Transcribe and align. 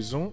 2, 0.00 0.14
1. 0.14 0.32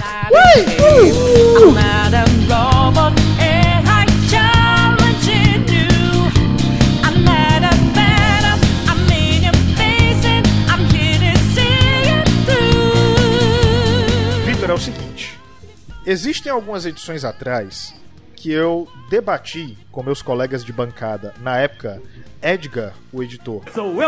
I'm 0.00 1.74
not 1.74 2.14
a 2.14 2.24
robot 2.48 3.12
and 3.40 3.86
I 3.88 4.06
challenge 4.30 5.28
you. 5.28 5.88
I'm 7.04 7.22
not 7.24 7.62
a 7.62 7.74
phantom. 7.94 8.58
I'm 8.88 9.00
in 9.12 9.42
your 9.44 9.54
face 9.76 10.24
and 10.24 10.46
I'm 10.70 10.84
here 10.94 11.18
to 11.18 11.38
see 11.52 12.08
it 12.08 12.26
through. 12.46 14.44
Vitor, 14.46 14.70
é 14.70 14.74
o 14.74 14.78
seguinte: 14.78 15.38
existem 16.06 16.50
algumas 16.50 16.86
edições 16.86 17.24
atrás 17.24 17.94
que 18.34 18.50
eu 18.50 18.88
debati 19.10 19.76
com 19.90 20.02
meus 20.02 20.22
colegas 20.22 20.64
de 20.64 20.72
bancada, 20.72 21.34
na 21.40 21.58
época, 21.58 22.00
Edgar, 22.42 22.92
o 23.12 23.22
editor, 23.22 23.62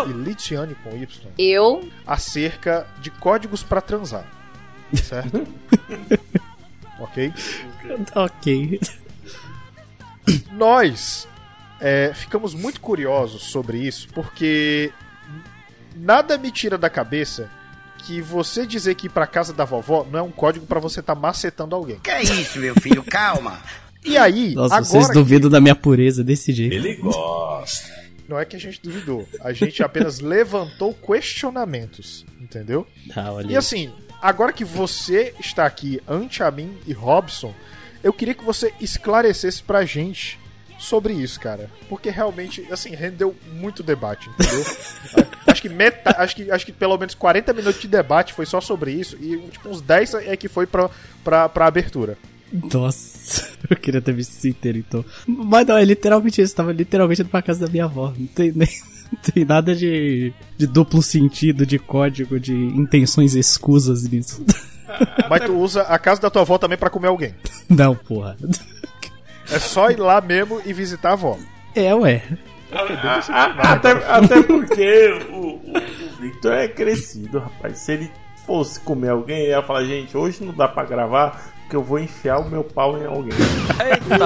e 0.09 0.12
Litiane 0.12 0.75
com 0.77 0.91
Y, 0.96 1.09
Eu. 1.39 1.89
acerca 2.07 2.86
de 3.00 3.11
códigos 3.11 3.62
pra 3.62 3.80
transar. 3.80 4.38
Certo? 4.95 5.46
ok? 7.00 7.32
Ok. 8.14 8.81
Nós 10.53 11.26
é, 11.81 12.12
ficamos 12.14 12.54
muito 12.54 12.81
curiosos 12.81 13.45
sobre 13.45 13.79
isso 13.79 14.09
porque 14.12 14.93
nada 15.96 16.36
me 16.39 16.50
tira 16.50 16.76
da 16.76 16.90
cabeça 16.90 17.50
que 18.04 18.21
você 18.21 18.67
dizer 18.67 18.95
que 18.95 19.07
ir 19.07 19.11
pra 19.11 19.26
casa 19.26 19.53
da 19.53 19.64
vovó 19.64 20.07
não 20.11 20.18
é 20.18 20.22
um 20.22 20.31
código 20.31 20.67
pra 20.67 20.81
você 20.81 21.00
estar 21.00 21.14
macetando 21.14 21.75
alguém. 21.75 21.98
Que 22.00 22.11
é 22.11 22.23
isso, 22.23 22.59
meu 22.59 22.75
filho? 22.81 23.03
Calma. 23.03 23.61
E 24.04 24.17
aí, 24.17 24.54
Nossa, 24.54 24.76
agora 24.76 24.84
vocês 24.84 25.07
que- 25.09 25.12
duvidam 25.14 25.50
da 25.50 25.61
minha 25.61 25.75
pureza 25.75 26.23
desse 26.23 26.53
jeito. 26.53 26.73
Ele 26.75 26.95
gosta. 26.96 27.89
não 28.29 28.39
é 28.39 28.45
que 28.45 28.54
a 28.57 28.61
gente 28.61 28.81
duvidou, 28.81 29.29
a 29.40 29.53
gente 29.53 29.82
apenas 29.82 30.20
levantou 30.20 30.95
questionamentos, 30.95 32.25
entendeu? 32.41 32.86
Ah, 33.14 33.33
olha 33.33 33.53
E 33.53 33.56
assim, 33.56 33.91
agora 34.20 34.53
que 34.53 34.64
você 34.64 35.34
está 35.41 35.67
aqui 35.67 36.00
ante 36.06 36.42
a 36.42 36.50
mim 36.50 36.77
e 36.86 36.92
Robson, 36.92 37.55
eu 38.03 38.12
queria 38.12 38.34
que 38.34 38.45
você 38.45 38.73
esclarecesse 38.81 39.62
pra 39.62 39.84
gente 39.84 40.39
sobre 40.79 41.12
isso, 41.12 41.41
cara. 41.41 41.69
Porque 41.89 42.09
realmente, 42.09 42.67
assim, 42.70 42.95
rendeu 42.95 43.34
muito 43.53 43.83
debate, 43.83 44.31
entendeu? 44.31 44.65
acho 45.47 45.62
que 45.62 45.69
meta, 45.69 46.15
acho 46.23 46.37
que 46.37 46.51
acho 46.51 46.65
que 46.65 46.73
pelo 46.73 46.97
menos 46.97 47.15
40 47.15 47.53
minutos 47.53 47.81
de 47.81 47.89
debate 47.89 48.33
foi 48.33 48.47
só 48.47 48.61
sobre 48.61 48.92
isso 48.92 49.17
e 49.20 49.39
tipo 49.48 49.69
uns 49.69 49.81
10 49.81 50.15
é 50.15 50.37
que 50.37 50.48
foi 50.48 50.67
pra, 50.67 50.89
pra, 51.25 51.48
pra 51.48 51.67
abertura. 51.67 52.17
Nossa, 52.53 53.48
eu 53.69 53.77
queria 53.77 54.01
ter 54.01 54.12
visto 54.12 54.33
isso 54.33 54.48
inteiro, 54.48 54.79
então. 54.79 55.05
Mas 55.27 55.67
não, 55.67 55.77
é 55.77 55.85
literalmente 55.85 56.41
isso. 56.41 56.55
Tava 56.55 56.73
literalmente 56.73 57.20
indo 57.20 57.31
pra 57.31 57.42
casa 57.42 57.67
da 57.67 57.70
minha 57.70 57.85
avó. 57.85 58.12
Não 58.17 58.27
tem 58.27 58.53
nem. 58.53 58.69
Não 59.12 59.20
tem 59.33 59.45
nada 59.45 59.75
de, 59.75 60.33
de 60.56 60.67
duplo 60.67 61.03
sentido, 61.03 61.67
de 61.67 61.78
código, 61.78 62.39
de 62.39 62.55
intenções 62.55 63.34
escusas 63.34 64.05
nisso. 64.09 64.45
Mas 65.28 65.45
tu 65.45 65.55
usa 65.55 65.83
a 65.83 65.98
casa 65.98 66.20
da 66.20 66.31
tua 66.31 66.42
avó 66.42 66.56
também 66.56 66.78
pra 66.78 66.91
comer 66.91 67.09
alguém. 67.09 67.34
Não, 67.69 67.95
porra. 67.95 68.36
É 69.51 69.59
só 69.59 69.91
ir 69.91 69.98
lá 69.98 70.20
mesmo 70.20 70.61
e 70.64 70.73
visitar 70.73 71.11
a 71.11 71.12
avó. 71.12 71.39
É, 71.75 71.95
ué. 71.95 72.23
Até, 73.59 73.92
até 73.92 74.42
porque 74.42 75.27
o, 75.31 75.36
o, 75.36 75.55
o 75.56 76.20
Victor 76.20 76.53
é 76.53 76.69
crescido, 76.69 77.39
rapaz. 77.39 77.79
Se 77.79 77.92
ele 77.92 78.11
fosse 78.47 78.81
comer 78.81 79.11
alguém, 79.11 79.41
ele 79.41 79.51
ia 79.51 79.62
falar, 79.62 79.84
gente, 79.84 80.17
hoje 80.17 80.42
não 80.42 80.55
dá 80.55 80.67
pra 80.69 80.84
gravar, 80.84 81.53
porque 81.69 81.77
eu 81.77 81.83
vou 81.83 81.98
enfiar 81.98 82.38
o 82.38 82.48
meu 82.48 82.64
pau 82.64 82.97
em 82.97 83.05
alguém. 83.05 83.36
Eita, 83.78 84.16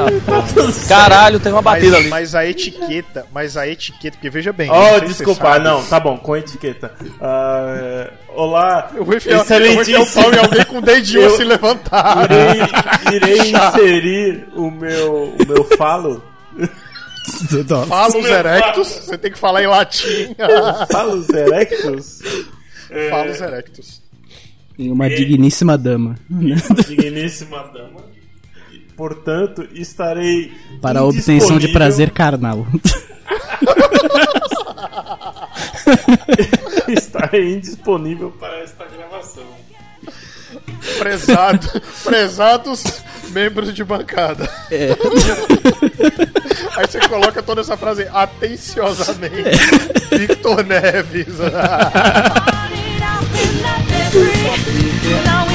caralho, 0.88 1.40
tem 1.40 1.50
uma 1.50 1.60
batida 1.60 1.90
Mas, 1.90 2.00
ali. 2.00 2.08
mas 2.08 2.34
a 2.36 2.46
etiqueta, 2.46 3.26
mas 3.32 3.56
a 3.56 3.66
etiqueta, 3.66 4.16
porque 4.16 4.30
veja 4.30 4.52
bem. 4.52 4.70
Oh, 4.70 5.00
se 5.00 5.06
desculpa, 5.06 5.58
não, 5.58 5.84
tá 5.84 5.98
bom, 5.98 6.16
com 6.16 6.36
etiqueta. 6.36 6.94
Ah, 7.20 8.10
olá, 8.28 8.92
Eu 8.94 9.04
vou 9.04 9.16
enfiar, 9.16 9.38
eu 9.50 9.72
vou 9.74 9.82
enfiar 9.82 10.00
o 10.02 10.06
pau 10.12 10.32
em 10.32 10.38
alguém 10.38 10.64
com 10.66 10.78
o 10.78 10.80
dedinho 10.82 11.22
Eu- 11.22 11.34
assim 11.34 11.42
levantado. 11.42 12.28
Irei, 12.32 13.36
irei 13.36 13.50
inserir 13.58 14.46
o 14.54 14.70
meu, 14.70 15.34
o 15.40 15.46
meu 15.48 15.64
falo. 15.76 16.22
Falos 17.88 18.24
erectus, 18.24 18.88
você 18.88 19.18
tem 19.18 19.32
que 19.32 19.38
falar 19.38 19.64
em 19.64 19.66
latim. 19.66 20.36
Falos 20.92 21.28
erectus? 21.28 22.20
Falos 23.10 23.40
erectus. 23.40 24.01
Em 24.78 24.90
uma 24.90 25.08
digníssima 25.08 25.76
dama. 25.76 26.16
Digníssima 26.88 27.70
dama. 27.72 28.00
Portanto, 28.96 29.68
estarei. 29.72 30.52
Para 30.80 31.00
a 31.00 31.04
obtenção 31.04 31.58
de 31.58 31.68
prazer 31.68 32.10
carnal. 32.10 32.66
Estarei 36.88 37.54
indisponível 37.54 38.30
para 38.32 38.58
esta 38.60 38.84
gravação. 38.86 39.44
Prezado, 40.98 41.82
prezados 42.04 42.84
membros 43.30 43.74
de 43.74 43.82
bancada. 43.84 44.48
Aí 46.76 46.86
você 46.86 47.00
coloca 47.08 47.42
toda 47.42 47.60
essa 47.60 47.76
frase 47.76 48.06
atenciosamente. 48.12 49.50
Victor 50.16 50.64
Neves. 50.64 51.36
free. 54.12 55.24
Now 55.24 55.51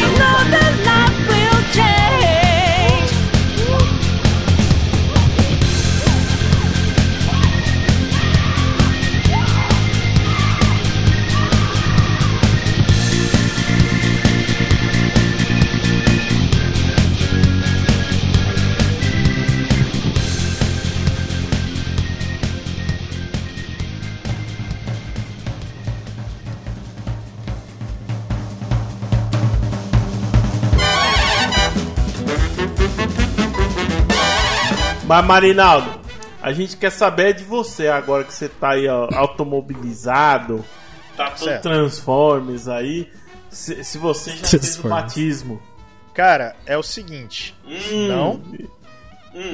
Mas, 35.08 35.26
Marinaldo, 35.26 35.90
a 36.42 36.52
gente 36.52 36.76
quer 36.78 36.92
saber 36.92 37.34
de 37.34 37.44
você 37.44 37.88
agora 37.88 38.24
que 38.24 38.34
você 38.34 38.50
tá 38.50 38.72
aí 38.72 38.88
ó, 38.88 39.08
automobilizado, 39.14 40.64
tá 41.16 41.32
todo 41.32 41.46
Certo. 41.46 41.64
Transformers 41.64 42.68
aí. 42.68 43.10
Se, 43.50 43.84
se 43.84 43.98
você 43.98 44.32
já 44.36 44.46
fez 44.46 44.78
o 44.80 44.88
batismo. 44.90 45.62
Cara, 46.14 46.56
é 46.66 46.78
o 46.78 46.84
seguinte. 46.84 47.56
Hum. 47.66 48.08
Não. 48.08 48.42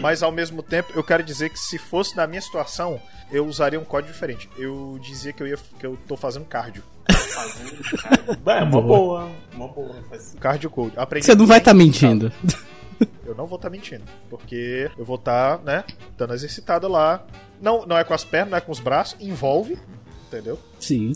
Mas 0.02 0.24
ao 0.24 0.32
mesmo 0.32 0.64
tempo, 0.64 0.92
eu 0.96 1.04
quero 1.04 1.22
dizer 1.22 1.50
que 1.50 1.60
se 1.60 1.78
fosse 1.78 2.16
na 2.16 2.26
minha 2.26 2.42
situação, 2.42 3.00
eu 3.32 3.46
usaria 3.46 3.80
um 3.80 3.84
código 3.84 4.14
diferente. 4.14 4.50
Eu 4.58 4.98
dizia 5.02 5.34
que 5.34 5.44
eu 5.44 5.48
ia 5.48 5.58
que 5.80 5.86
eu 5.86 5.98
tô 6.08 6.16
fazendo 6.16 6.46
cardio. 6.46 6.84
É 8.46 8.64
uma 8.64 8.82
boa. 8.82 9.30
Uma 9.54 9.68
boa. 9.68 9.96
faz- 10.10 10.36
Cardio 10.40 10.70
code. 10.70 10.94
Aprendi 10.98 11.26
Você 11.26 11.36
não 11.36 11.46
vai 11.46 11.58
estar 11.58 11.72
em 11.72 11.76
mentindo. 11.78 12.32
Eu 13.26 13.34
não 13.36 13.46
vou 13.48 13.56
estar 13.56 13.70
mentindo. 13.70 14.04
Porque 14.30 14.92
eu 14.98 15.06
vou 15.06 15.16
estar, 15.16 15.60
né, 15.60 15.84
dando 16.18 16.34
exercitada 16.34 16.88
lá. 16.88 17.26
Não, 17.62 17.86
não 17.86 17.98
é 17.98 18.04
com 18.04 18.14
as 18.14 18.24
pernas, 18.26 18.52
não 18.52 18.58
é 18.58 18.62
com 18.62 18.72
os 18.72 18.80
braços. 18.82 19.16
Envolve, 19.22 19.78
entendeu? 20.28 20.60
Sim. 20.80 21.14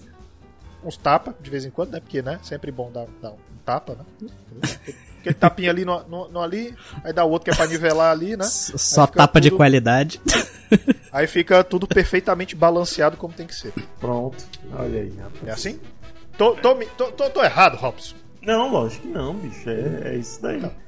Uns 0.84 0.96
tapa 0.96 1.36
de 1.42 1.50
vez 1.50 1.66
em 1.66 1.70
quando, 1.70 1.92
né? 1.92 2.00
Porque, 2.00 2.22
né? 2.22 2.40
Sempre 2.44 2.72
bom 2.72 2.90
dar, 2.92 3.06
dar 3.22 3.32
um 3.32 3.38
tapa, 3.66 3.96
né? 3.96 4.30
Aquele 5.20 5.36
tapinha 5.36 5.70
ali 5.70 5.84
no, 5.84 6.02
no- 6.08 6.28
no 6.30 6.42
ali, 6.42 6.74
aí 7.04 7.12
dá 7.12 7.26
o 7.26 7.30
outro 7.30 7.46
que 7.46 7.52
é 7.52 7.56
pra 7.56 7.68
nivelar 7.68 8.12
ali, 8.12 8.38
né? 8.38 8.46
Só 8.46 9.06
tapa 9.06 9.42
de 9.42 9.50
tudo- 9.50 9.58
qualidade. 9.58 10.22
Aí 11.12 11.28
fica 11.28 11.64
tudo 11.64 11.86
perfeitamente 11.88 12.56
balanceado 12.56 13.18
como 13.18 13.34
tem 13.34 13.46
que 13.48 13.56
ser. 13.56 13.74
Pronto. 14.00 14.46
Olha 14.78 15.02
aí, 15.02 15.14
rapaz. 15.18 15.44
É 15.48 15.52
assim? 15.52 15.80
Tô, 16.38 16.52
tô, 16.56 16.74
tô, 16.98 17.12
tô, 17.12 17.30
tô 17.30 17.44
errado, 17.44 17.76
Robson. 17.76 18.16
Não, 18.42 18.72
lógico 18.72 19.02
que 19.02 19.08
não, 19.10 19.34
bicho. 19.34 19.70
É, 19.70 20.14
é 20.14 20.16
isso 20.16 20.42
daí. 20.42 20.64
Aí- 20.64 20.87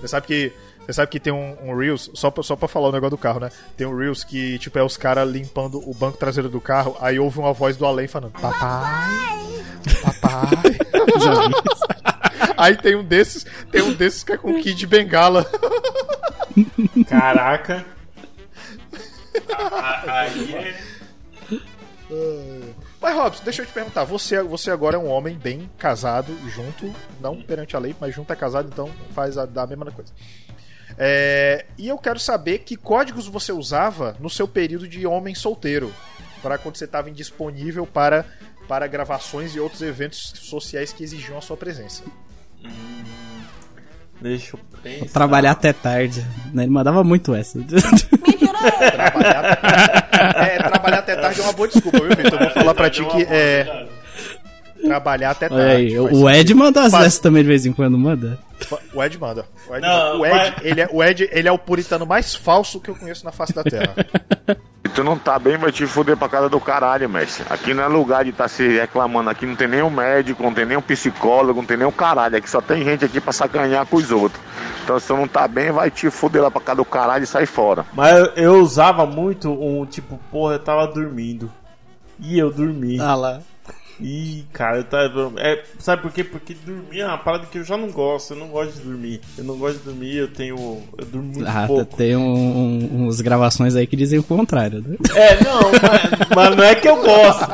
Você 0.00 0.08
sabe 0.08 0.26
que. 0.26 0.52
Você 0.80 0.94
sabe 0.94 1.10
que 1.10 1.20
tem 1.20 1.32
um, 1.32 1.56
um 1.62 1.76
Reels, 1.76 2.10
só 2.14 2.30
pra, 2.30 2.42
só 2.42 2.56
pra 2.56 2.66
falar 2.66 2.88
o 2.88 2.92
negócio 2.92 3.10
do 3.10 3.18
carro, 3.18 3.38
né? 3.38 3.50
Tem 3.76 3.86
um 3.86 3.96
Reels 3.96 4.24
que, 4.24 4.58
tipo, 4.58 4.76
é 4.78 4.82
os 4.82 4.96
caras 4.96 5.28
limpando 5.28 5.78
o 5.88 5.94
banco 5.94 6.18
traseiro 6.18 6.48
do 6.48 6.60
carro, 6.60 6.96
aí 7.00 7.18
ouve 7.18 7.38
uma 7.38 7.52
voz 7.52 7.76
do 7.76 7.86
além 7.86 8.08
falando: 8.08 8.32
Papai! 8.32 9.08
Papai! 10.02 10.50
Aí 12.56 12.76
tem 12.76 12.94
um 12.94 13.02
desses, 13.02 13.46
tem 13.72 13.80
um 13.80 13.94
desses 13.94 14.22
que 14.22 14.32
é 14.32 14.36
com 14.36 14.60
Kid 14.60 14.86
Bengala. 14.86 15.46
Caraca. 17.08 17.86
Aí 20.06 20.74
é. 22.10 22.69
Mas, 23.00 23.14
Robson, 23.16 23.44
deixa 23.44 23.62
eu 23.62 23.66
te 23.66 23.72
perguntar, 23.72 24.04
você, 24.04 24.42
você 24.42 24.70
agora 24.70 24.96
é 24.96 24.98
um 24.98 25.08
homem 25.08 25.36
bem 25.36 25.70
casado, 25.78 26.36
junto, 26.50 26.94
não 27.20 27.40
perante 27.40 27.74
a 27.74 27.78
lei, 27.78 27.96
mas 27.98 28.14
junto 28.14 28.30
é 28.32 28.36
casado, 28.36 28.68
então 28.70 28.90
faz 29.14 29.38
a, 29.38 29.46
da 29.46 29.66
mesma 29.66 29.90
coisa. 29.90 30.12
É, 30.98 31.64
e 31.78 31.88
eu 31.88 31.96
quero 31.96 32.20
saber 32.20 32.58
que 32.58 32.76
códigos 32.76 33.26
você 33.26 33.52
usava 33.52 34.16
no 34.20 34.28
seu 34.28 34.46
período 34.46 34.86
de 34.86 35.06
homem 35.06 35.34
solteiro, 35.34 35.94
para 36.42 36.58
quando 36.58 36.76
você 36.76 36.84
estava 36.84 37.08
indisponível 37.08 37.86
para, 37.86 38.26
para 38.68 38.86
gravações 38.86 39.54
e 39.54 39.60
outros 39.60 39.80
eventos 39.80 40.34
sociais 40.36 40.92
que 40.92 41.02
exigiam 41.02 41.38
a 41.38 41.40
sua 41.40 41.56
presença. 41.56 42.02
Deixa 44.20 44.56
eu 44.56 44.60
pensar. 44.82 45.12
Trabalhar 45.12 45.52
até 45.52 45.72
tarde. 45.72 46.20
né? 46.52 46.64
Ele 46.64 46.72
mandava 46.72 47.02
muito 47.02 47.34
essa. 47.34 47.58
Trabalhar, 48.92 49.58
é, 49.64 49.99
trabalhar 50.62 50.98
até 50.98 51.16
tarde 51.16 51.40
é 51.40 51.42
uma 51.42 51.52
boa 51.52 51.68
desculpa, 51.68 51.98
viu, 51.98 52.16
Vitor? 52.16 52.32
Eu 52.32 52.38
vou 52.38 52.50
falar 52.50 52.74
pra 52.74 52.90
ti 52.90 53.04
que 53.04 53.22
é. 53.24 53.86
Trabalhar 54.84 55.30
até 55.30 55.48
tarde. 55.48 55.64
Aí, 55.64 55.98
o 55.98 56.28
Ed 56.28 56.38
sentido. 56.38 56.56
manda 56.58 56.82
as 56.82 56.92
dessas 56.92 57.18
também 57.18 57.42
de 57.42 57.48
vez 57.48 57.66
em 57.66 57.72
quando, 57.72 57.96
manda. 57.98 58.38
O 58.94 59.02
Ed 59.02 59.18
manda. 59.18 59.44
O 59.68 59.74
Ed, 59.74 59.80
Não, 59.82 60.20
o 60.20 60.26
Ed, 60.26 60.34
vai- 60.34 60.54
ele, 60.62 60.80
é, 60.80 60.88
o 60.92 61.02
Ed 61.02 61.28
ele 61.32 61.48
é 61.48 61.52
o 61.52 61.58
puritano 61.58 62.06
mais 62.06 62.34
falso 62.34 62.80
que 62.80 62.90
eu 62.90 62.94
conheço 62.94 63.24
na 63.24 63.32
face 63.32 63.52
da 63.52 63.62
Terra. 63.64 63.94
Tu 64.92 65.04
não 65.04 65.16
tá 65.16 65.38
bem, 65.38 65.56
vai 65.56 65.70
te 65.70 65.86
fuder 65.86 66.16
pra 66.16 66.28
casa 66.28 66.48
do 66.48 66.58
caralho, 66.58 67.08
mestre. 67.08 67.44
Aqui 67.48 67.72
não 67.72 67.84
é 67.84 67.86
lugar 67.86 68.24
de 68.24 68.30
estar 68.30 68.48
se 68.48 68.66
reclamando. 68.66 69.30
Aqui 69.30 69.46
não 69.46 69.54
tem 69.54 69.68
nenhum 69.68 69.88
médico, 69.88 70.42
não 70.42 70.52
tem 70.52 70.66
nenhum 70.66 70.82
psicólogo, 70.82 71.60
não 71.60 71.66
tem 71.66 71.76
nenhum 71.76 71.92
caralho. 71.92 72.36
Aqui 72.36 72.50
só 72.50 72.60
tem 72.60 72.82
gente 72.82 73.04
aqui 73.04 73.20
pra 73.20 73.32
sacanhar 73.32 73.86
com 73.86 73.96
os 73.96 74.10
outros. 74.10 74.42
Então 74.82 74.98
se 74.98 75.06
tu 75.06 75.16
não 75.16 75.28
tá 75.28 75.46
bem, 75.46 75.70
vai 75.70 75.92
te 75.92 76.10
fuder 76.10 76.42
lá 76.42 76.50
pra 76.50 76.60
casa 76.60 76.76
do 76.78 76.84
caralho 76.84 77.22
e 77.22 77.26
sai 77.26 77.46
fora. 77.46 77.86
Mas 77.92 78.16
eu, 78.18 78.26
eu 78.34 78.54
usava 78.60 79.06
muito 79.06 79.52
um 79.52 79.86
tipo, 79.86 80.18
porra, 80.28 80.54
eu 80.54 80.58
tava 80.58 80.88
dormindo. 80.88 81.48
E 82.18 82.36
eu 82.36 82.50
dormi. 82.50 82.98
Ah 83.00 83.14
lá. 83.14 83.40
Ih, 84.02 84.44
cara, 84.52 84.78
eu 84.78 84.84
tava. 84.84 85.32
É, 85.38 85.62
sabe 85.78 86.02
por 86.02 86.12
quê? 86.12 86.24
Porque 86.24 86.54
dormir 86.54 87.00
é 87.00 87.06
uma 87.06 87.18
parada 87.18 87.46
que 87.46 87.58
eu 87.58 87.64
já 87.64 87.76
não 87.76 87.90
gosto. 87.90 88.32
Eu 88.32 88.38
não 88.38 88.48
gosto 88.48 88.72
de 88.74 88.80
dormir. 88.80 89.20
Eu 89.36 89.44
não 89.44 89.56
gosto 89.58 89.78
de 89.78 89.84
dormir, 89.84 90.16
eu 90.16 90.28
tenho. 90.28 90.56
Eu 90.96 91.06
durmo 91.06 91.32
muito 91.34 91.48
Ah, 91.48 91.66
pouco. 91.66 91.96
tem 91.96 92.16
um, 92.16 92.22
um, 92.22 93.06
uns 93.06 93.20
gravações 93.20 93.76
aí 93.76 93.86
que 93.86 93.96
dizem 93.96 94.18
o 94.18 94.22
contrário, 94.22 94.82
né? 94.86 94.96
É, 95.14 95.42
não, 95.44 95.60
mas, 95.72 96.28
mas 96.34 96.56
não 96.56 96.64
é 96.64 96.74
que 96.74 96.88
eu 96.88 96.96
gosto. 96.96 97.44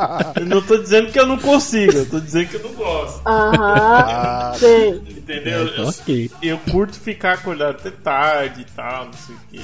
Eu 0.40 0.46
não 0.46 0.62
tô 0.62 0.76
dizendo 0.78 1.10
que 1.10 1.18
eu 1.18 1.26
não 1.26 1.38
consigo, 1.38 1.98
eu 1.98 2.06
tô 2.08 2.20
dizendo 2.20 2.48
que 2.48 2.56
eu 2.56 2.62
não 2.62 2.74
gosto. 2.74 3.22
Ah, 3.24 4.50
Aham, 4.52 4.58
sei. 4.58 4.88
Entendeu? 5.16 5.66
Eu, 5.68 5.88
Ok. 5.88 6.30
eu 6.42 6.58
curto 6.70 6.98
ficar 6.98 7.32
acordado 7.34 7.76
até 7.76 7.90
tarde 7.90 8.60
e 8.62 8.64
tal, 8.64 9.06
não 9.06 9.12
sei 9.12 9.34
o 9.34 9.38
quê. 9.50 9.60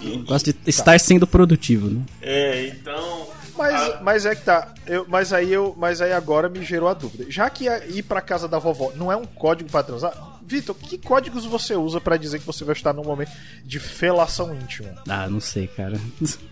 E- 0.00 0.16
Gosto 0.18 0.52
de 0.52 0.58
estar 0.66 0.98
sendo 1.00 1.26
produtivo, 1.26 1.88
né? 1.88 2.00
é, 2.22 2.68
então. 2.68 3.26
Mas, 3.58 4.00
mas 4.02 4.26
é 4.26 4.34
que 4.34 4.42
tá. 4.44 4.68
Eu, 4.86 5.04
mas 5.08 5.32
aí 5.32 5.52
eu, 5.52 5.74
mas 5.76 6.00
aí 6.00 6.12
agora 6.12 6.48
me 6.48 6.64
gerou 6.64 6.88
a 6.88 6.94
dúvida. 6.94 7.26
Já 7.28 7.50
que 7.50 7.68
a- 7.68 7.84
ir 7.86 8.02
pra 8.04 8.20
casa 8.20 8.46
da 8.48 8.58
vovó 8.58 8.92
não 8.96 9.10
é 9.12 9.16
um 9.16 9.24
código 9.24 9.68
pra 9.70 9.82
transar, 9.82 10.12
Vitor, 10.46 10.74
que 10.74 10.96
códigos 10.96 11.44
você 11.44 11.74
usa 11.74 12.00
pra 12.00 12.16
dizer 12.16 12.38
que 12.38 12.46
você 12.46 12.64
vai 12.64 12.72
estar 12.74 12.94
num 12.94 13.04
momento 13.04 13.30
de 13.64 13.78
felação 13.78 14.54
íntima? 14.54 14.90
Ah, 15.06 15.28
não 15.28 15.40
sei, 15.40 15.66
cara. 15.66 16.00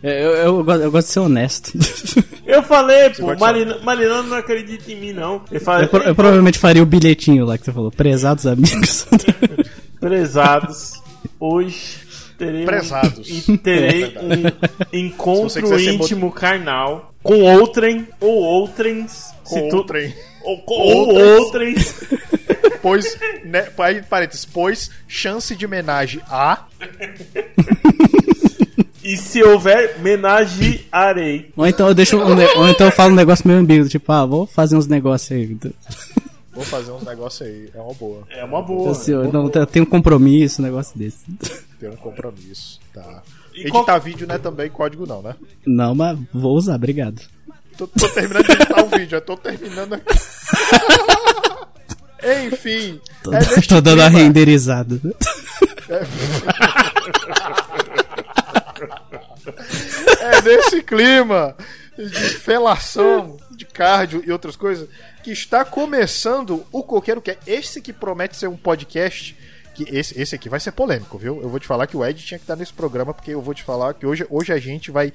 Eu, 0.02 0.10
eu, 0.12 0.36
eu 0.36 0.64
gosto- 0.64 0.82
eu 0.82 0.90
gosto 0.90 1.06
de 1.06 1.12
ser 1.14 1.20
honesto. 1.20 1.72
Eu 2.46 2.62
falei, 2.62 3.10
pô, 3.10 3.34
pode 3.36 3.40
Marina, 3.82 4.22
não 4.22 4.36
acredita 4.36 4.92
em 4.92 4.94
mim, 5.00 5.12
não. 5.12 5.42
Eu 5.50 5.60
falei, 5.60 5.86
Eu, 5.86 5.88
pro- 5.88 6.02
eu 6.02 6.14
provavelmente 6.14 6.58
faria 6.60 6.80
o 6.82 6.86
bilhetinho 6.86 7.44
lá 7.44 7.58
que 7.58 7.64
você 7.64 7.72
falou. 7.72 7.90
Prezados 7.90 8.46
amigos. 8.46 9.04
prezados, 9.98 10.92
hoje 11.40 12.05
terei 12.38 12.62
um- 12.62 12.66
Prezados. 12.66 13.48
e 13.48 13.58
terei 13.58 14.04
É 14.04 14.20
um 14.20 14.98
encontro 15.00 15.80
íntimo 15.80 16.30
carnal 16.32 17.12
com 17.22 17.40
outrem 17.42 18.06
ou 18.20 18.34
outrens. 18.42 19.32
Com 19.44 19.68
tu- 19.68 19.76
outrem. 19.78 20.14
Ou, 20.42 20.58
com, 20.62 20.74
ou 20.74 21.08
Outrens. 21.40 21.40
outrens. 21.44 21.94
Pois, 22.82 23.18
né, 23.44 23.66
aí, 23.78 24.00
parênteses, 24.02 24.44
pois, 24.44 24.90
chance 25.08 25.56
de 25.56 25.66
homenagem 25.66 26.20
a. 26.30 26.66
E 29.02 29.16
se 29.16 29.42
houver, 29.42 29.98
menagearei. 30.00 31.50
ou 31.56 31.66
então 31.66 31.88
eu 31.88 31.94
deixo 31.94 32.16
um 32.16 32.36
ou 32.58 32.68
então 32.68 32.86
eu 32.86 32.92
falo 32.92 33.12
um 33.12 33.16
negócio 33.16 33.46
meio 33.48 33.58
ambíguo, 33.58 33.88
tipo, 33.88 34.12
ah, 34.12 34.24
vou 34.24 34.46
fazer 34.46 34.76
uns 34.76 34.86
negócios 34.86 35.32
aí. 35.32 35.56
Vou 36.56 36.64
fazer 36.64 36.90
uns 36.90 37.02
negócios 37.04 37.46
aí, 37.46 37.68
é 37.74 37.80
uma 37.80 37.92
boa. 37.94 38.22
É 38.30 38.42
uma 38.42 38.62
boa. 38.62 38.90
Assim, 38.90 39.12
eu 39.12 39.30
não, 39.30 39.48
tenho 39.50 39.84
um 39.84 39.88
compromisso, 39.88 40.60
um 40.62 40.64
negócio 40.64 40.98
desse. 40.98 41.18
Ter 41.78 41.90
um 41.90 41.96
compromisso, 41.96 42.80
tá. 42.94 43.22
E 43.54 43.60
Editar 43.60 43.84
qual- 43.84 44.00
vídeo 44.00 44.26
não 44.26 44.34
é 44.34 44.38
também 44.38 44.70
código, 44.70 45.06
não, 45.06 45.20
né? 45.20 45.36
Não, 45.66 45.94
mas 45.94 46.18
vou 46.32 46.56
usar, 46.56 46.76
obrigado. 46.76 47.20
Tô, 47.76 47.86
tô 47.86 48.08
terminando 48.08 48.46
de 48.46 48.52
editar 48.52 48.82
o 48.82 48.88
vídeo, 48.88 49.16
eu 49.16 49.20
tô 49.20 49.36
terminando 49.36 49.92
aqui. 49.92 50.06
Enfim, 52.50 52.98
Tô, 53.22 53.32
é 53.34 53.40
tô 53.68 53.80
dando 53.82 54.00
a 54.00 54.06
clima- 54.08 54.22
renderizada. 54.24 54.98
É 60.20 60.42
nesse 60.42 60.82
clima 60.82 61.54
de 61.96 62.28
felação, 62.38 63.36
de 63.52 63.64
cardio 63.64 64.22
e 64.26 64.32
outras 64.32 64.56
coisas, 64.56 64.88
que 65.26 65.32
está 65.32 65.64
começando 65.64 66.64
o 66.70 66.84
Coqueiro 66.84 67.20
que 67.20 67.32
é 67.32 67.38
esse 67.48 67.82
que 67.82 67.92
promete 67.92 68.36
ser 68.36 68.46
um 68.46 68.56
podcast. 68.56 69.36
Que 69.74 69.82
esse, 69.90 70.16
esse 70.22 70.36
aqui 70.36 70.48
vai 70.48 70.60
ser 70.60 70.70
polêmico, 70.70 71.18
viu? 71.18 71.42
Eu 71.42 71.48
vou 71.48 71.58
te 71.58 71.66
falar 71.66 71.88
que 71.88 71.96
o 71.96 72.06
Ed 72.06 72.24
tinha 72.24 72.38
que 72.38 72.44
estar 72.44 72.54
nesse 72.54 72.72
programa, 72.72 73.12
porque 73.12 73.32
eu 73.32 73.42
vou 73.42 73.52
te 73.52 73.64
falar 73.64 73.94
que 73.94 74.06
hoje, 74.06 74.24
hoje 74.30 74.52
a 74.52 74.58
gente 74.58 74.92
vai 74.92 75.12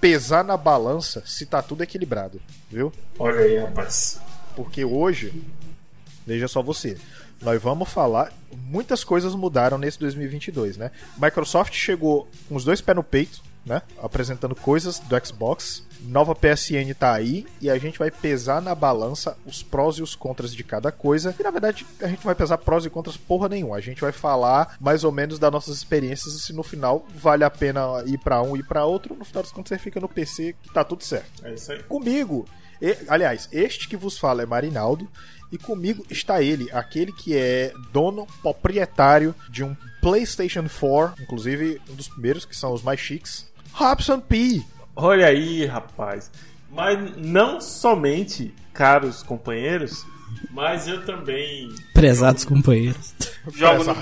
pesar 0.00 0.42
na 0.42 0.56
balança 0.56 1.22
se 1.26 1.44
tá 1.44 1.60
tudo 1.60 1.82
equilibrado, 1.82 2.40
viu? 2.70 2.90
Olha 3.18 3.40
aí, 3.40 3.58
rapaz. 3.58 4.18
Porque 4.56 4.82
hoje, 4.82 5.30
veja 6.26 6.48
só 6.48 6.62
você, 6.62 6.96
nós 7.42 7.60
vamos 7.60 7.90
falar. 7.90 8.32
Muitas 8.64 9.04
coisas 9.04 9.34
mudaram 9.34 9.76
nesse 9.76 9.98
2022, 9.98 10.78
né? 10.78 10.90
Microsoft 11.18 11.74
chegou 11.74 12.26
com 12.48 12.56
os 12.56 12.64
dois 12.64 12.80
pés 12.80 12.96
no 12.96 13.04
peito, 13.04 13.42
né? 13.64 13.82
Apresentando 14.02 14.54
coisas 14.54 14.98
do 14.98 15.26
Xbox. 15.26 15.84
Nova 16.02 16.34
PSN 16.34 16.94
tá 16.98 17.12
aí 17.12 17.46
e 17.60 17.68
a 17.68 17.76
gente 17.76 17.98
vai 17.98 18.10
pesar 18.10 18.62
na 18.62 18.74
balança 18.74 19.36
os 19.44 19.62
prós 19.62 19.96
e 19.96 20.02
os 20.02 20.14
contras 20.14 20.54
de 20.54 20.64
cada 20.64 20.90
coisa. 20.90 21.34
E 21.38 21.42
na 21.42 21.50
verdade, 21.50 21.86
a 22.00 22.06
gente 22.08 22.18
não 22.18 22.24
vai 22.24 22.34
pesar 22.34 22.56
prós 22.58 22.84
e 22.86 22.90
contras 22.90 23.18
porra 23.18 23.48
nenhuma. 23.50 23.76
A 23.76 23.80
gente 23.80 24.00
vai 24.00 24.12
falar 24.12 24.76
mais 24.80 25.04
ou 25.04 25.12
menos 25.12 25.38
das 25.38 25.52
nossas 25.52 25.76
experiências 25.76 26.32
e 26.34 26.40
se 26.40 26.52
no 26.54 26.62
final 26.62 27.06
vale 27.14 27.44
a 27.44 27.50
pena 27.50 28.02
ir 28.06 28.16
pra 28.18 28.40
um 28.42 28.56
e 28.56 28.62
pra 28.62 28.86
outro. 28.86 29.14
No 29.14 29.24
final 29.26 29.42
das 29.42 29.52
contas, 29.52 29.68
você 29.68 29.78
fica 29.78 30.00
no 30.00 30.08
PC 30.08 30.54
que 30.62 30.72
tá 30.72 30.82
tudo 30.82 31.04
certo 31.04 31.44
É 31.44 31.52
isso 31.52 31.70
aí. 31.70 31.82
comigo. 31.82 32.46
e- 32.80 32.96
aliás, 33.08 33.46
este 33.52 33.86
que 33.86 33.96
vos 33.96 34.18
fala 34.18 34.42
é 34.42 34.46
Marinaldo. 34.46 35.06
E 35.52 35.58
comigo 35.58 36.04
está 36.08 36.42
ele, 36.42 36.70
aquele 36.72 37.12
que 37.12 37.36
é 37.36 37.72
dono, 37.92 38.26
proprietário 38.40 39.34
de 39.48 39.64
um 39.64 39.76
PlayStation 40.00 40.68
4, 40.68 41.22
inclusive 41.22 41.80
um 41.90 41.94
dos 41.94 42.08
primeiros, 42.08 42.44
que 42.44 42.56
são 42.56 42.72
os 42.72 42.82
mais 42.82 43.00
chiques, 43.00 43.50
Robson 43.72 44.20
P. 44.20 44.62
Olha 44.94 45.26
aí, 45.26 45.66
rapaz. 45.66 46.30
Mas 46.70 47.16
não 47.16 47.60
somente, 47.60 48.54
caros 48.72 49.22
companheiros, 49.22 50.06
mas 50.50 50.86
eu 50.86 51.04
também 51.04 51.68
Prezados 51.92 52.44
companheiros. 52.44 53.14
jogo 53.52 53.84
no, 53.84 53.96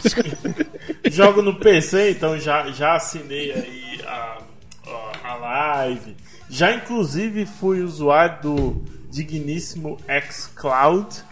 jogo 1.10 1.42
no 1.42 1.58
PC, 1.58 2.10
então 2.10 2.38
já, 2.38 2.70
já 2.70 2.96
assinei 2.96 3.52
aí 3.52 4.00
a, 4.06 4.38
a, 4.86 5.32
a 5.32 5.34
live. 5.36 6.16
Já 6.50 6.72
inclusive 6.72 7.46
fui 7.46 7.80
usuário 7.80 8.42
do 8.42 8.84
digníssimo 9.10 9.98
xCloud. 10.30 11.24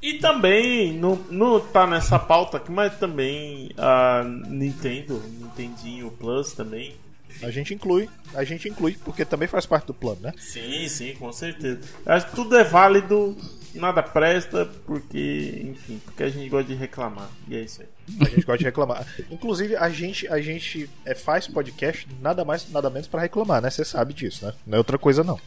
E, 0.00 0.10
e 0.10 0.18
também, 0.18 0.92
não, 0.92 1.16
não 1.30 1.60
tá 1.60 1.86
nessa 1.86 2.18
pauta 2.18 2.56
aqui, 2.58 2.70
mas 2.70 2.96
também 2.98 3.70
a 3.76 4.24
Nintendo, 4.24 5.22
Nintendinho 5.40 6.10
Plus 6.10 6.52
também. 6.52 6.94
A 7.42 7.50
gente 7.50 7.72
inclui, 7.72 8.08
a 8.34 8.42
gente 8.42 8.68
inclui, 8.68 8.96
porque 9.04 9.24
também 9.24 9.46
faz 9.46 9.64
parte 9.64 9.86
do 9.86 9.94
plano, 9.94 10.20
né? 10.22 10.32
Sim, 10.38 10.88
sim, 10.88 11.14
com 11.14 11.32
certeza. 11.32 11.80
Acho 12.04 12.30
que 12.30 12.34
tudo 12.34 12.56
é 12.56 12.64
válido, 12.64 13.36
nada 13.74 14.02
presta, 14.02 14.66
porque, 14.86 15.62
enfim, 15.64 16.00
porque 16.04 16.22
a 16.24 16.28
gente 16.28 16.48
gosta 16.48 16.66
de 16.66 16.74
reclamar. 16.74 17.30
E 17.46 17.56
é 17.56 17.60
isso 17.60 17.82
aí. 17.82 17.88
A 18.20 18.24
gente 18.24 18.44
gosta 18.44 18.58
de 18.58 18.64
reclamar. 18.64 19.06
Inclusive, 19.30 19.76
a 19.76 19.88
gente, 19.88 20.26
a 20.28 20.40
gente 20.40 20.90
é, 21.04 21.14
faz 21.14 21.46
podcast 21.46 22.08
nada 22.20 22.44
mais, 22.44 22.68
nada 22.70 22.90
menos 22.90 23.06
pra 23.06 23.20
reclamar, 23.20 23.62
né? 23.62 23.70
Você 23.70 23.84
sabe 23.84 24.14
disso, 24.14 24.46
né? 24.46 24.52
Não 24.66 24.76
é 24.76 24.78
outra 24.78 24.98
coisa, 24.98 25.22
não. 25.22 25.38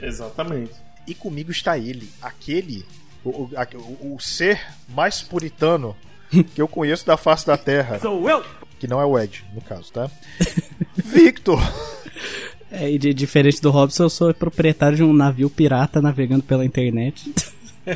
Exatamente. 0.00 0.72
E 1.06 1.14
comigo 1.14 1.50
está 1.50 1.78
ele, 1.78 2.10
aquele, 2.20 2.84
o, 3.24 3.28
o, 3.30 3.50
a- 3.56 3.66
o- 3.76 4.14
o 4.16 4.20
ser 4.20 4.60
mais 4.88 5.22
puritano 5.22 5.94
que 6.54 6.60
eu 6.60 6.68
conheço 6.68 7.06
da 7.06 7.16
face 7.16 7.46
da 7.46 7.56
Terra. 7.56 7.98
Sou 8.02 8.28
eu! 8.28 8.44
Que 8.78 8.86
não 8.86 9.00
é 9.00 9.04
o 9.06 9.18
Ed, 9.18 9.44
no 9.54 9.60
caso, 9.60 9.90
tá? 9.92 10.10
Victor! 10.96 11.58
É, 12.70 12.90
e 12.90 12.98
de, 12.98 13.14
diferente 13.14 13.60
do 13.62 13.70
Robson, 13.70 14.02
eu 14.04 14.10
sou 14.10 14.34
proprietário 14.34 14.96
de 14.96 15.02
um 15.02 15.12
navio 15.12 15.48
pirata 15.48 16.02
navegando 16.02 16.42
pela 16.42 16.64
internet. 16.64 17.32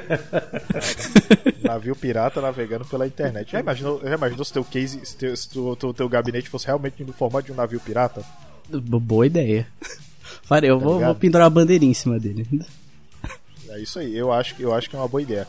Navio 1.63 1.97
pirata 1.97 2.41
navegando 2.41 2.85
pela 2.85 3.07
internet. 3.07 3.51
Já 3.53 3.61
imaginou, 3.61 4.01
já 4.03 4.15
imaginou 4.15 4.45
se 4.45 4.53
teu 4.53 4.65
case, 4.65 5.05
se 5.05 5.17
teu, 5.17 5.37
se 5.37 5.49
teu, 5.49 5.77
teu, 5.77 5.93
teu 5.95 6.09
gabinete 6.09 6.49
fosse 6.49 6.67
realmente 6.67 7.03
no 7.05 7.13
formato 7.13 7.47
de 7.47 7.53
um 7.53 7.57
navio 7.57 7.81
pirata? 7.81 8.23
Bo- 8.69 9.01
Boa 9.01 9.27
ideia. 9.27 9.67
Farei, 10.45 10.71
eu 10.71 10.79
vou, 10.79 10.95
ligado? 10.95 11.07
vou 11.13 11.15
pendurar 11.17 11.45
uma 11.47 11.51
bandeirinha 11.51 11.91
em 11.91 11.95
cima 11.95 12.19
dele. 12.19 12.47
É 13.71 13.81
isso 13.81 13.99
aí, 13.99 14.17
eu 14.17 14.33
acho, 14.33 14.55
que- 14.55 14.63
eu 14.63 14.75
acho 14.75 14.89
que 14.91 14.97
é 14.97 14.99
uma 14.99 15.09
boa 15.09 15.23
ideia. 15.23 15.47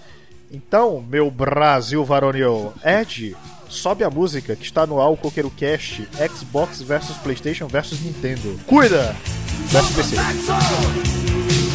Então, 0.51 1.03
meu 1.09 1.31
Brasil 1.31 2.03
varonil, 2.03 2.73
Ed, 2.83 3.35
sobe 3.69 4.03
a 4.03 4.09
música 4.09 4.55
que 4.55 4.65
está 4.65 4.85
no 4.85 5.01
ar 5.01 5.09
o 5.09 5.17
Coqueiro 5.17 5.49
Cast, 5.49 6.07
Xbox 6.35 6.81
versus 6.81 7.15
Playstation 7.17 7.67
versus 7.67 8.01
Nintendo. 8.01 8.59
Cuida! 8.67 9.15
Versus 9.69 9.95
PC. 9.95 11.70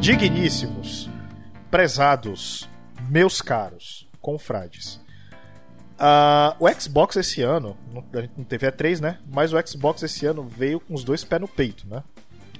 Digníssimos, 0.00 1.08
prezados, 1.70 2.68
meus 3.08 3.40
caros, 3.40 4.06
confrades. 4.20 5.00
Ah, 5.98 6.56
o 6.58 6.68
Xbox 6.68 7.16
esse 7.16 7.40
ano, 7.42 7.76
a 8.12 8.20
gente 8.20 8.32
não 8.36 8.44
teve 8.44 8.70
E3, 8.70 9.00
né? 9.00 9.18
Mas 9.26 9.52
o 9.52 9.66
Xbox 9.66 10.02
esse 10.02 10.26
ano 10.26 10.42
veio 10.42 10.80
com 10.80 10.94
os 10.94 11.04
dois 11.04 11.24
pés 11.24 11.40
no 11.40 11.48
peito, 11.48 11.86
né? 11.88 12.02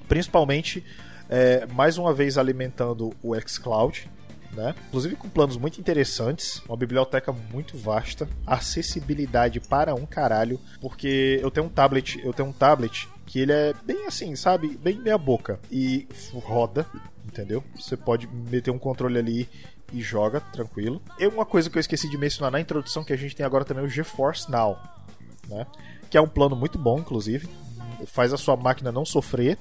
Principalmente, 0.09 0.85
é, 1.28 1.66
mais 1.66 1.99
uma 1.99 2.14
vez 2.14 2.38
alimentando 2.38 3.14
o 3.23 3.38
xCloud, 3.38 4.09
né? 4.52 4.75
Inclusive 4.88 5.16
com 5.16 5.28
planos 5.28 5.56
muito 5.56 5.80
interessantes, 5.80 6.62
uma 6.68 6.76
biblioteca 6.76 7.33
muito 7.33 7.76
vasta, 7.76 8.28
acessibilidade 8.47 9.61
para 9.61 9.94
um 9.94 10.06
caralho, 10.06 10.61
porque 10.80 11.38
eu 11.42 11.50
tenho 11.50 11.66
um 11.66 11.71
tablet, 11.71 12.21
eu 12.25 12.33
tenho 12.33 12.49
um 12.49 12.52
tablet 12.52 13.09
que 13.26 13.40
ele 13.40 13.52
é 13.52 13.75
bem 13.85 14.07
assim, 14.07 14.37
sabe, 14.37 14.76
bem 14.76 14.99
meia 14.99 15.19
boca 15.19 15.59
e 15.71 16.07
roda, 16.35 16.87
entendeu? 17.25 17.62
Você 17.76 17.97
pode 17.97 18.26
meter 18.26 18.71
um 18.71 18.78
controle 18.78 19.19
ali 19.19 19.49
e 19.93 20.00
joga 20.00 20.40
tranquilo. 20.40 21.00
E 21.19 21.26
uma 21.26 21.47
coisa 21.47 21.71
que 21.71 21.78
eu 21.78 21.81
esqueci 21.81 22.09
de 22.09 22.19
mencionar 22.19 22.50
na 22.50 22.61
introdução 22.61 23.04
que 23.04 23.12
a 23.12 23.16
gente 23.16 23.35
tem 23.35 23.45
agora 23.47 23.64
também 23.64 23.85
o 23.85 23.88
GeForce 23.88 24.50
Now, 24.50 24.78
né? 25.49 25.66
Que 26.11 26.16
é 26.16 26.21
um 26.21 26.28
plano 26.28 26.54
muito 26.54 26.78
bom, 26.78 26.99
inclusive, 26.99 27.49
faz 28.07 28.33
a 28.33 28.37
sua 28.37 28.57
máquina 28.57 28.93
não 28.93 29.04
sofrer. 29.04 29.59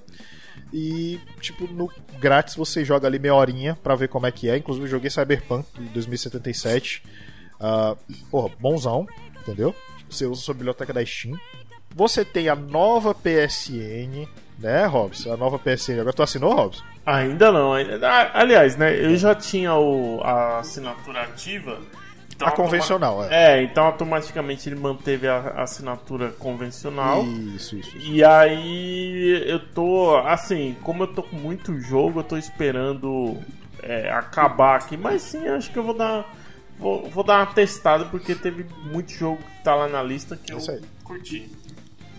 E, 0.71 1.19
tipo, 1.39 1.67
no 1.67 1.89
grátis 2.19 2.55
você 2.55 2.83
joga 2.83 3.07
ali 3.07 3.19
meia 3.19 3.35
horinha 3.35 3.75
pra 3.75 3.95
ver 3.95 4.07
como 4.07 4.25
é 4.25 4.31
que 4.31 4.49
é. 4.49 4.57
Inclusive, 4.57 4.85
eu 4.85 4.91
joguei 4.91 5.09
Cyberpunk 5.09 5.67
de 5.79 5.89
2077. 5.89 7.03
Ah, 7.59 7.95
porra, 8.29 8.53
bonzão, 8.59 9.07
entendeu? 9.41 9.75
Você 10.09 10.25
usa 10.25 10.41
sua 10.41 10.53
biblioteca 10.53 10.93
da 10.93 11.05
Steam. 11.05 11.39
Você 11.93 12.25
tem 12.25 12.49
a 12.49 12.55
nova 12.55 13.13
PSN, 13.13 14.27
né, 14.59 14.85
Robson? 14.85 15.33
A 15.33 15.37
nova 15.37 15.59
PSN. 15.59 15.99
Agora 15.99 16.13
tu 16.13 16.23
assinou, 16.23 16.53
Robson? 16.55 16.83
Ainda 17.05 17.51
não. 17.51 17.73
ah, 17.73 18.31
Aliás, 18.33 18.75
né? 18.77 18.95
Eu 18.97 19.15
já 19.17 19.35
tinha 19.35 19.75
o, 19.75 20.21
a 20.23 20.59
assinatura 20.59 21.21
ativa. 21.23 21.79
então 22.33 22.47
A 22.47 22.51
automa- 22.51 22.67
convencional, 22.69 23.23
é. 23.25 23.59
É, 23.59 23.63
então 23.63 23.83
automaticamente 23.85 24.69
ele 24.69 24.79
manteve 24.79 25.27
a 25.27 25.35
a 25.55 25.63
assinatura 25.63 26.29
convencional. 26.39 27.23
Isso, 27.25 27.75
isso, 27.75 27.97
isso. 27.97 28.07
E 28.09 28.23
aí 28.23 29.43
eu 29.49 29.59
tô, 29.59 30.15
assim, 30.17 30.75
como 30.81 31.03
eu 31.03 31.07
tô 31.07 31.21
com 31.23 31.35
muito 31.35 31.77
jogo, 31.79 32.19
eu 32.21 32.23
tô 32.23 32.37
esperando 32.37 33.37
é, 33.81 34.09
acabar 34.11 34.77
aqui. 34.77 34.95
Mas 34.97 35.21
sim, 35.23 35.45
acho 35.47 35.71
que 35.71 35.77
eu 35.77 35.83
vou 35.83 35.93
dar. 35.95 36.33
Vou, 36.79 37.07
vou 37.09 37.23
dar 37.23 37.39
uma 37.39 37.53
testada 37.53 38.05
porque 38.05 38.33
teve 38.33 38.65
muito 38.85 39.11
jogo 39.11 39.37
que 39.37 39.63
tá 39.63 39.75
lá 39.75 39.87
na 39.87 40.01
lista 40.01 40.35
que 40.35 40.51
eu 40.53 40.57
Isso 40.57 40.71
aí. 40.71 40.81
curti. 41.03 41.51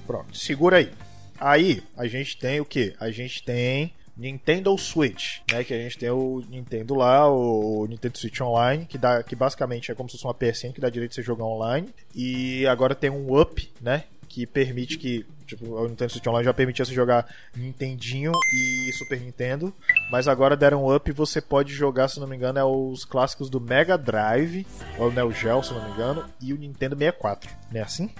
Pronto, 0.06 0.36
segura 0.36 0.78
aí. 0.78 0.90
Aí, 1.38 1.82
a 1.96 2.06
gente 2.06 2.38
tem 2.38 2.60
o 2.60 2.64
que? 2.64 2.94
A 2.98 3.10
gente 3.10 3.42
tem 3.42 3.92
Nintendo 4.16 4.76
Switch, 4.78 5.40
né? 5.50 5.64
Que 5.64 5.74
a 5.74 5.78
gente 5.78 5.98
tem 5.98 6.10
o 6.10 6.42
Nintendo 6.48 6.94
lá, 6.94 7.28
o 7.28 7.86
Nintendo 7.86 8.16
Switch 8.16 8.40
Online, 8.40 8.86
que, 8.86 8.96
dá, 8.96 9.22
que 9.22 9.34
basicamente 9.34 9.90
é 9.90 9.94
como 9.94 10.08
se 10.08 10.16
fosse 10.16 10.26
uma 10.26 10.34
PSN 10.34 10.72
que 10.72 10.80
dá 10.80 10.88
direito 10.88 11.10
de 11.10 11.16
você 11.16 11.22
jogar 11.22 11.44
online. 11.44 11.88
E 12.14 12.66
agora 12.66 12.94
tem 12.94 13.10
um 13.10 13.38
Up, 13.38 13.72
né? 13.80 14.04
Que 14.28 14.46
permite 14.46 14.98
que. 14.98 15.26
Tipo, 15.46 15.74
o 15.74 15.86
Nintendo 15.86 16.10
Switch 16.10 16.26
Online 16.26 16.44
já 16.44 16.54
permitia 16.54 16.86
você 16.86 16.94
jogar 16.94 17.26
Nintendinho 17.54 18.32
e 18.32 18.92
Super 18.94 19.20
Nintendo. 19.20 19.74
Mas 20.10 20.26
agora 20.26 20.56
deram 20.56 20.84
um 20.84 20.94
up 20.94 21.10
e 21.10 21.12
você 21.12 21.38
pode 21.38 21.74
jogar, 21.74 22.08
se 22.08 22.18
não 22.18 22.26
me 22.26 22.34
engano, 22.34 22.58
é 22.58 22.64
os 22.64 23.04
clássicos 23.04 23.50
do 23.50 23.60
Mega 23.60 23.98
Drive, 23.98 24.66
ou 24.98 25.08
o 25.08 25.12
Neo 25.12 25.30
Geo, 25.30 25.62
se 25.62 25.74
não 25.74 25.84
me 25.84 25.90
engano, 25.90 26.24
e 26.40 26.54
o 26.54 26.56
Nintendo 26.56 26.96
64. 26.96 27.50
Não 27.70 27.78
é 27.78 27.82
assim? 27.82 28.10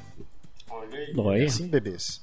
Olha. 1.16 1.48
Sim, 1.48 1.68
bebês. 1.68 2.20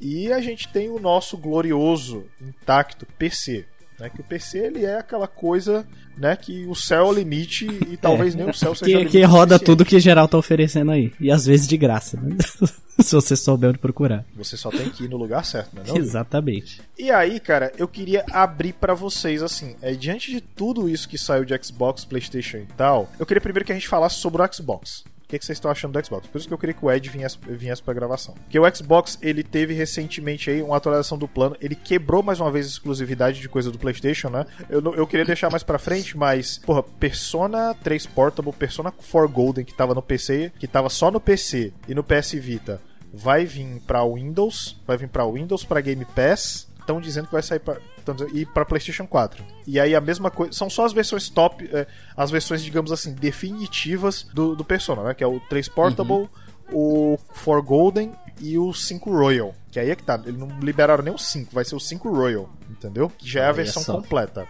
E 0.00 0.32
a 0.32 0.40
gente 0.40 0.68
tem 0.68 0.88
o 0.88 0.98
nosso 0.98 1.36
glorioso, 1.36 2.24
intacto 2.40 3.06
PC. 3.18 3.64
Né, 3.98 4.10
que 4.10 4.20
o 4.20 4.24
PC 4.24 4.58
ele 4.58 4.84
é 4.84 4.98
aquela 4.98 5.26
coisa 5.26 5.86
né, 6.18 6.36
que 6.36 6.66
o 6.66 6.74
céu 6.74 7.06
é 7.06 7.08
o 7.08 7.12
limite 7.12 7.66
e 7.90 7.96
talvez 8.00 8.34
nem 8.34 8.46
o 8.46 8.52
céu 8.52 8.74
seja 8.74 8.84
o 8.84 8.92
Que, 8.92 8.98
limite 8.98 9.10
que 9.10 9.24
roda 9.24 9.58
tudo 9.58 9.86
que 9.86 9.98
geral 9.98 10.28
tá 10.28 10.36
oferecendo 10.36 10.90
aí. 10.90 11.14
E 11.18 11.30
às 11.30 11.46
vezes 11.46 11.66
de 11.66 11.78
graça, 11.78 12.20
né? 12.20 12.36
Se 13.00 13.14
você 13.14 13.36
souber 13.36 13.70
onde 13.70 13.78
procurar. 13.78 14.24
Você 14.34 14.56
só 14.56 14.70
tem 14.70 14.88
que 14.90 15.04
ir 15.04 15.08
no 15.08 15.16
lugar 15.18 15.44
certo, 15.44 15.74
né? 15.76 15.82
Não? 15.86 15.96
Exatamente. 15.96 16.80
E 16.98 17.10
aí, 17.10 17.40
cara, 17.40 17.70
eu 17.76 17.86
queria 17.86 18.24
abrir 18.30 18.72
pra 18.74 18.94
vocês 18.94 19.42
assim, 19.42 19.76
é, 19.80 19.92
diante 19.92 20.30
de 20.30 20.40
tudo 20.40 20.88
isso 20.88 21.08
que 21.08 21.18
saiu 21.18 21.44
de 21.44 21.58
Xbox, 21.62 22.04
PlayStation 22.04 22.58
e 22.58 22.66
tal, 22.76 23.10
eu 23.18 23.26
queria 23.26 23.40
primeiro 23.40 23.64
que 23.66 23.72
a 23.72 23.74
gente 23.74 23.88
falasse 23.88 24.16
sobre 24.16 24.42
o 24.42 24.52
Xbox. 24.52 25.04
O 25.26 25.28
que, 25.28 25.44
vocês 25.44 25.56
estão 25.56 25.72
achando 25.72 25.92
do 25.92 26.06
Xbox? 26.06 26.28
Por 26.28 26.38
isso 26.38 26.46
que 26.46 26.54
eu 26.54 26.58
queria 26.58 26.72
que 26.72 26.84
o 26.84 26.90
Ed 26.90 27.10
viesse, 27.10 27.36
viesse 27.48 27.82
pra 27.82 27.92
gravação. 27.92 28.34
Porque 28.34 28.60
o 28.60 28.74
Xbox, 28.74 29.18
ele 29.20 29.42
teve 29.42 29.74
recentemente 29.74 30.48
aí 30.48 30.62
uma 30.62 30.76
atualização 30.76 31.18
do 31.18 31.26
plano, 31.26 31.56
ele 31.60 31.74
quebrou 31.74 32.22
mais 32.22 32.38
uma 32.38 32.48
vez 32.48 32.66
a 32.66 32.68
exclusividade 32.68 33.40
de 33.40 33.48
coisa 33.48 33.72
do 33.72 33.76
PlayStation, 33.78 34.30
né? 34.30 34.46
Eu, 34.68 34.80
eu 34.94 35.04
queria 35.04 35.24
deixar 35.24 35.50
mais 35.50 35.64
pra 35.64 35.80
frente, 35.80 36.16
mas, 36.16 36.58
porra, 36.58 36.84
Persona 36.84 37.74
3 37.82 38.06
Portable, 38.06 38.52
Persona 38.52 38.92
4 38.92 39.28
Golden, 39.28 39.64
que 39.64 39.74
tava 39.74 39.94
no 39.94 40.02
PC, 40.02 40.52
que 40.60 40.68
tava 40.68 40.88
só 40.88 41.10
no 41.10 41.20
PC 41.20 41.72
e 41.88 41.94
no 41.94 42.04
PS 42.04 42.34
Vita, 42.34 42.80
vai 43.12 43.44
vir 43.44 43.80
pra 43.84 44.04
Windows, 44.04 44.80
vai 44.86 44.96
vir 44.96 45.08
pra 45.08 45.26
Windows, 45.26 45.64
pra 45.64 45.80
Game 45.80 46.04
Pass, 46.04 46.68
estão 46.78 47.00
dizendo 47.00 47.26
que 47.26 47.32
vai 47.32 47.42
sair 47.42 47.58
pra, 47.58 47.78
dizendo- 48.14 48.36
e 48.36 48.44
para 48.46 48.64
PlayStation 48.64 49.06
4. 49.06 49.44
E 49.66 49.78
aí 49.80 49.94
a 49.94 50.00
mesma 50.00 50.30
coisa, 50.30 50.52
são 50.52 50.68
só 50.70 50.84
as 50.84 50.92
versões 50.92 51.28
top, 51.28 51.68
é, 51.72 51.86
as 52.16 52.30
versões 52.30 52.62
digamos 52.62 52.92
assim 52.92 53.12
definitivas 53.14 54.22
do, 54.34 54.54
do 54.54 54.64
Persona, 54.64 55.02
né? 55.02 55.14
Que 55.14 55.24
é 55.24 55.26
o 55.26 55.40
3 55.40 55.68
Portable, 55.68 56.28
o 56.72 57.18
4 57.44 57.62
Golden 57.62 58.12
e 58.40 58.58
o 58.58 58.72
5 58.72 59.10
Royal. 59.10 59.54
Que 59.70 59.80
aí 59.80 59.90
é 59.90 59.96
que 59.96 60.02
tá, 60.02 60.20
eles 60.24 60.38
não 60.38 60.48
liberaram 60.60 61.02
nem 61.04 61.12
o 61.14 61.18
5, 61.18 61.52
vai 61.54 61.64
ser 61.64 61.74
o 61.76 61.80
5 61.80 62.10
Royal, 62.10 62.48
entendeu? 62.70 63.10
Que 63.16 63.28
já 63.28 63.40
é 63.40 63.44
a 63.44 63.46
Olha 63.46 63.54
versão 63.54 63.82
só. 63.82 63.92
completa. 63.94 64.46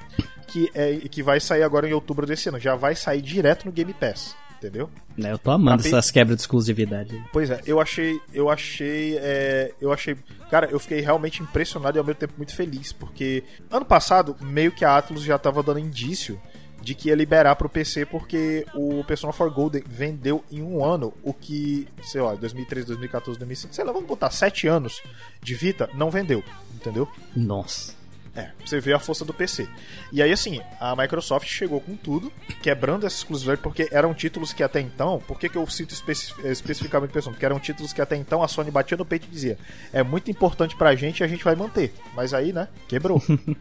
Que, 0.47 0.71
é, 0.75 0.97
que 1.09 1.23
vai 1.23 1.41
sair 1.41 1.63
agora 1.65 1.89
em 1.89 1.93
outubro 1.93 2.25
desse 2.27 2.49
ano, 2.49 2.59
já 2.59 2.75
vai 2.77 2.95
sair 2.95 3.21
direto 3.21 3.65
no 3.67 3.73
Game 3.73 3.93
Pass, 3.93 4.35
entendeu? 4.59 4.91
Né, 5.17 5.33
eu 5.33 5.39
tô 5.39 5.51
amando 5.51 5.83
Tá 5.83 5.89
essas 5.89 6.11
quebras 6.11 6.37
de 6.37 6.43
exclusividade. 6.43 7.23
Pois 7.33 7.51
é, 7.51 7.61
eu 7.67 7.81
achei, 7.81 8.21
eu 8.33 8.51
achei, 8.51 9.17
é, 9.19 9.73
eu 9.81 9.93
achei, 9.93 10.17
cara, 10.51 10.69
eu 10.71 10.79
fiquei 10.79 11.01
realmente 11.01 11.43
impressionado 11.43 11.97
e 11.97 11.99
ao 11.99 12.05
mesmo 12.05 12.19
tempo 12.19 12.35
muito 12.37 12.55
feliz, 12.55 12.93
porque 12.93 13.45
ano 13.71 13.85
passado 13.85 14.37
meio 14.41 14.73
que 14.73 14.85
a 14.85 14.97
Atlus 14.97 15.23
já 15.23 15.39
tava 15.39 15.63
dando 15.63 15.79
indício 15.79 16.41
de 16.87 16.95
que 16.95 17.09
ia 17.09 17.17
liberar 17.17 17.57
pro 17.57 17.69
PC 17.69 18.07
porque 18.07 18.65
o 18.73 19.03
Persona 19.03 19.33
4 19.33 19.53
Golden 19.53 19.83
vendeu 19.89 20.45
em 20.53 20.63
um 20.63 20.85
ano 20.85 21.13
o 21.23 21.35
que, 21.35 21.89
sei 22.03 22.21
lá, 22.21 22.37
2013, 22.37 22.87
2014, 22.87 23.39
2015, 23.41 23.75
sei 23.75 23.85
lá, 23.85 23.91
vamos 23.93 24.07
botar 24.07 24.31
7 24.31 24.69
anos 24.69 25.03
de 25.43 25.55
Vita, 25.57 25.91
não 25.95 26.11
vendeu, 26.11 26.45
entendeu? 26.75 27.09
Nossa. 27.35 27.96
É, 28.37 28.43
pra 28.43 28.67
você 28.67 28.79
ver 28.81 28.93
a 28.95 28.99
força 28.99 29.25
do 29.25 29.33
PC. 29.33 29.67
E 30.13 30.23
aí, 30.23 30.31
assim, 30.31 30.61
a 30.79 30.95
Microsoft 30.95 31.49
chegou 31.49 31.81
com 31.81 31.97
tudo, 31.97 32.31
quebrando 32.63 33.07
essa 33.07 33.17
exclusividade, 33.17 33.63
porque 33.63 33.89
eram 33.91 34.13
títulos 34.13 34.53
que 34.53 34.63
até 34.63 34.81
então. 34.81 35.19
Por 35.27 35.39
que, 35.39 35.49
que 35.49 35.57
eu 35.57 35.67
cito 35.69 35.95
especi- 35.95 36.35
especificamente 36.45 37.11
Persona? 37.13 37.33
Porque 37.35 37.47
eram 37.47 37.59
títulos 37.59 37.93
que 37.93 38.01
até 38.03 38.15
então 38.17 38.43
a 38.43 38.49
Sony 38.49 38.71
batia 38.71 38.97
no 38.97 39.05
peito 39.07 39.27
e 39.27 39.31
dizia: 39.31 39.59
é 39.93 40.03
muito 40.03 40.31
importante 40.31 40.77
pra 40.77 40.95
gente 40.95 41.21
e 41.21 41.25
a 41.25 41.27
gente 41.29 41.43
vai 41.43 41.55
manter. 41.57 41.95
Mas 42.15 42.35
aí, 42.35 42.53
né, 42.53 42.69
quebrou. 42.89 43.23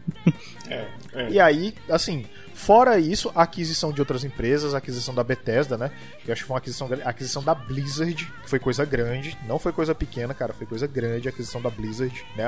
É, 0.68 0.88
é. 1.14 1.30
E 1.30 1.38
aí, 1.40 1.72
assim, 1.88 2.26
fora 2.52 2.98
isso, 2.98 3.30
a 3.36 3.42
aquisição 3.42 3.92
de 3.92 4.00
outras 4.00 4.24
empresas, 4.24 4.74
a 4.74 4.78
aquisição 4.78 5.14
da 5.14 5.22
Bethesda, 5.22 5.78
né? 5.78 5.92
Que 6.24 6.30
eu 6.30 6.32
acho 6.32 6.42
que 6.42 6.48
foi 6.48 6.54
uma 6.54 6.58
aquisição 6.58 6.88
grande. 6.88 7.04
A 7.04 7.10
aquisição 7.10 7.42
da 7.42 7.54
Blizzard, 7.54 8.14
que 8.42 8.50
foi 8.50 8.58
coisa 8.58 8.84
grande. 8.84 9.38
Não 9.46 9.58
foi 9.60 9.72
coisa 9.72 9.94
pequena, 9.94 10.34
cara, 10.34 10.52
foi 10.52 10.66
coisa 10.66 10.86
grande 10.86 11.28
a 11.28 11.30
aquisição 11.30 11.62
da 11.62 11.70
Blizzard, 11.70 12.24
né? 12.36 12.46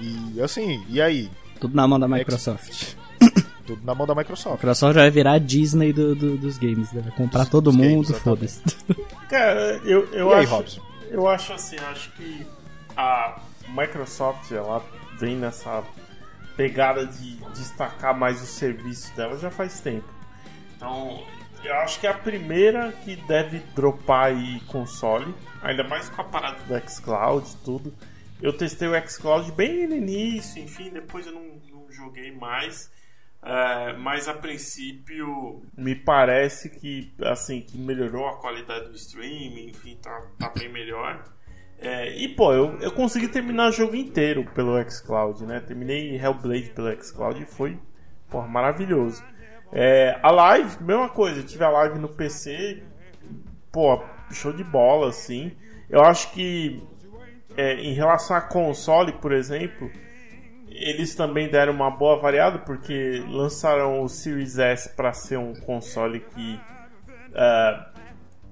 E 0.00 0.42
assim, 0.42 0.84
e 0.88 1.00
aí? 1.00 1.30
Tudo 1.60 1.74
na 1.76 1.86
mão 1.86 1.98
da 2.00 2.08
Microsoft. 2.08 2.94
Tudo 3.66 3.82
na 3.84 3.94
mão 3.94 4.06
da 4.06 4.14
Microsoft. 4.14 4.54
A 4.54 4.56
Microsoft 4.56 4.94
vai 4.94 5.10
virar 5.10 5.32
a 5.32 5.38
Disney 5.38 5.92
do- 5.92 6.14
do- 6.14 6.36
dos 6.38 6.58
games. 6.58 6.92
né? 6.92 7.02
Vai 7.02 7.12
comprar 7.12 7.46
todo 7.46 7.64
dos 7.70 7.76
mundo, 7.76 8.12
foda-se. 8.14 8.62
Cara, 9.28 9.80
eu, 9.84 10.08
eu 10.12 10.30
E 10.30 10.34
aí, 10.34 10.44
acho. 10.44 10.50
Robson? 10.54 10.80
Eu 11.10 11.28
acho 11.28 11.52
assim, 11.52 11.76
acho 11.90 12.10
que 12.12 12.46
a 12.96 13.40
Microsoft 13.68 14.50
ela 14.52 14.84
vem 15.18 15.36
nessa 15.36 15.82
pegada 16.56 17.06
de 17.06 17.36
destacar 17.54 18.16
mais 18.16 18.42
o 18.42 18.46
serviço 18.46 19.14
dela 19.16 19.36
já 19.38 19.50
faz 19.50 19.80
tempo. 19.80 20.08
Então, 20.76 21.22
eu 21.64 21.74
acho 21.76 22.00
que 22.00 22.06
é 22.06 22.10
a 22.10 22.14
primeira 22.14 22.90
que 23.04 23.16
deve 23.16 23.58
dropar 23.74 24.26
aí 24.26 24.60
console, 24.66 25.34
ainda 25.62 25.84
mais 25.84 26.08
com 26.08 26.22
a 26.22 26.24
parada 26.24 26.56
do 26.66 26.90
xCloud 26.90 27.46
e 27.48 27.56
tudo. 27.64 27.94
Eu 28.42 28.52
testei 28.52 28.88
o 28.88 29.08
xCloud 29.08 29.52
bem 29.52 29.86
no 29.86 29.94
início, 29.94 30.62
enfim, 30.62 30.90
depois 30.90 31.26
eu 31.26 31.32
não, 31.32 31.60
não 31.70 31.90
joguei 31.90 32.32
mais. 32.32 32.90
É, 33.42 33.94
mas 33.94 34.28
a 34.28 34.34
princípio 34.34 35.62
me 35.76 35.94
parece 35.94 36.68
que 36.68 37.12
assim 37.22 37.62
que 37.62 37.78
melhorou 37.78 38.28
a 38.28 38.36
qualidade 38.38 38.90
do 38.90 38.96
streaming, 38.96 39.70
enfim, 39.70 39.96
tá, 39.96 40.20
tá 40.38 40.52
bem 40.56 40.70
melhor. 40.70 41.24
É, 41.78 42.14
e 42.14 42.28
pô, 42.28 42.52
eu, 42.52 42.78
eu 42.80 42.92
consegui 42.92 43.28
terminar 43.28 43.70
o 43.70 43.72
jogo 43.72 43.96
inteiro 43.96 44.44
pelo 44.54 44.78
xCloud, 44.90 45.46
né? 45.46 45.60
Terminei 45.60 46.16
Hellblade 46.16 46.70
pelo 46.70 47.02
xCloud 47.02 47.42
e 47.42 47.46
foi 47.46 47.78
porra, 48.30 48.46
maravilhoso. 48.46 49.22
É, 49.72 50.18
a 50.22 50.30
live, 50.30 50.82
mesma 50.82 51.08
coisa, 51.08 51.40
eu 51.40 51.44
tive 51.44 51.64
a 51.64 51.70
live 51.70 51.98
no 51.98 52.08
PC, 52.08 52.82
pô, 53.72 54.02
show 54.30 54.52
de 54.52 54.64
bola, 54.64 55.08
assim. 55.08 55.52
Eu 55.88 56.02
acho 56.02 56.32
que 56.32 56.82
é, 57.60 57.74
em 57.74 57.92
relação 57.92 58.36
a 58.36 58.40
console, 58.40 59.12
por 59.12 59.32
exemplo, 59.32 59.90
eles 60.70 61.14
também 61.14 61.48
deram 61.48 61.72
uma 61.74 61.90
boa 61.90 62.18
variada 62.18 62.58
porque 62.58 63.22
lançaram 63.28 64.02
o 64.02 64.08
Series 64.08 64.58
S 64.58 64.88
para 64.96 65.12
ser 65.12 65.36
um 65.38 65.52
console 65.54 66.20
que 66.20 66.60
ah, 67.34 67.86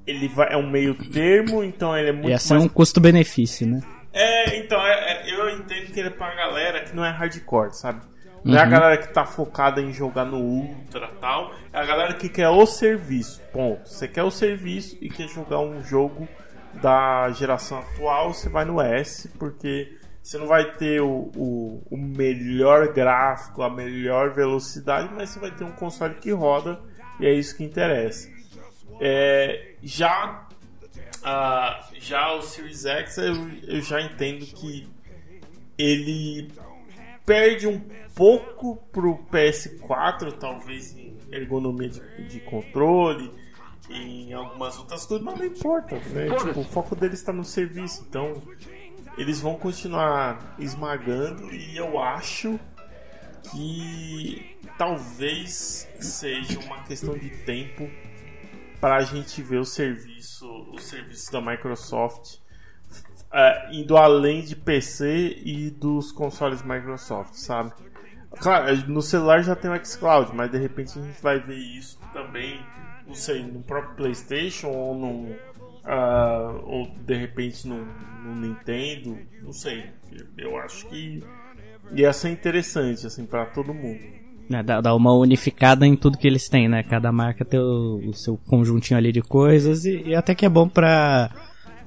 ele 0.07 0.29
vai, 0.29 0.53
é 0.53 0.57
um 0.57 0.69
meio 0.69 0.95
termo, 0.95 1.62
então 1.65 1.97
ele 1.97 2.09
é 2.11 2.12
muito 2.12 2.29
Ia 2.29 2.38
ser 2.38 2.55
mais 2.55 2.65
um 2.65 2.69
custo-benefício, 2.69 3.67
né? 3.67 3.81
É, 4.12 4.57
então, 4.59 4.81
é- 4.87 5.12
é- 5.29 5.35
eu 5.35 5.49
entendo 5.50 5.93
que 5.93 6.00
ele 6.00 6.09
é 6.09 6.11
pra 6.12 6.35
galera 6.35 6.81
que 6.85 6.95
não 6.95 7.05
é 7.05 7.11
hardcore, 7.11 7.75
sabe? 7.75 8.00
Não 8.45 8.57
é 8.57 8.61
a 8.61 8.65
Uhum. 8.65 8.71
galera 8.71 8.97
que 8.97 9.12
tá 9.12 9.25
focada 9.27 9.81
em 9.81 9.93
jogar 9.93 10.25
no 10.25 10.38
Ultra 10.38 11.09
tal. 11.21 11.53
É 11.73 11.79
a 11.79 11.85
galera 11.85 12.15
que 12.15 12.29
quer 12.29 12.49
o 12.49 12.65
serviço. 12.67 13.41
Ponto. 13.53 13.88
Você 13.88 14.07
quer 14.09 14.23
o 14.23 14.31
serviço 14.31 14.97
e 15.00 15.09
quer 15.11 15.29
jogar 15.29 15.61
um 15.61 15.83
jogo 15.83 16.27
da 16.75 17.31
geração 17.31 17.79
atual, 17.79 18.33
você 18.33 18.49
vai 18.49 18.65
no 18.65 18.81
S, 18.81 19.29
porque 19.39 19.97
você 20.23 20.37
não 20.39 20.47
vai 20.47 20.73
ter 20.73 21.01
o, 21.01 21.31
o, 21.35 21.83
o 21.91 21.97
melhor 21.97 22.93
gráfico, 22.93 23.63
a 23.63 23.71
melhor 23.71 24.35
velocidade, 24.35 25.11
mas 25.15 25.31
você 25.31 25.39
vai 25.39 25.51
ter 25.51 25.65
um 25.65 25.73
console 25.73 26.15
que 26.17 26.31
roda 26.31 26.81
e 27.19 27.27
é 27.27 27.33
isso 27.33 27.57
que 27.57 27.65
interessa. 27.65 28.29
É, 29.01 29.75
já 29.83 30.47
ah, 31.25 31.89
já 31.99 32.33
o 32.35 32.43
Series 32.43 32.85
X 32.85 33.19
eu, 33.19 33.49
eu 33.67 33.81
já 33.81 34.01
entendo 34.01 34.45
que 34.47 34.89
ele 35.77 36.49
perde 37.25 37.67
um 37.67 37.81
pouco 38.15 38.77
pro 38.93 39.19
PS4, 39.31 40.33
talvez 40.33 40.97
em 40.97 41.17
ergonomia 41.31 41.89
de, 41.89 42.29
de 42.29 42.41
controle, 42.41 43.31
em 43.90 44.33
algumas 44.33 44.78
outras 44.78 45.07
coisas, 45.07 45.25
mas 45.25 45.38
não 45.38 45.47
importa, 45.47 45.97
né? 45.97 46.28
Tipo, 46.37 46.61
o 46.61 46.64
foco 46.64 46.95
deles 46.95 47.18
está 47.18 47.33
no 47.33 47.45
serviço, 47.45 48.04
então 48.09 48.35
eles 49.16 49.40
vão 49.40 49.57
continuar 49.57 50.54
esmagando 50.59 51.52
e 51.52 51.76
eu 51.76 51.99
acho 51.99 52.59
que 53.50 54.59
talvez 54.76 55.88
seja 56.00 56.59
uma 56.61 56.83
questão 56.85 57.16
de 57.16 57.30
tempo 57.45 57.90
para 58.80 58.97
a 58.97 59.02
gente 59.02 59.42
ver 59.42 59.59
o 59.59 59.64
serviço, 59.64 60.47
o 60.73 60.78
serviço 60.78 61.33
da 61.33 61.40
Microsoft 61.40 62.38
é, 63.33 63.68
indo 63.73 63.97
além 63.97 64.42
de 64.42 64.57
PC 64.57 65.42
e 65.45 65.71
dos 65.71 66.12
consoles 66.12 66.62
Microsoft, 66.62 67.35
sabe? 67.35 67.73
Claro, 68.40 68.76
no 68.88 69.02
celular 69.02 69.42
já 69.42 69.57
tem 69.57 69.71
o 69.71 69.85
xCloud, 69.85 70.35
mas 70.35 70.50
de 70.50 70.59
repente 70.59 70.99
a 70.99 71.02
gente 71.02 71.21
vai 71.21 71.38
ver 71.38 71.57
isso 71.57 71.99
também, 72.12 72.61
não 73.09 73.15
sei, 73.15 73.43
no 73.43 73.62
próprio 73.62 73.97
PlayStation 73.97 74.69
ou 74.69 74.95
no 74.95 75.35
ah, 75.85 76.61
ou 76.65 76.87
de 76.87 77.15
repente 77.15 77.67
no, 77.67 77.83
no 78.23 78.37
Nintendo, 78.37 79.19
não 79.43 79.53
sei. 79.53 79.87
Eu 80.37 80.57
acho 80.59 80.87
que 80.88 81.25
ia 81.93 82.12
ser 82.12 82.29
interessante 82.29 83.07
assim 83.07 83.25
para 83.25 83.47
todo 83.47 83.73
mundo. 83.73 83.99
É, 84.50 84.62
Dá, 84.62 84.81
dá 84.81 84.95
uma 84.95 85.12
unificada 85.15 85.87
em 85.87 85.97
tudo 85.97 86.19
que 86.19 86.27
eles 86.27 86.49
têm, 86.49 86.69
né? 86.69 86.83
Cada 86.83 87.11
marca 87.11 87.45
tem 87.45 87.61
o, 87.61 88.09
o 88.09 88.15
seu 88.15 88.37
conjuntinho 88.37 88.99
ali 88.99 89.12
de 89.12 89.23
coisas 89.23 89.85
e, 89.85 90.03
e 90.07 90.15
até 90.15 90.35
que 90.35 90.45
é 90.45 90.49
bom 90.49 90.69
pra. 90.69 91.31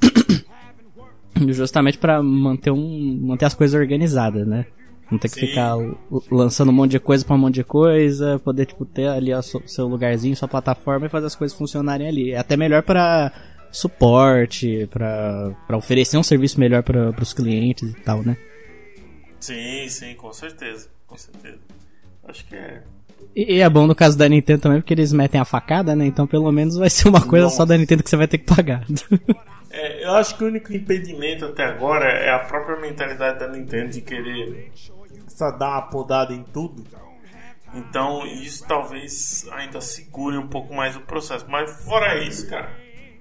Justamente 1.49 1.97
pra 1.97 2.21
manter, 2.21 2.71
um, 2.71 3.19
manter 3.21 3.45
as 3.45 3.53
coisas 3.53 3.79
organizadas, 3.79 4.45
né? 4.45 4.65
Não 5.11 5.17
ter 5.19 5.27
que 5.27 5.39
Sim. 5.41 5.47
ficar 5.47 5.75
lançando 6.31 6.69
um 6.69 6.73
monte 6.73 6.91
de 6.91 6.99
coisa 6.99 7.25
pra 7.25 7.35
um 7.35 7.39
monte 7.39 7.55
de 7.55 7.63
coisa, 7.65 8.39
poder, 8.39 8.65
tipo, 8.65 8.85
ter 8.85 9.07
ali 9.07 9.33
o 9.33 9.41
seu- 9.41 9.87
lugarzinho, 9.87 10.35
sua 10.37 10.47
plataforma 10.47 11.05
e 11.05 11.09
fazer 11.09 11.25
as 11.27 11.35
coisas 11.35 11.57
funcionarem 11.57 12.07
ali. 12.07 12.31
É 12.31 12.37
até 12.37 12.55
melhor 12.55 12.81
pra 12.81 13.31
suporte, 13.71 14.87
pra, 14.91 15.51
pra 15.67 15.77
oferecer 15.77 16.17
um 16.17 16.23
serviço 16.23 16.59
melhor 16.59 16.81
para 16.83 17.11
pros 17.13 17.33
clientes 17.33 17.89
e 17.91 17.93
tal, 18.01 18.23
né? 18.23 18.37
Sim, 19.39 19.87
sim, 19.89 20.13
com 20.15 20.31
certeza, 20.31 20.87
com 21.07 21.17
certeza. 21.17 21.57
Acho 22.27 22.45
que 22.45 22.55
é. 22.55 22.81
E, 23.35 23.55
e 23.55 23.61
é 23.61 23.69
bom 23.69 23.87
no 23.87 23.95
caso 23.95 24.17
da 24.17 24.27
Nintendo 24.29 24.61
também, 24.61 24.79
porque 24.81 24.93
eles 24.93 25.11
metem 25.11 25.39
a 25.41 25.45
facada, 25.45 25.95
né? 25.95 26.05
Então 26.05 26.27
pelo 26.27 26.51
menos 26.51 26.75
vai 26.77 26.89
ser 26.89 27.07
uma 27.09 27.21
coisa 27.25 27.49
só 27.49 27.65
da 27.65 27.77
Nintendo 27.77 28.03
que 28.03 28.09
você 28.09 28.15
vai 28.17 28.27
ter 28.27 28.37
que 28.37 28.45
pagar. 28.45 28.85
É, 29.73 30.03
eu 30.03 30.11
acho 30.15 30.35
que 30.37 30.43
o 30.43 30.47
único 30.47 30.73
impedimento 30.73 31.45
até 31.45 31.63
agora 31.63 32.03
é 32.05 32.29
a 32.29 32.39
própria 32.39 32.77
mentalidade 32.81 33.39
da 33.39 33.47
Nintendo 33.47 33.89
de 33.89 34.01
querer 34.01 34.69
só 35.41 35.49
dar 35.51 35.69
uma 35.71 35.81
podada 35.83 36.33
em 36.33 36.43
tudo. 36.43 36.83
Então 37.73 38.25
isso 38.27 38.65
talvez 38.67 39.47
ainda 39.53 39.79
segure 39.81 40.37
um 40.37 40.47
pouco 40.47 40.73
mais 40.73 40.95
o 40.95 41.01
processo. 41.01 41.45
Mas 41.49 41.83
fora 41.83 42.21
isso, 42.23 42.47
cara. 42.49 42.69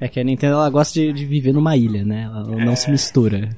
é 0.01 0.09
que 0.09 0.19
a 0.21 0.25
Nintendo 0.25 0.55
ela 0.55 0.69
gosta 0.69 0.93
de, 0.99 1.13
de 1.13 1.25
viver 1.25 1.53
numa 1.53 1.77
ilha, 1.77 2.05
né? 2.05 2.25
Ela 2.25 2.43
não 2.65 2.77
se 2.77 2.91
mistura. 2.91 3.49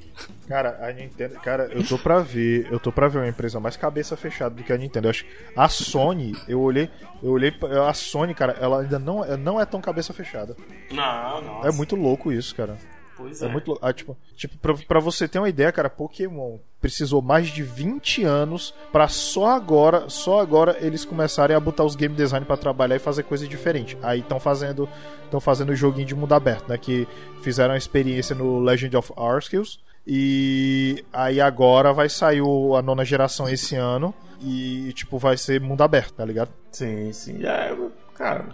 Cara, 0.46 0.79
a 0.87 0.92
Nintendo. 0.92 1.35
Cara, 1.37 1.64
eu 1.72 1.83
tô 1.87 1.96
pra 1.98 2.18
ver. 2.20 2.68
Eu 2.70 2.79
tô 2.79 2.92
pra 2.92 3.09
ver 3.09 3.18
uma 3.20 3.29
empresa 3.29 3.59
mais 3.59 3.77
cabeça 3.77 4.16
fechada 4.16 4.55
do 4.55 4.62
que 4.62 4.72
a 4.72 4.77
Nintendo. 4.77 5.07
Eu 5.07 5.11
acho 5.11 5.25
a 5.57 5.68
Sony, 5.68 6.37
eu 6.46 6.61
olhei. 6.61 6.90
Eu 7.22 7.31
olhei. 7.31 7.51
pra- 7.51 7.88
A 7.88 7.94
Sony, 7.94 8.35
cara, 8.35 8.53
ela 8.61 8.83
ainda 8.83 8.98
não, 8.98 9.25
não 9.38 9.59
é 9.61 9.64
tão 9.64 9.81
cabeça 9.81 10.12
fechada. 10.12 10.55
Não, 10.90 11.40
não. 11.40 11.64
É 11.64 11.72
muito 11.72 11.96
louco 11.96 12.31
isso, 12.31 12.55
cara. 12.55 12.77
Pois 13.23 13.43
É 13.43 13.47
é. 13.47 13.49
muito 13.49 13.69
louco. 13.69 13.85
Ah, 13.87 13.93
tipo, 13.93 14.17
tipo 14.37 14.57
pra, 14.59 14.75
pra 14.75 15.01
você 15.01 15.27
ter 15.27 15.39
uma 15.39 15.49
ideia, 15.49 15.73
cara, 15.73 15.89
Pokémon 15.91 16.59
precisou 16.81 17.23
mais 17.23 17.49
de 17.49 17.63
20 17.63 18.25
anos 18.25 18.75
pra 18.91 19.07
só 19.09 19.47
agora, 19.51 20.09
só 20.09 20.41
agora 20.41 20.77
eles 20.81 21.05
começarem 21.05 21.55
a 21.57 21.61
botar 21.61 21.85
os 21.85 21.95
game 21.95 22.15
design 22.15 22.45
pra 22.45 22.57
trabalhar 22.57 22.97
e 22.97 22.99
fazer 22.99 23.23
coisa 23.23 23.47
diferente. 23.47 23.97
Aí 24.03 24.21
estão 24.21 24.41
fazendo, 24.41 24.89
estão 25.25 25.41
fazendo 25.41 25.71
o 25.71 25.77
joguinho 25.77 26.07
de 26.07 26.15
mundo 26.15 26.35
aberto, 26.35 26.69
né, 26.69 26.77
que 26.77 27.07
fizeram 27.43 27.75
a 27.75 27.79
experiência 27.79 28.35
no 28.35 28.59
Legend 28.61 28.97
of 28.97 29.13
Arceus 29.17 29.81
e 30.05 31.05
aí 31.13 31.41
agora 31.41 31.93
vai 31.93 32.09
sair 32.09 32.41
o- 32.43 32.75
a 32.77 32.83
nona 32.83 33.05
geração 33.05 33.49
esse 33.49 33.77
ano 33.77 34.13
e 34.41 34.93
tipo 34.95 35.19
vai 35.19 35.37
ser 35.37 35.61
mundo 35.61 35.83
aberto, 35.83 36.15
tá 36.15 36.25
ligado? 36.25 36.51
Sim, 36.73 37.13
sim. 37.13 37.45
É, 37.45 37.71
eu- 37.71 37.93
cara, 38.15 38.47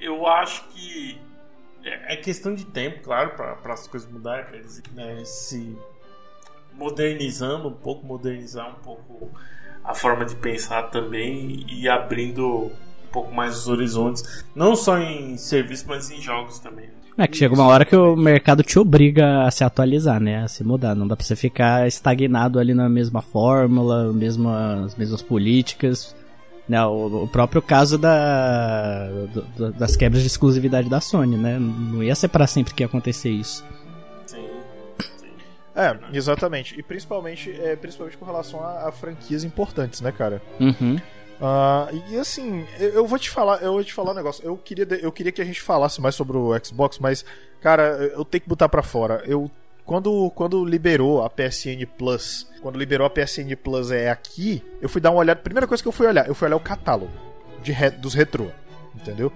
eu 0.00 0.26
acho 0.26 0.64
que 0.70 0.71
é 1.84 2.14
é 2.14 2.16
questão 2.16 2.54
de 2.54 2.64
tempo, 2.64 3.00
claro, 3.02 3.30
para 3.30 3.72
as 3.72 3.86
coisas 3.86 4.10
mudarem, 4.10 4.44
para 4.44 4.56
eles 4.56 4.82
né, 4.94 5.22
se 5.24 5.76
modernizando 6.74 7.68
um 7.68 7.72
pouco, 7.72 8.06
modernizar 8.06 8.70
um 8.70 8.82
pouco 8.82 9.30
a 9.84 9.94
forma 9.94 10.24
de 10.24 10.34
pensar 10.36 10.84
também 10.84 11.66
e 11.68 11.88
abrindo 11.88 12.66
um 12.66 13.08
pouco 13.12 13.34
mais 13.34 13.56
os 13.56 13.68
horizontes, 13.68 14.44
não 14.54 14.74
só 14.74 14.98
em 14.98 15.36
serviço, 15.36 15.84
mas 15.86 16.10
em 16.10 16.20
jogos 16.20 16.58
também. 16.58 16.88
É 17.18 17.26
que 17.26 17.36
chega 17.36 17.54
uma 17.54 17.66
hora 17.66 17.84
que 17.84 17.94
o 17.94 18.16
mercado 18.16 18.62
te 18.62 18.78
obriga 18.78 19.44
a 19.44 19.50
se 19.50 19.62
atualizar, 19.62 20.18
né? 20.18 20.44
A 20.44 20.48
se 20.48 20.64
mudar. 20.64 20.94
Não 20.94 21.06
dá 21.06 21.14
pra 21.14 21.24
você 21.24 21.36
ficar 21.36 21.86
estagnado 21.86 22.58
ali 22.58 22.72
na 22.72 22.88
mesma 22.88 23.20
fórmula, 23.20 24.10
mesma, 24.14 24.84
as 24.86 24.96
mesmas 24.96 25.20
políticas. 25.20 26.16
Né? 26.68 26.84
O, 26.86 27.24
o 27.24 27.28
próprio 27.28 27.60
caso 27.60 27.98
da, 27.98 29.08
do- 29.32 29.42
do- 29.42 29.72
das 29.72 29.96
quebras 29.96 30.22
de 30.22 30.28
exclusividade 30.28 30.88
da 30.88 31.00
Sony, 31.00 31.36
né? 31.36 31.58
Não 31.58 32.02
ia 32.02 32.14
ser 32.14 32.28
pra 32.28 32.46
sempre 32.46 32.72
que 32.72 32.82
ia 32.82 32.86
acontecer 32.86 33.30
isso. 33.30 33.64
Sim. 34.26 34.46
É, 35.74 35.96
exatamente. 36.12 36.78
E 36.78 36.82
principalmente, 36.82 37.50
é, 37.50 37.74
principalmente 37.76 38.16
com 38.16 38.24
relação 38.24 38.62
a, 38.62 38.88
a 38.88 38.92
franquias 38.92 39.42
importantes, 39.44 40.00
né, 40.00 40.12
cara? 40.12 40.40
Uhum. 40.60 41.00
Ah, 41.40 41.88
e 42.10 42.16
assim, 42.16 42.64
eu, 42.78 42.90
eu 42.90 43.06
vou 43.06 43.18
te 43.18 43.28
falar, 43.28 43.60
eu 43.62 43.72
vou 43.72 43.82
te 43.82 43.92
falar 43.92 44.12
um 44.12 44.14
negócio. 44.14 44.44
Eu 44.44 44.56
queria, 44.56 44.86
eu 45.00 45.10
queria 45.10 45.32
que 45.32 45.42
a 45.42 45.44
gente 45.44 45.60
falasse 45.60 46.00
mais 46.00 46.14
sobre 46.14 46.36
o 46.36 46.52
Xbox, 46.64 46.98
mas, 47.00 47.24
cara, 47.60 48.12
eu 48.14 48.24
tenho 48.24 48.42
que 48.42 48.48
botar 48.48 48.68
pra 48.68 48.82
fora. 48.82 49.22
Eu 49.26 49.50
quando, 49.84 50.30
quando 50.34 50.64
liberou 50.64 51.22
a 51.24 51.30
PSN 51.30 51.84
Plus, 51.98 52.46
quando 52.60 52.78
liberou 52.78 53.06
a 53.06 53.10
PSN 53.10 53.54
Plus 53.62 53.90
é 53.90 54.10
aqui, 54.10 54.62
eu 54.80 54.88
fui 54.88 55.00
dar 55.00 55.10
uma 55.10 55.18
olhada. 55.20 55.40
Primeira 55.40 55.66
coisa 55.66 55.82
que 55.82 55.88
eu 55.88 55.92
fui 55.92 56.06
olhar, 56.06 56.26
eu 56.28 56.34
fui 56.34 56.46
olhar 56.46 56.56
o 56.56 56.60
catálogo 56.60 57.10
de 57.62 57.72
re- 57.72 57.90
dos 57.90 58.14
retrô, 58.14 58.46
entendeu? 58.94 59.32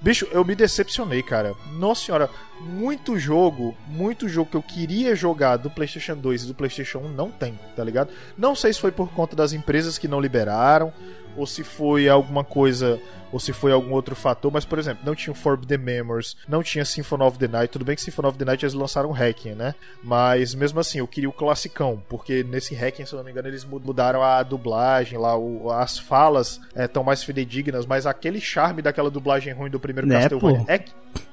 Bicho, 0.00 0.26
eu 0.32 0.44
me 0.44 0.56
decepcionei, 0.56 1.22
cara. 1.22 1.54
Nossa 1.74 2.06
senhora, 2.06 2.28
muito 2.60 3.16
jogo, 3.16 3.76
muito 3.86 4.28
jogo 4.28 4.50
que 4.50 4.56
eu 4.56 4.62
queria 4.62 5.14
jogar 5.14 5.56
do 5.58 5.70
PlayStation 5.70 6.16
2 6.16 6.42
e 6.42 6.46
do 6.48 6.54
PlayStation 6.54 6.98
1 6.98 7.08
não 7.10 7.30
tem, 7.30 7.56
tá 7.76 7.84
ligado? 7.84 8.10
Não 8.36 8.56
sei 8.56 8.72
se 8.72 8.80
foi 8.80 8.90
por 8.90 9.10
conta 9.12 9.36
das 9.36 9.52
empresas 9.52 9.98
que 9.98 10.08
não 10.08 10.20
liberaram, 10.20 10.92
ou 11.36 11.46
se 11.46 11.62
foi 11.64 12.08
alguma 12.08 12.44
coisa, 12.44 12.98
ou 13.32 13.40
se 13.40 13.52
foi 13.52 13.72
algum 13.72 13.92
outro 13.92 14.14
fator, 14.14 14.50
mas 14.52 14.64
por 14.64 14.78
exemplo, 14.78 15.02
não 15.06 15.14
tinha 15.14 15.32
o 15.32 15.36
Forbidden 15.36 15.78
Memories, 15.78 16.36
não 16.48 16.62
tinha 16.62 16.84
Symphony 16.84 17.22
of 17.24 17.38
the 17.38 17.48
Night, 17.48 17.70
tudo 17.72 17.84
bem 17.84 17.94
que 17.96 18.02
Symphony 18.02 18.28
of 18.28 18.36
the 18.38 18.44
Night 18.44 18.64
eles 18.64 18.74
lançaram 18.74 19.08
o 19.10 19.12
Hacking, 19.12 19.54
né? 19.54 19.74
Mas 20.02 20.54
mesmo 20.54 20.78
assim, 20.80 20.98
eu 20.98 21.06
queria 21.08 21.28
o 21.28 21.32
classicão, 21.32 22.02
porque 22.08 22.42
nesse 22.44 22.74
Hacking, 22.74 23.06
se 23.06 23.12
eu 23.14 23.18
não 23.18 23.24
me 23.24 23.30
engano, 23.30 23.48
eles 23.48 23.64
mu- 23.64 23.80
mudaram 23.82 24.22
a 24.22 24.42
dublagem 24.42 25.18
lá, 25.18 25.36
o- 25.36 25.70
as 25.70 25.98
falas 25.98 26.60
estão 26.76 27.02
mais 27.02 27.22
fidedignas, 27.24 27.86
mas 27.86 28.06
aquele 28.06 28.40
charme 28.40 28.82
daquela 28.82 29.10
dublagem 29.10 29.52
ruim 29.54 29.70
do 29.70 29.80
primeiro 29.80 30.06
Né, 30.08 30.20
Castlevania 30.28 30.64
é, 30.68 30.84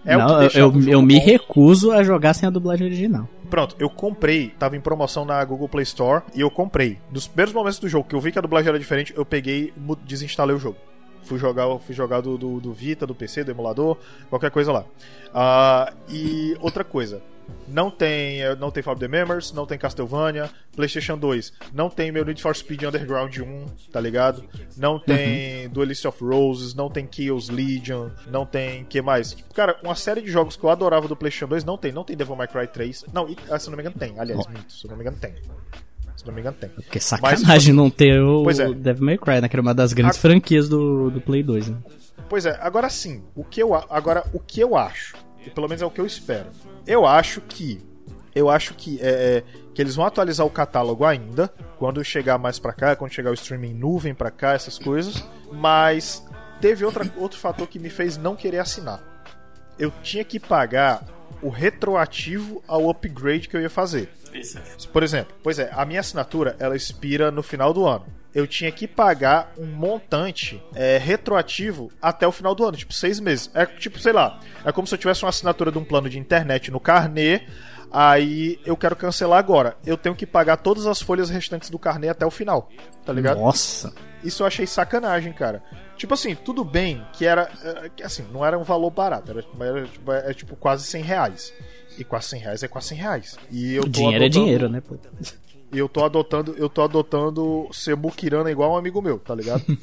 é 0.06 0.16
o 0.18 0.20
não, 0.20 0.48
que 0.50 0.58
eu, 0.58 0.62
eu, 0.62 0.72
o 0.74 0.90
eu 0.90 1.02
me 1.02 1.20
recuso 1.20 1.92
a 1.92 2.04
jogar 2.04 2.34
sem 2.34 2.48
a 2.48 2.50
dublagem 2.50 2.88
original. 2.88 3.28
Pronto, 3.50 3.76
eu 3.80 3.90
comprei, 3.90 4.50
tava 4.60 4.78
em 4.78 4.82
promoção 4.82 5.26
na 5.26 5.44
Google 5.44 5.68
Play 5.68 5.84
Store 5.84 6.24
e 6.36 6.42
eu 6.42 6.52
comprei. 6.52 7.00
Nos 7.12 7.28
primeiros 7.28 7.54
momentos 7.54 7.80
do 7.80 7.90
jogo 7.90 8.08
que 8.08 8.14
eu 8.14 8.22
vi 8.22 8.32
que 8.32 8.38
a 8.38 8.42
dublagem 8.42 8.70
era 8.70 8.78
diferente, 8.78 9.14
eu 9.16 9.26
peguei 9.26 9.74
desinstalei 10.06 10.56
o 10.56 10.60
jogo. 10.60 10.78
Fui 11.24 11.38
jogar, 11.38 11.78
fui 11.80 11.96
jogar 11.96 12.22
do, 12.22 12.38
do, 12.38 12.60
do 12.60 12.74
Vita, 12.74 13.06
do 13.06 13.16
PC, 13.16 13.44
do 13.44 13.52
emulador, 13.52 13.98
qualquer 14.30 14.52
coisa 14.52 14.72
lá. 14.72 14.86
Ah, 15.34 15.94
e 16.08 16.56
outra 16.60 16.84
coisa, 16.84 17.22
não 17.68 17.90
tem, 17.92 18.42
eh, 18.42 18.56
não 18.56 18.72
tem 18.72 18.82
Fab 18.84 19.00
the 19.00 19.08
Members, 19.08 19.52
não 19.52 19.66
tem 19.66 19.78
Castlevania, 19.78 20.50
PlayStation 20.76 21.18
2, 21.18 21.54
não 21.74 21.90
tem 21.90 22.12
meu 22.12 22.26
Need 22.26 22.42
for 22.42 22.56
Speed 22.56 22.84
Underground 22.84 23.38
1, 23.38 23.66
tá 23.92 24.00
ligado? 24.00 24.44
Não 24.78 24.98
tem 25.00 25.70
Duelist 25.70 26.06
of 26.06 26.24
Roses, 26.24 26.74
não 26.74 26.90
tem 26.90 27.08
Chaos 27.12 27.50
Legion, 27.50 28.10
não 28.32 28.46
tem 28.46 28.84
que 28.86 29.02
mais? 29.02 29.36
Cara, 29.54 29.78
uma 29.84 29.96
série 29.96 30.22
de 30.22 30.32
jogos 30.32 30.56
que 30.56 30.64
eu 30.64 30.70
adorava 30.70 31.08
do 31.08 31.16
PlayStation 31.16 31.48
2 31.48 31.64
não 31.64 31.78
tem, 31.78 31.92
não 31.92 32.04
tem 32.04 32.16
Devil 32.16 32.36
May 32.36 32.48
Cry 32.48 32.68
3. 32.68 33.06
Não, 33.14 33.30
e, 33.30 33.38
ah, 33.50 33.60
se 33.60 33.68
eu 33.68 33.72
não 33.72 33.78
me 33.78 33.84
engano 33.84 33.96
tem. 34.00 34.20
Aliás, 34.20 34.48
minto, 34.48 34.72
se 34.74 34.86
eu 34.86 34.90
não 34.90 34.98
me 34.98 35.04
engano 35.04 35.18
tem. 35.20 35.34
Se 36.16 36.24
eu 36.24 36.28
não 36.28 36.34
me 36.34 36.42
engano 36.42 36.58
tem. 36.60 36.70
Porque 36.70 37.00
sacanagem 37.00 37.74
não 37.74 37.90
ter 37.90 38.20
o 38.22 38.44
Pois 38.44 38.60
é. 38.60 38.74
Devil 38.74 39.06
May 39.06 39.18
Cry, 39.18 39.40
né? 39.42 39.48
Que 39.48 39.56
era 39.56 39.62
uma 39.62 39.74
das 39.74 39.94
grandes 39.94 40.18
A- 40.18 40.22
franquias 40.22 40.68
do, 40.68 41.10
do 41.10 41.22
Play 41.22 41.44
2, 41.44 41.70
né? 41.70 41.78
Pois 42.28 42.46
é, 42.46 42.58
agora 42.62 42.90
sim, 42.90 43.24
o 43.36 43.44
que 43.44 43.62
eu 43.62 43.74
agora 43.74 44.24
o 44.34 44.40
que 44.40 44.60
eu 44.60 44.76
acho, 44.78 45.16
pelo 45.54 45.68
menos 45.68 45.82
é 45.82 45.86
o 45.86 45.92
que 45.92 46.02
eu 46.02 46.06
espero. 46.06 46.48
Eu 46.86 47.06
acho 47.06 47.42
que 47.42 47.82
eu 48.34 48.50
acho 48.50 48.74
que 48.76 49.00
é, 49.02 49.10
é, 49.10 49.44
que 49.74 49.82
eles 49.82 49.96
vão 49.96 50.06
atualizar 50.06 50.46
o 50.46 50.50
catálogo 50.50 51.04
ainda 51.04 51.52
quando 51.78 52.04
chegar 52.04 52.38
mais 52.38 52.60
pra 52.60 52.74
cá, 52.74 52.96
quando 52.96 53.12
chegar 53.12 53.32
o 53.32 53.34
streaming 53.34 53.74
nuvem 53.74 54.14
pra 54.14 54.30
cá, 54.30 54.54
essas 54.54 54.78
coisas, 54.78 55.24
mas 55.52 56.26
teve 56.62 56.86
outra, 56.86 57.12
outro 57.18 57.40
fator 57.40 57.68
que 57.68 57.80
me 57.80 57.90
fez 57.90 58.18
não 58.18 58.36
querer 58.36 58.60
assinar. 58.60 59.04
Eu 59.78 59.92
tinha 60.04 60.24
que 60.24 60.40
pagar 60.40 61.04
o 61.42 61.50
retroativo 61.50 62.64
ao 62.68 62.90
upgrade 62.90 63.48
que 63.48 63.56
eu 63.56 63.62
ia 63.62 63.70
fazer. 63.70 64.10
É 64.34 64.42
Por 64.92 65.04
exemplo, 65.04 65.36
pois 65.42 65.58
é, 65.58 65.70
a 65.74 65.86
minha 65.86 66.02
assinatura 66.02 66.56
ela 66.60 66.76
expira 66.76 67.32
no 67.32 67.42
final 67.42 67.74
do 67.74 67.86
ano. 67.86 68.06
Eu 68.34 68.46
tinha 68.46 68.72
que 68.72 68.88
pagar 68.88 69.52
um 69.58 69.66
montante 69.66 70.62
é, 70.76 70.98
retroativo 70.98 71.92
até 72.02 72.28
o 72.28 72.32
final 72.32 72.54
do 72.54 72.64
ano, 72.64 72.78
tipo 72.78 72.94
seis 72.94 73.20
meses. 73.20 73.50
É 73.54 73.66
tipo, 73.66 74.00
sei 74.00 74.14
lá, 74.14 74.40
é 74.64 74.72
como 74.72 74.86
se 74.88 74.94
eu 74.94 75.00
tivesse 75.00 75.24
uma 75.24 75.30
assinatura 75.30 75.72
de 75.72 75.78
um 75.80 75.84
plano 75.84 76.10
de 76.10 76.20
internet 76.20 76.70
no 76.72 76.80
carnê. 76.80 77.42
Aí 77.92 78.60
eu 78.66 78.78
quero 78.78 78.96
cancelar 78.96 79.40
agora. 79.40 79.76
Eu 79.86 79.98
tenho 79.98 80.16
que 80.16 80.26
pagar 80.28 80.58
todas 80.58 80.86
as 80.86 81.02
folhas 81.02 81.30
restantes 81.30 81.72
do 81.72 81.80
carnê 81.80 82.08
até 82.10 82.24
o 82.26 82.30
final, 82.30 82.70
tá 83.04 83.12
ligado? 83.12 83.40
Nossa. 83.40 83.92
Isso 84.24 84.44
eu 84.44 84.48
achei 84.48 84.68
sacanagem, 84.68 85.34
cara. 85.34 85.64
Tipo 85.98 86.14
assim, 86.14 86.36
tudo 86.36 86.64
bem 86.64 87.04
que 87.14 87.26
era. 87.26 87.50
é, 87.64 87.90
que, 87.90 88.04
Assim, 88.04 88.24
não 88.32 88.46
era 88.46 88.60
um 88.60 88.64
valor 88.64 88.92
barato, 88.92 89.32
era, 89.32 89.44
era, 89.60 89.86
tipo, 89.88 90.12
é, 90.12 90.34
tipo 90.34 90.56
quase 90.56 90.84
100 90.86 91.02
reais. 91.04 91.54
E 91.98 92.04
quase 92.04 92.28
100 92.28 92.40
reais 92.42 92.64
é 92.64 92.68
quase 92.68 92.90
100 92.90 92.98
reais. 93.00 93.38
E 93.50 93.74
eu 93.74 93.84
Dinheiro 93.88 94.24
é 94.24 94.28
adotando- 94.28 94.46
dinheiro, 94.46 94.70
né, 94.70 94.82
pô? 94.82 94.96
E 95.72 95.78
eu 95.78 95.88
tô 95.88 96.04
adotando, 96.04 96.56
eu 96.58 96.68
tô 96.70 96.82
adotando 96.82 97.68
ser 97.72 97.96
muquirana 97.96 98.50
igual 98.52 98.74
um 98.74 98.78
amigo 98.78 99.02
meu, 99.02 99.20
tá 99.20 99.36
ligado? 99.36 99.64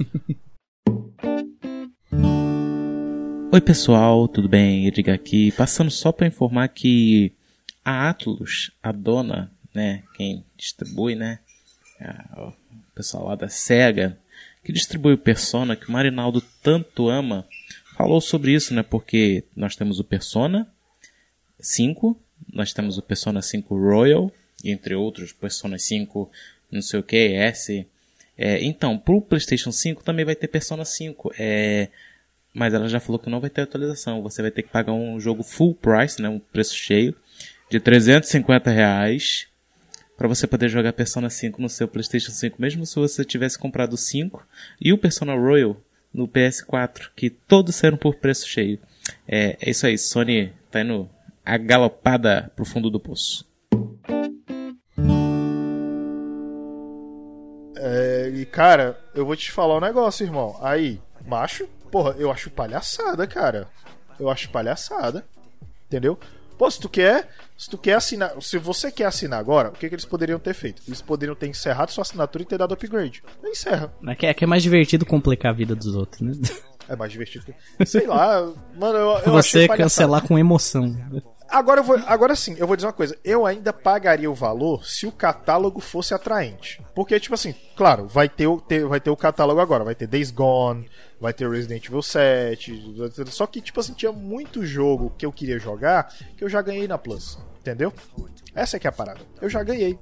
Oi 3.52 3.60
pessoal, 3.60 4.26
tudo 4.28 4.48
bem? 4.48 4.86
Edgar 4.86 5.14
aqui, 5.14 5.52
passando 5.52 5.90
só 5.90 6.10
para 6.12 6.26
informar 6.26 6.68
que 6.68 7.32
a 7.84 8.08
Atlus, 8.10 8.72
a 8.82 8.90
dona, 8.92 9.50
né, 9.74 10.02
quem 10.14 10.44
distribui, 10.56 11.14
né, 11.14 11.38
a- 12.00 12.48
o 12.48 12.94
pessoal 12.94 13.26
lá 13.28 13.34
da 13.36 13.48
Sega, 13.48 14.18
que 14.64 14.72
distribui 14.72 15.12
o 15.14 15.18
Persona, 15.18 15.76
que 15.76 15.88
o 15.88 15.92
Marinaldo 15.92 16.42
tanto 16.62 17.08
ama, 17.08 17.46
falou 17.96 18.20
sobre 18.20 18.52
isso, 18.52 18.74
né, 18.74 18.82
porque 18.82 19.44
nós 19.54 19.76
temos 19.76 20.00
o 20.00 20.04
Persona 20.04 20.68
5, 21.60 22.20
nós 22.52 22.72
temos 22.74 22.98
o 22.98 23.02
Persona 23.02 23.40
5 23.40 23.74
Royal, 23.78 24.30
entre 24.64 24.94
outros, 24.94 25.32
Persona 25.32 25.78
5 25.78 26.30
não 26.70 26.82
sei 26.82 27.00
o 27.00 27.02
que, 27.02 27.16
S. 27.16 27.86
É, 28.36 28.62
então, 28.64 28.98
pro 28.98 29.20
PlayStation 29.20 29.72
5 29.72 30.02
também 30.02 30.24
vai 30.24 30.34
ter 30.34 30.48
Persona 30.48 30.84
5. 30.84 31.32
É, 31.38 31.88
mas 32.52 32.74
ela 32.74 32.88
já 32.88 33.00
falou 33.00 33.18
que 33.18 33.30
não 33.30 33.40
vai 33.40 33.50
ter 33.50 33.62
atualização. 33.62 34.22
Você 34.22 34.42
vai 34.42 34.50
ter 34.50 34.62
que 34.62 34.70
pagar 34.70 34.92
um 34.92 35.18
jogo 35.20 35.42
full 35.42 35.74
price, 35.74 36.20
né, 36.20 36.28
um 36.28 36.38
preço 36.38 36.74
cheio, 36.74 37.14
de 37.70 37.80
350 37.80 38.70
reais 38.70 39.48
para 40.16 40.28
você 40.28 40.46
poder 40.46 40.68
jogar 40.68 40.94
Persona 40.94 41.28
5 41.28 41.60
no 41.60 41.68
seu 41.68 41.86
PlayStation 41.86 42.30
5, 42.30 42.60
mesmo 42.60 42.86
se 42.86 42.96
você 42.96 43.22
tivesse 43.22 43.58
comprado 43.58 43.92
o 43.92 43.98
5 43.98 44.42
e 44.80 44.92
o 44.92 44.96
Persona 44.96 45.34
Royal 45.34 45.76
no 46.12 46.26
PS4, 46.26 47.10
que 47.14 47.28
todos 47.28 47.74
saíram 47.74 47.98
por 47.98 48.14
preço 48.14 48.48
cheio. 48.48 48.78
É, 49.28 49.58
é 49.60 49.70
isso 49.70 49.86
aí, 49.86 49.98
Sony 49.98 50.52
tá 50.70 50.80
indo 50.80 51.08
a 51.44 51.58
galopada 51.58 52.50
pro 52.56 52.64
fundo 52.64 52.88
do 52.88 52.98
poço. 52.98 53.46
E 58.28 58.46
cara, 58.46 58.98
eu 59.14 59.24
vou 59.24 59.36
te 59.36 59.50
falar 59.50 59.76
um 59.76 59.80
negócio, 59.80 60.24
irmão. 60.24 60.58
Aí, 60.62 61.00
macho, 61.26 61.66
porra, 61.90 62.14
eu 62.18 62.30
acho 62.30 62.50
palhaçada, 62.50 63.26
cara. 63.26 63.68
Eu 64.18 64.30
acho 64.30 64.50
palhaçada. 64.50 65.24
Entendeu? 65.86 66.18
Pô, 66.58 66.70
se 66.70 66.80
tu 66.80 66.88
quer, 66.88 67.28
se 67.56 67.68
tu 67.68 67.76
quer 67.76 67.94
assinar, 67.94 68.32
se 68.40 68.56
você 68.58 68.90
quer 68.90 69.04
assinar 69.04 69.38
agora, 69.38 69.68
o 69.68 69.72
que, 69.72 69.88
que 69.88 69.94
eles 69.94 70.06
poderiam 70.06 70.38
ter 70.38 70.54
feito? 70.54 70.82
Eles 70.88 71.02
poderiam 71.02 71.34
ter 71.34 71.46
encerrado 71.48 71.90
sua 71.90 72.02
assinatura 72.02 72.42
e 72.42 72.46
ter 72.46 72.58
dado 72.58 72.72
upgrade. 72.72 73.22
Encerra. 73.44 73.92
É 74.06 74.14
que, 74.14 74.26
é 74.26 74.34
que 74.34 74.44
é 74.44 74.46
mais 74.46 74.62
divertido 74.62 75.04
complicar 75.04 75.52
a 75.52 75.54
vida 75.54 75.74
dos 75.74 75.94
outros, 75.94 76.20
né? 76.22 76.32
É 76.88 76.94
mais 76.94 77.10
divertido. 77.10 77.52
Sei 77.84 78.06
lá, 78.06 78.40
mano, 78.78 78.96
eu, 78.96 79.18
eu 79.26 79.32
Você 79.32 79.66
cancelar 79.66 80.26
com 80.26 80.38
emoção. 80.38 80.96
Agora, 81.48 81.80
eu 81.80 81.84
vou, 81.84 81.96
agora 82.06 82.34
sim, 82.34 82.54
eu 82.58 82.66
vou 82.66 82.74
dizer 82.76 82.86
uma 82.86 82.92
coisa. 82.92 83.16
Eu 83.24 83.46
ainda 83.46 83.72
pagaria 83.72 84.30
o 84.30 84.34
valor 84.34 84.84
se 84.84 85.06
o 85.06 85.12
catálogo 85.12 85.80
fosse 85.80 86.12
atraente. 86.12 86.82
Porque, 86.94 87.18
tipo 87.20 87.34
assim, 87.34 87.54
claro, 87.76 88.06
vai 88.08 88.28
ter, 88.28 88.46
o, 88.46 88.60
ter- 88.60 88.84
vai 88.86 89.00
ter 89.00 89.10
o 89.10 89.16
catálogo 89.16 89.60
agora. 89.60 89.84
Vai 89.84 89.94
ter 89.94 90.06
Days 90.06 90.30
Gone, 90.30 90.88
vai 91.20 91.32
ter 91.32 91.48
Resident 91.48 91.84
Evil 91.86 92.02
7. 92.02 92.94
vai 92.98 93.08
ter- 93.10 93.26
Só 93.28 93.46
que, 93.46 93.60
tipo 93.60 93.78
assim, 93.80 93.92
tinha 93.94 94.10
muito 94.12 94.66
jogo 94.66 95.12
que 95.16 95.24
eu 95.24 95.32
queria 95.32 95.58
jogar 95.58 96.12
que 96.36 96.42
eu 96.44 96.48
já 96.48 96.60
ganhei 96.60 96.88
na 96.88 96.98
Plus. 96.98 97.38
Entendeu? 97.60 97.92
Essa 98.54 98.76
é 98.76 98.80
que 98.80 98.86
é 98.86 98.90
a 98.90 98.92
parada. 98.92 99.20
Eu 99.40 99.48
já 99.48 99.62
ganhei. 99.62 99.98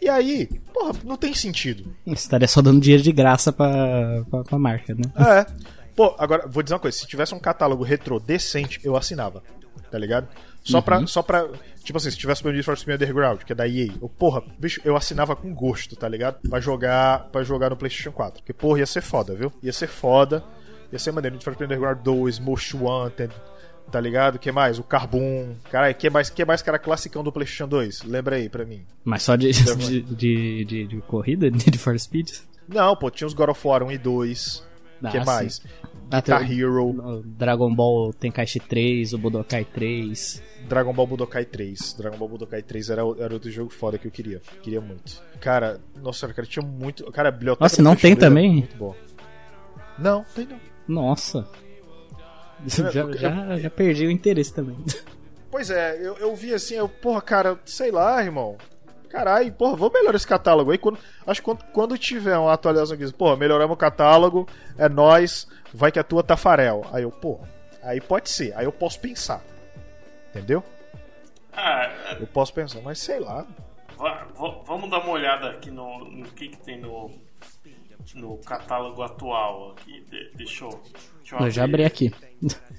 E 0.00 0.08
aí, 0.08 0.46
porra, 0.72 0.92
não 1.04 1.16
tem 1.16 1.34
sentido. 1.34 1.94
Estaria 2.06 2.48
só 2.48 2.60
dando 2.62 2.80
dinheiro 2.80 3.02
de 3.02 3.12
graça 3.12 3.52
pra, 3.52 4.24
pra, 4.30 4.44
pra 4.44 4.58
marca, 4.58 4.94
né? 4.94 5.02
É. 5.16 5.46
Pô, 5.94 6.14
agora, 6.18 6.46
vou 6.48 6.62
dizer 6.62 6.74
uma 6.74 6.80
coisa: 6.80 6.96
se 6.96 7.06
tivesse 7.06 7.34
um 7.34 7.38
catálogo 7.40 7.82
retrô 7.84 8.18
decente, 8.18 8.80
eu 8.82 8.96
assinava. 8.96 9.42
Tá 9.90 9.98
ligado? 9.98 10.28
Só 10.62 10.80
pra. 10.80 11.06
Só 11.06 11.22
pra 11.22 11.48
tipo 11.82 11.96
assim, 11.96 12.10
se 12.10 12.16
tivesse 12.16 12.44
meu 12.44 12.52
Need 12.52 12.64
for 12.64 12.76
Speed 12.76 12.96
Underground, 12.96 13.42
que 13.42 13.52
é 13.52 13.54
da 13.54 13.66
EA, 13.66 13.88
eu, 14.00 14.08
porra, 14.08 14.42
bicho, 14.58 14.80
eu 14.84 14.96
assinava 14.96 15.34
com 15.34 15.52
gosto, 15.54 15.96
tá 15.96 16.08
ligado? 16.08 16.38
Pra 16.48 16.60
jogar, 16.60 17.28
pra 17.30 17.42
jogar 17.42 17.70
no 17.70 17.76
PlayStation 17.76 18.12
4. 18.12 18.42
Porque, 18.42 18.52
porra, 18.52 18.80
ia 18.80 18.86
ser 18.86 19.00
foda, 19.00 19.34
viu? 19.34 19.52
Ia 19.62 19.72
ser 19.72 19.88
foda. 19.88 20.44
Ia 20.92 20.98
ser 20.98 21.12
maneiro. 21.12 21.34
Need 21.34 21.44
for 21.44 21.54
Speed 21.54 21.70
Underground 21.70 21.98
2, 22.02 22.38
Most 22.38 22.76
Wanted. 22.76 23.32
Tá 23.90 24.00
ligado? 24.00 24.38
que 24.38 24.52
mais? 24.52 24.78
O 24.78 24.84
Carbon. 24.84 25.56
Caralho, 25.68 25.94
que 25.96 26.08
mais, 26.08 26.30
que 26.30 26.44
mais 26.44 26.62
cara 26.62 26.78
classicão 26.78 27.24
do 27.24 27.32
PlayStation 27.32 27.66
2? 27.66 28.04
Lembra 28.04 28.36
aí 28.36 28.48
pra 28.48 28.64
mim. 28.64 28.84
Mas 29.04 29.24
só 29.24 29.34
de, 29.34 29.50
de, 29.50 30.00
de, 30.02 30.64
de, 30.64 30.86
de 30.86 31.00
corrida, 31.02 31.50
de 31.50 31.76
For 31.76 31.98
Speed? 31.98 32.30
Não, 32.68 32.94
pô, 32.94 33.10
tinha 33.10 33.26
os 33.26 33.34
God 33.34 33.48
of 33.48 33.66
War 33.66 33.82
1 33.82 33.90
e 33.92 33.98
2. 33.98 34.69
Ah, 35.08 35.10
que 35.10 35.18
sim. 35.20 35.24
mais? 35.26 35.62
Ah, 36.10 36.16
Guitar 36.20 36.50
Hero. 36.52 37.22
Dragon 37.24 37.72
Ball 37.74 38.12
Tenkaichi 38.12 38.58
3, 38.60 39.12
o 39.12 39.18
Budokai 39.18 39.64
3. 39.64 40.42
Dragon 40.68 40.92
Ball 40.92 41.06
Budokai 41.06 41.44
3. 41.44 41.94
Dragon 41.94 42.16
Ball 42.18 42.28
Budokai 42.28 42.62
3 42.62 42.90
era, 42.90 43.02
era 43.18 43.32
outro 43.32 43.50
jogo 43.50 43.70
foda 43.72 43.96
que 43.98 44.06
eu 44.06 44.10
queria. 44.10 44.40
Queria 44.62 44.80
muito. 44.80 45.22
Cara, 45.40 45.80
nossa, 46.02 46.26
cara, 46.32 46.46
tinha 46.46 46.64
muito. 46.64 47.04
Cara, 47.12 47.28
a 47.28 47.32
biblioteca. 47.32 47.64
Nossa, 47.64 47.82
não 47.82 47.94
tem 47.96 48.14
também? 48.16 48.50
Muito 48.56 48.76
boa. 48.76 48.96
Não, 49.98 50.24
tem 50.34 50.46
não. 50.46 50.58
Nossa. 50.88 51.48
Já, 52.66 52.90
eu- 52.90 53.16
já, 53.16 53.56
já 53.58 53.70
perdi 53.70 54.06
o 54.06 54.10
interesse 54.10 54.52
também. 54.52 54.76
Pois 55.50 55.70
é, 55.70 55.96
eu, 55.98 56.16
eu 56.18 56.36
vi 56.36 56.52
assim, 56.54 56.74
eu, 56.74 56.88
porra, 56.88 57.20
cara, 57.22 57.58
sei 57.64 57.90
lá, 57.90 58.22
irmão. 58.22 58.56
Caralho, 59.10 59.52
porra, 59.52 59.76
vamos 59.76 59.92
melhorar 59.92 60.16
esse 60.16 60.26
catálogo 60.26 60.70
aí. 60.70 60.78
Quando, 60.78 60.98
acho 61.26 61.40
que 61.40 61.44
quando, 61.44 61.64
quando 61.72 61.98
tiver 61.98 62.38
uma 62.38 62.52
atualização 62.52 62.94
aqui, 62.94 63.12
porra, 63.12 63.36
melhoramos 63.36 63.74
o 63.74 63.76
catálogo, 63.76 64.48
é 64.78 64.88
nóis, 64.88 65.48
vai 65.74 65.90
que 65.90 65.98
a 65.98 66.04
tua 66.04 66.22
Tafarel. 66.22 66.86
Aí 66.92 67.02
eu, 67.02 67.10
porra, 67.10 67.48
aí 67.82 68.00
pode 68.00 68.30
ser, 68.30 68.56
aí 68.56 68.64
eu 68.64 68.72
posso 68.72 69.00
pensar. 69.00 69.42
Entendeu? 70.30 70.62
Ah, 71.52 71.90
Eu 72.20 72.26
posso 72.28 72.54
pensar, 72.54 72.80
mas 72.82 73.00
sei 73.00 73.18
lá. 73.18 73.44
va- 73.98 74.26
va- 74.38 74.60
vamos 74.64 74.88
dar 74.88 75.00
uma 75.00 75.10
olhada 75.10 75.50
aqui 75.50 75.70
no, 75.70 76.04
no 76.04 76.26
que, 76.28 76.46
que 76.48 76.56
tem 76.58 76.78
no, 76.80 77.10
no 78.14 78.38
catálogo 78.38 79.02
atual 79.02 79.72
aqui. 79.72 80.00
De- 80.10 80.30
deixa 80.34 80.64
eu. 80.64 80.82
Deixa 81.18 81.36
Eu 81.36 81.50
já 81.50 81.64
abri 81.64 81.84
aqui. 81.84 82.12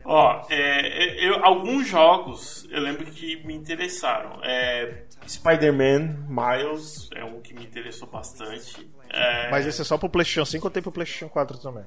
Ó, 0.04 0.46
é, 0.50 0.58
é, 0.58 1.30
eu- 1.30 1.44
alguns 1.46 1.88
jogos 1.88 2.68
eu 2.72 2.82
lembro 2.82 3.06
que 3.06 3.38
me 3.46 3.54
interessaram. 3.56 4.40
É, 4.44 5.04
Spider-Man 5.28 6.26
Miles 6.28 7.10
é 7.16 7.24
um 7.24 7.42
que 7.42 7.54
me 7.54 7.64
interessou 7.64 8.08
bastante. 8.08 8.90
É, 9.10 9.50
Mas 9.52 9.66
esse 9.68 9.82
é 9.82 9.84
só 9.86 9.98
pro 9.98 10.10
PlayStation 10.10 10.46
5 10.46 10.68
ou 10.68 10.72
tem 10.72 10.82
pro 10.82 10.92
PlayStation 10.92 11.30
4 11.30 11.58
também? 11.60 11.84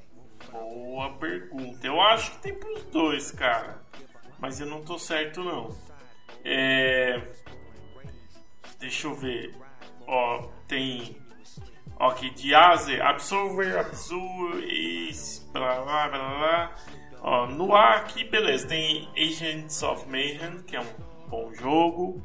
Boa 0.50 1.10
pergunta. 1.14 1.86
Eu 1.86 2.00
acho 2.00 2.30
que 2.32 2.38
tem 2.38 2.54
pros 2.54 2.84
dois, 2.84 3.30
cara. 3.32 3.82
Mas 4.38 4.60
eu 4.60 4.66
não 4.66 4.82
tô 4.82 4.98
certo, 4.98 5.42
não. 5.42 5.74
É... 6.44 7.20
Deixa 8.78 9.06
eu 9.06 9.14
ver. 9.14 9.54
Ó, 10.06 10.48
tem. 10.68 11.16
Ó, 11.98 12.08
aqui, 12.10 12.30
Diaze, 12.30 13.00
Absolver, 13.00 13.78
Absur 13.78 14.58
e. 14.64 15.10
blá 15.52 15.80
blá 15.82 16.08
blá 16.08 16.18
blá. 16.38 16.74
Ó, 17.22 17.46
no 17.46 17.74
ar 17.74 17.98
aqui, 17.98 18.24
beleza. 18.24 18.66
Tem 18.68 19.08
Agents 19.16 19.82
of 19.82 20.08
Mayhem, 20.08 20.62
que 20.66 20.76
é 20.76 20.80
um 20.80 21.28
bom 21.28 21.52
jogo. 21.54 22.22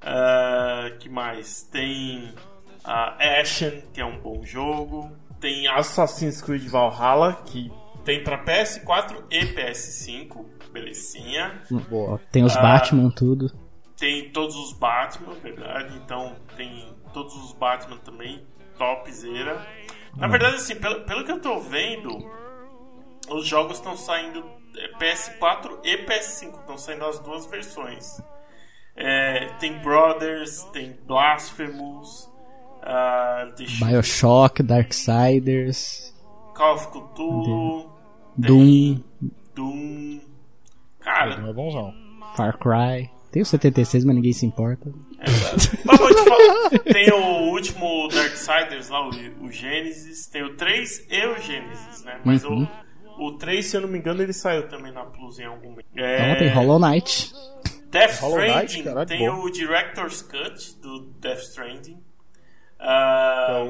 Ah, 0.00 0.90
que 0.98 1.08
mais? 1.08 1.62
Tem 1.64 2.34
a 2.82 3.40
Ashen, 3.40 3.82
que 3.92 4.00
é 4.00 4.04
um 4.04 4.18
bom 4.18 4.42
jogo. 4.44 5.10
Tem 5.38 5.68
Assassin's 5.68 6.40
Creed 6.42 6.66
Valhalla, 6.68 7.34
que 7.46 7.70
tem 8.04 8.24
pra 8.24 8.42
PS4 8.44 9.24
e 9.30 9.44
PS5. 9.54 10.44
Belezinha. 10.72 11.62
Boa. 11.88 12.20
Tem 12.32 12.44
os 12.44 12.56
Ah. 12.56 12.62
Batman, 12.62 13.10
tudo. 13.10 13.50
Tem 13.96 14.30
todos 14.30 14.56
os 14.56 14.72
Batman, 14.72 15.34
verdade? 15.34 15.94
Então 15.98 16.34
tem 16.56 16.94
todos 17.12 17.34
os 17.36 17.52
Batman 17.52 17.98
também, 17.98 18.42
topzera. 18.80 19.66
Na 20.16 20.26
verdade, 20.26 20.56
assim, 20.56 20.74
pelo, 20.74 21.02
pelo 21.02 21.24
que 21.24 21.32
eu 21.32 21.40
tô 21.40 21.60
vendo, 21.60 22.18
os 23.28 23.46
jogos 23.46 23.76
estão 23.76 23.94
saindo 23.96 24.42
é, 24.76 24.98
PS4 24.98 25.78
e 25.84 25.98
PS5, 26.06 26.60
estão 26.60 26.78
saindo 26.78 27.04
as 27.04 27.18
duas 27.18 27.46
versões. 27.46 28.20
É, 28.96 29.46
tem 29.58 29.78
Brothers, 29.78 30.64
tem 30.72 30.98
Blasphemous, 31.06 32.28
ver, 32.82 33.86
Bioshock, 33.86 34.62
Darksiders, 34.62 36.14
Call 36.54 36.74
of 36.74 36.88
Cthulhu, 36.88 37.90
Doom, 38.36 39.00
Doom. 39.54 40.20
Cara, 41.00 41.38
Não 41.38 41.50
é 41.50 41.52
bonzão. 41.52 41.94
Far 42.36 42.58
Cry. 42.58 43.10
Tem 43.30 43.42
o 43.42 43.46
76, 43.46 44.04
mas 44.04 44.14
ninguém 44.16 44.32
se 44.32 44.44
importa. 44.44 44.92
Mas 45.84 45.98
vou 45.98 46.08
te 46.08 46.24
falar, 46.24 46.70
tem 46.92 47.12
o 47.12 47.50
último 47.52 48.08
Darksiders 48.08 48.88
lá, 48.88 49.06
o, 49.06 49.10
o 49.44 49.50
Genesis, 49.52 50.26
tem 50.26 50.42
o 50.42 50.56
3 50.56 51.06
e 51.10 51.26
o 51.26 51.38
Genesis, 51.40 52.04
né? 52.04 52.20
Mas 52.24 52.44
Uhum. 52.44 52.66
o, 53.18 53.26
o 53.26 53.32
3, 53.38 53.64
se 53.66 53.76
eu 53.76 53.82
não 53.82 53.88
me 53.88 53.98
engano, 53.98 54.22
ele 54.22 54.32
saiu 54.32 54.68
também 54.68 54.92
na 54.92 55.04
Plus 55.04 55.38
em 55.38 55.44
algum 55.44 55.70
momento. 55.70 55.86
Então 55.92 56.04
É, 56.04 56.34
tem 56.36 56.48
Hollow 56.48 56.78
Knight. 56.78 57.32
Death 57.90 58.20
Hollow 58.20 58.38
Knight, 58.38 58.52
Stranding, 58.66 58.82
caralho, 58.84 59.06
tem 59.08 59.18
bom. 59.28 59.40
o 59.42 59.50
Director's 59.50 60.22
Cut 60.22 60.76
do 60.80 61.00
Death 61.20 61.40
Stranding. 61.40 61.98
Ah, 62.78 63.64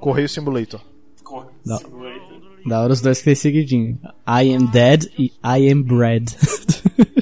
Correio 0.00 0.28
Simulator. 0.28 0.80
Corre- 1.22 1.50
Não. 1.64 1.78
Simulator. 1.78 2.36
Da 2.66 2.80
hora 2.82 2.92
os 2.92 3.00
dois 3.00 3.18
que 3.18 3.24
tem 3.26 3.34
seguidinho. 3.36 4.00
I 4.26 4.52
am 4.54 4.66
dead 4.72 5.04
e 5.18 5.26
I 5.44 5.70
am 5.70 5.82
bread. 5.82 6.24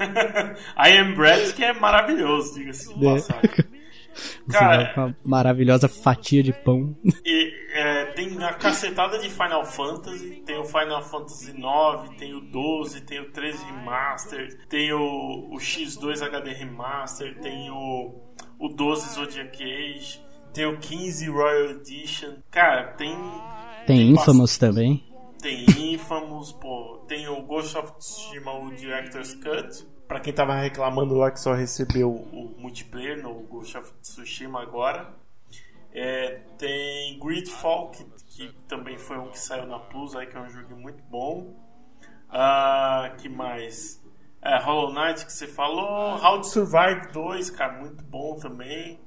I 0.76 0.96
Am 0.98 1.14
Bread, 1.14 1.52
que 1.54 1.64
é 1.64 1.72
maravilhoso, 1.72 2.54
diga-se 2.54 2.92
de 2.98 3.06
É. 3.06 3.14
passagem. 3.14 3.50
Cara, 4.50 4.92
uma 4.96 5.16
maravilhosa 5.24 5.88
fatia 5.88 6.42
de 6.42 6.52
pão. 6.52 6.96
E, 7.24 7.52
é, 7.72 8.06
tem 8.06 8.42
a 8.42 8.52
cacetada 8.54 9.18
de 9.20 9.30
Final 9.30 9.64
Fantasy, 9.64 10.42
tem 10.44 10.58
o 10.58 10.64
Final 10.64 11.00
Fantasy 11.02 11.52
IX, 11.52 12.16
tem 12.18 12.34
o 12.34 12.40
12, 12.40 13.02
tem 13.02 13.20
o 13.20 13.30
13 13.30 13.64
Remaster, 13.64 14.58
tem 14.68 14.92
o, 14.92 15.48
o 15.52 15.56
X2 15.58 16.22
HD 16.22 16.52
Remaster, 16.52 17.38
tem 17.40 17.70
o, 17.70 18.20
o 18.58 18.68
12 18.68 19.14
Zodiac 19.14 19.62
Age, 19.62 20.20
tem 20.52 20.66
o 20.66 20.76
15 20.78 21.30
Royal 21.30 21.70
Edition. 21.70 22.34
Cara, 22.50 22.88
tem, 22.94 23.16
Tem 23.86 24.10
Infamous 24.10 24.58
também. 24.58 25.04
Tem 25.40 25.64
Infamous, 25.94 26.52
pô, 26.52 27.04
tem 27.08 27.28
o 27.28 27.42
Ghost 27.42 27.76
of 27.76 27.92
Tsushima, 27.98 28.52
o 28.52 28.70
Director's 28.74 29.34
Cut. 29.34 29.86
Pra 30.06 30.20
quem 30.20 30.32
tava 30.32 30.54
reclamando 30.54 31.14
lá 31.14 31.30
que 31.30 31.38
só 31.40 31.52
recebeu 31.54 32.10
o 32.10 32.54
multiplayer 32.58 33.22
no 33.22 33.34
Ghost 33.44 33.76
of 33.78 33.92
Tsushima 34.02 34.60
agora. 34.62 35.14
É, 35.92 36.40
tem 36.58 37.18
Gridfall, 37.18 37.90
que, 37.90 38.04
que 38.26 38.52
também 38.68 38.96
foi 38.98 39.18
um 39.18 39.28
que 39.30 39.38
saiu 39.38 39.66
na 39.66 39.78
Plus, 39.78 40.14
aí, 40.14 40.26
que 40.26 40.36
é 40.36 40.40
um 40.40 40.48
jogo 40.48 40.76
muito 40.76 41.02
bom. 41.04 41.54
Ah, 42.28 43.14
que 43.18 43.28
mais? 43.28 44.00
É, 44.42 44.58
Hollow 44.58 44.92
Knight, 44.92 45.26
que 45.26 45.32
você 45.32 45.46
falou. 45.46 46.16
How 46.22 46.40
to 46.40 46.46
Survive 46.46 47.12
2, 47.12 47.50
cara, 47.50 47.78
muito 47.80 48.02
bom 48.04 48.36
também. 48.36 49.00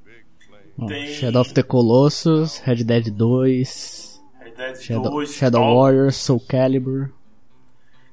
Ó, 0.78 0.86
Tem- 0.88 1.08
Shadow 1.08 1.42
of 1.42 1.54
the 1.54 1.64
Colossus, 1.64 2.58
Red 2.60 2.84
Dead 2.84 3.10
2, 3.12 4.03
Red 4.03 4.03
Dead 4.72 4.82
Shadow, 4.82 5.12
2, 5.12 5.34
Shadow 5.34 5.64
All- 5.64 5.78
Warriors, 5.82 6.16
Soul 6.16 6.40
Calibur. 6.48 7.10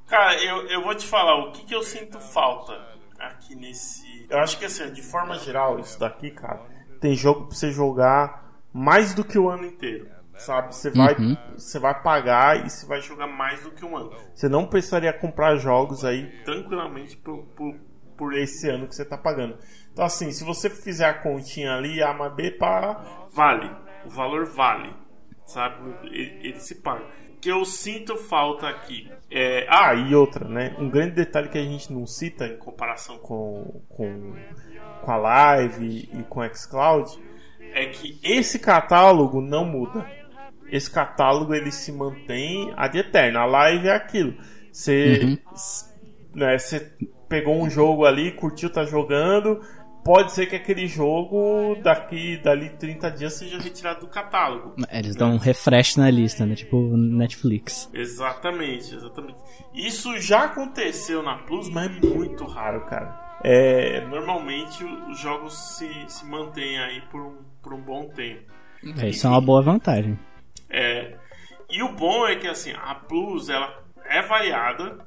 Cara, 0.07 0.43
eu, 0.43 0.67
eu 0.69 0.83
vou 0.83 0.95
te 0.95 1.07
falar 1.07 1.37
o 1.37 1.53
que, 1.53 1.65
que 1.65 1.75
eu 1.75 1.83
sinto 1.83 2.19
falta 2.21 2.73
aqui 3.19 3.55
nesse. 3.55 4.27
Eu 4.29 4.39
acho 4.39 4.59
que 4.59 4.65
assim, 4.65 4.93
de 4.93 5.03
forma 5.03 5.39
geral, 5.39 5.79
isso 5.79 5.99
daqui, 6.01 6.31
cara, 6.31 6.61
tem 7.01 7.15
jogo 7.15 7.47
pra 7.47 7.55
você 7.57 7.71
jogar 7.71 8.51
mais 8.73 9.15
do 9.15 9.25
que 9.25 9.39
o 9.39 9.49
ano 9.49 9.65
inteiro. 9.67 10.09
Sabe? 10.37 10.75
Você 10.75 10.91
vai, 10.91 11.15
Uhum. 11.17 11.37
você 11.55 11.79
vai 11.79 12.03
pagar 12.03 12.65
e 12.65 12.71
você 12.71 12.87
vai 12.87 13.01
jogar 13.03 13.27
mais 13.27 13.63
do 13.63 13.71
que 13.73 13.85
um 13.85 13.95
ano. 13.95 14.11
Você 14.35 14.49
não 14.49 14.67
precisaria 14.67 15.13
comprar 15.13 15.57
jogos 15.57 16.03
aí 16.03 16.29
tranquilamente 16.45 17.15
por, 17.15 17.43
por, 17.55 17.75
por 18.17 18.33
esse 18.35 18.67
ano 18.71 18.89
que 18.89 18.95
você 18.95 19.05
tá 19.05 19.19
pagando. 19.19 19.59
Então, 19.93 20.03
assim, 20.03 20.33
se 20.33 20.43
você 20.43 20.71
fizer 20.71 21.05
a 21.05 21.13
continha 21.15 21.75
ali, 21.75 22.03
A 22.03 22.15
mais 22.15 22.33
B, 22.33 22.53
pá, 22.53 23.27
vale. 23.31 23.71
O 24.07 24.09
valor 24.09 24.47
vale. 24.47 24.95
Sabe? 25.53 25.77
Ele, 26.05 26.39
ele 26.43 26.61
se 26.61 26.77
paga. 26.77 27.05
O 27.37 27.41
que 27.41 27.49
eu 27.51 27.65
sinto 27.65 28.17
falta 28.17 28.69
aqui 28.69 29.11
é. 29.31 29.67
Ah, 29.69 29.95
e 29.95 30.15
outra, 30.15 30.47
né? 30.47 30.75
Um 30.79 30.89
grande 30.89 31.13
detalhe 31.17 31.49
que 31.49 31.59
a 31.59 31.63
gente 31.65 31.93
não 31.93 32.07
cita 32.07 32.47
em 32.47 32.57
comparação 32.57 33.19
com, 33.19 33.83
com, 33.89 34.35
com 35.03 35.11
a 35.11 35.17
Live 35.17 36.09
e 36.13 36.23
com 36.29 36.41
o 36.41 36.55
Xcloud 36.55 37.11
é 37.73 37.87
que 37.87 38.19
esse 38.23 38.59
catálogo 38.59 39.41
não 39.41 39.65
muda. 39.65 40.07
Esse 40.71 40.91
catálogo 40.91 41.53
ele 41.55 41.73
se 41.73 41.91
mantém 41.91 42.73
ad 42.77 42.97
eterno. 42.97 43.39
A 43.41 43.45
Live 43.47 43.89
é 43.89 43.93
aquilo. 43.95 44.35
Você 44.71 45.39
s- 45.53 45.91
né, 46.35 46.57
você 46.59 46.93
pegou 47.29 47.61
um 47.61 47.69
jogo 47.71 48.05
ali, 48.07 48.31
curtiu, 48.33 48.71
tá 48.71 48.85
jogando. 48.85 49.61
Pode 50.05 50.33
ser 50.33 50.47
que 50.47 50.57
aquele 50.57 50.87
jogo 50.87 51.77
daqui 51.83 52.39
dali 52.39 52.71
30 52.71 53.11
dias 53.11 53.35
seja 53.35 53.59
retirado 53.59 54.01
do 54.01 54.07
catálogo. 54.07 54.75
Eles 54.91 55.15
dão 55.15 55.33
um 55.33 55.37
refresh 55.37 55.97
na 55.97 56.11
lista, 56.11 56.47
né? 56.47 56.55
Tipo 56.55 56.97
Netflix. 56.97 57.91
Exatamente, 57.93 58.95
exatamente. 58.95 59.39
Isso 59.75 60.19
já 60.19 60.45
aconteceu 60.45 61.23
na 61.23 61.37
Plus, 61.37 61.69
mas 61.69 61.87
é 61.87 62.07
muito 62.07 62.45
raro, 62.45 62.85
cara. 62.87 63.39
É, 63.43 64.01
normalmente 64.07 64.85
os 64.85 65.19
jogos 65.19 65.55
se, 65.77 65.89
se 66.09 66.25
mantêm 66.27 66.79
aí 66.79 67.01
por 67.11 67.21
um, 67.21 67.37
por 67.63 67.75
um 67.75 67.81
bom 67.81 68.09
tempo. 68.09 68.53
É, 68.99 69.09
Isso 69.09 69.27
é 69.27 69.31
uma 69.31 69.41
boa 69.41 69.63
vantagem. 69.63 70.19
É, 70.69 71.17
e 71.69 71.83
o 71.83 71.93
bom 71.93 72.27
é 72.27 72.37
que 72.37 72.47
assim, 72.47 72.73
a 72.73 72.95
Plus 72.95 73.49
ela 73.49 73.83
é 74.07 74.23
variada, 74.23 74.99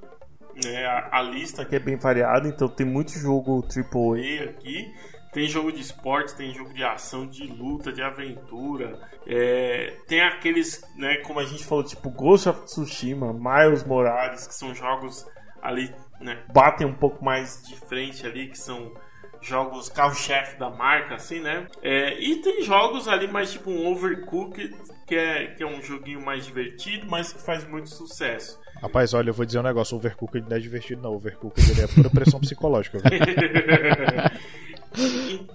né? 0.63 0.85
A, 0.85 1.19
a 1.19 1.21
lista 1.21 1.61
aqui 1.61 1.75
é 1.75 1.79
bem 1.79 1.95
variada, 1.97 2.47
então 2.47 2.67
tem 2.67 2.85
muito 2.85 3.11
jogo 3.11 3.63
AAA 3.63 4.49
aqui. 4.49 4.93
Tem 5.33 5.47
jogo 5.47 5.71
de 5.71 5.81
esporte, 5.81 6.35
tem 6.35 6.53
jogo 6.53 6.71
de 6.73 6.83
ação, 6.83 7.25
de 7.25 7.47
luta, 7.47 7.91
de 7.91 8.03
aventura. 8.03 8.99
É, 9.25 9.97
tem 10.07 10.21
aqueles, 10.21 10.83
né, 10.95 11.17
como 11.17 11.39
a 11.39 11.45
gente 11.45 11.65
falou, 11.65 11.83
tipo 11.83 12.07
Ghost 12.11 12.47
of 12.47 12.65
Tsushima, 12.65 13.33
Miles 13.33 13.83
Morales, 13.83 14.45
que 14.45 14.53
são 14.53 14.75
jogos 14.75 15.25
ali, 15.59 15.91
né, 16.21 16.43
batem 16.53 16.85
um 16.85 16.93
pouco 16.93 17.25
mais 17.25 17.63
de 17.67 17.75
frente 17.75 18.27
ali, 18.27 18.47
que 18.47 18.59
são 18.59 18.93
jogos 19.41 19.89
carro-chefe 19.89 20.57
da 20.57 20.69
marca, 20.69 21.15
assim, 21.15 21.39
né? 21.39 21.67
É, 21.81 22.13
e 22.19 22.41
tem 22.41 22.61
jogos 22.61 23.07
ali 23.07 23.27
mais 23.27 23.51
tipo 23.51 23.71
um 23.71 23.87
Overcooked, 23.91 24.73
que 25.07 25.15
é, 25.15 25.47
que 25.47 25.63
é 25.63 25.67
um 25.67 25.81
joguinho 25.81 26.21
mais 26.21 26.45
divertido, 26.45 27.07
mas 27.09 27.33
que 27.33 27.41
faz 27.41 27.67
muito 27.67 27.89
sucesso. 27.89 28.61
Rapaz, 28.83 29.13
olha, 29.13 29.29
eu 29.29 29.33
vou 29.33 29.45
dizer 29.45 29.59
um 29.59 29.63
negócio: 29.63 29.95
Overcooked 29.95 30.45
não 30.49 30.57
é 30.57 30.59
divertido, 30.59 31.01
não. 31.01 31.15
Overcooked 31.15 31.71
ele 31.71 31.81
é 31.81 31.87
pura 31.87 32.09
pressão 32.09 32.39
psicológica. 32.39 32.99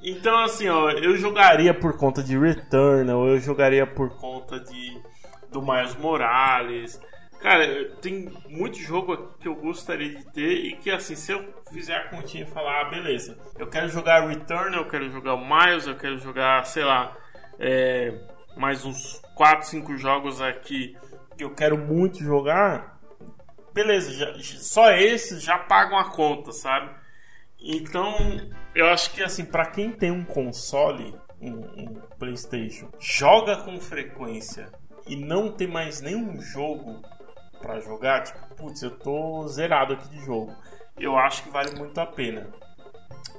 Então, 0.02 0.36
assim, 0.40 0.68
ó, 0.68 0.90
eu 0.90 1.16
jogaria 1.16 1.72
por 1.72 1.96
conta 1.96 2.24
de 2.24 2.36
Returnal, 2.36 3.28
eu 3.28 3.38
jogaria 3.38 3.86
por 3.86 4.10
conta 4.16 4.58
de 4.58 5.00
do 5.52 5.62
Miles 5.62 5.94
Morales. 5.94 7.00
Cara, 7.40 7.88
tem 8.02 8.28
muito 8.48 8.78
jogo 8.78 9.12
aqui 9.12 9.38
que 9.42 9.48
eu 9.48 9.54
gostaria 9.54 10.08
de 10.08 10.24
ter 10.32 10.64
e 10.64 10.76
que, 10.76 10.90
assim, 10.90 11.14
se 11.14 11.30
eu 11.30 11.54
fizer 11.70 11.94
a 11.94 12.08
continha 12.08 12.42
e 12.42 12.50
falar, 12.50 12.80
ah, 12.80 12.90
beleza, 12.90 13.38
eu 13.56 13.68
quero 13.68 13.88
jogar 13.88 14.26
Returnal, 14.26 14.80
eu 14.80 14.88
quero 14.88 15.08
jogar 15.08 15.34
o 15.34 15.46
Miles, 15.46 15.86
eu 15.86 15.94
quero 15.94 16.18
jogar, 16.18 16.66
sei 16.66 16.82
lá, 16.84 17.16
é, 17.60 18.18
mais 18.56 18.84
uns 18.84 19.22
4, 19.36 19.68
5 19.68 19.96
jogos 19.96 20.40
aqui 20.40 20.96
que 21.36 21.44
eu 21.44 21.54
quero 21.54 21.78
muito 21.78 22.18
jogar, 22.18 22.97
beleza, 23.72 24.12
já- 24.12 24.34
só 24.58 24.90
esses 24.92 25.42
já 25.42 25.58
pagam 25.58 25.98
a 25.98 26.10
conta, 26.10 26.52
sabe? 26.52 26.90
Então, 27.60 28.14
eu 28.74 28.86
acho 28.86 29.10
que 29.12 29.22
assim, 29.22 29.44
para 29.44 29.66
quem 29.66 29.90
tem 29.90 30.10
um 30.10 30.24
console, 30.24 31.14
um, 31.40 31.50
um 31.54 31.94
PlayStation, 32.18 32.88
joga 33.00 33.56
com 33.58 33.80
frequência 33.80 34.70
e 35.06 35.16
não 35.16 35.50
tem 35.50 35.66
mais 35.66 36.00
nenhum 36.00 36.40
jogo 36.40 37.02
pra 37.60 37.80
jogar, 37.80 38.22
tipo, 38.24 38.54
putz, 38.54 38.82
eu 38.82 38.90
tô 38.98 39.46
zerado 39.48 39.94
aqui 39.94 40.08
de 40.08 40.24
jogo. 40.24 40.54
Eu 40.98 41.16
acho 41.16 41.42
que 41.44 41.50
vale 41.50 41.76
muito 41.76 41.98
a 42.00 42.06
pena. 42.06 42.48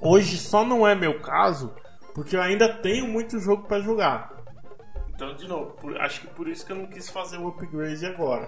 Hoje 0.02 0.38
só 0.38 0.64
não 0.66 0.88
é 0.88 0.96
meu 0.96 1.22
caso, 1.22 1.74
porque 2.14 2.36
eu 2.36 2.42
ainda 2.42 2.74
tenho 2.82 3.08
muito 3.08 3.40
jogo 3.40 3.64
pra 3.68 3.80
jogar. 3.80 4.32
Então, 5.20 5.34
de 5.36 5.50
novo, 5.50 5.72
por- 5.72 6.00
acho 6.00 6.22
que 6.22 6.28
por 6.28 6.48
isso 6.48 6.66
que 6.66 6.72
eu 6.72 6.78
não 6.78 6.86
quis 6.86 7.10
fazer 7.10 7.38
o 7.38 7.50
upgrade 7.50 8.06
agora. 8.06 8.48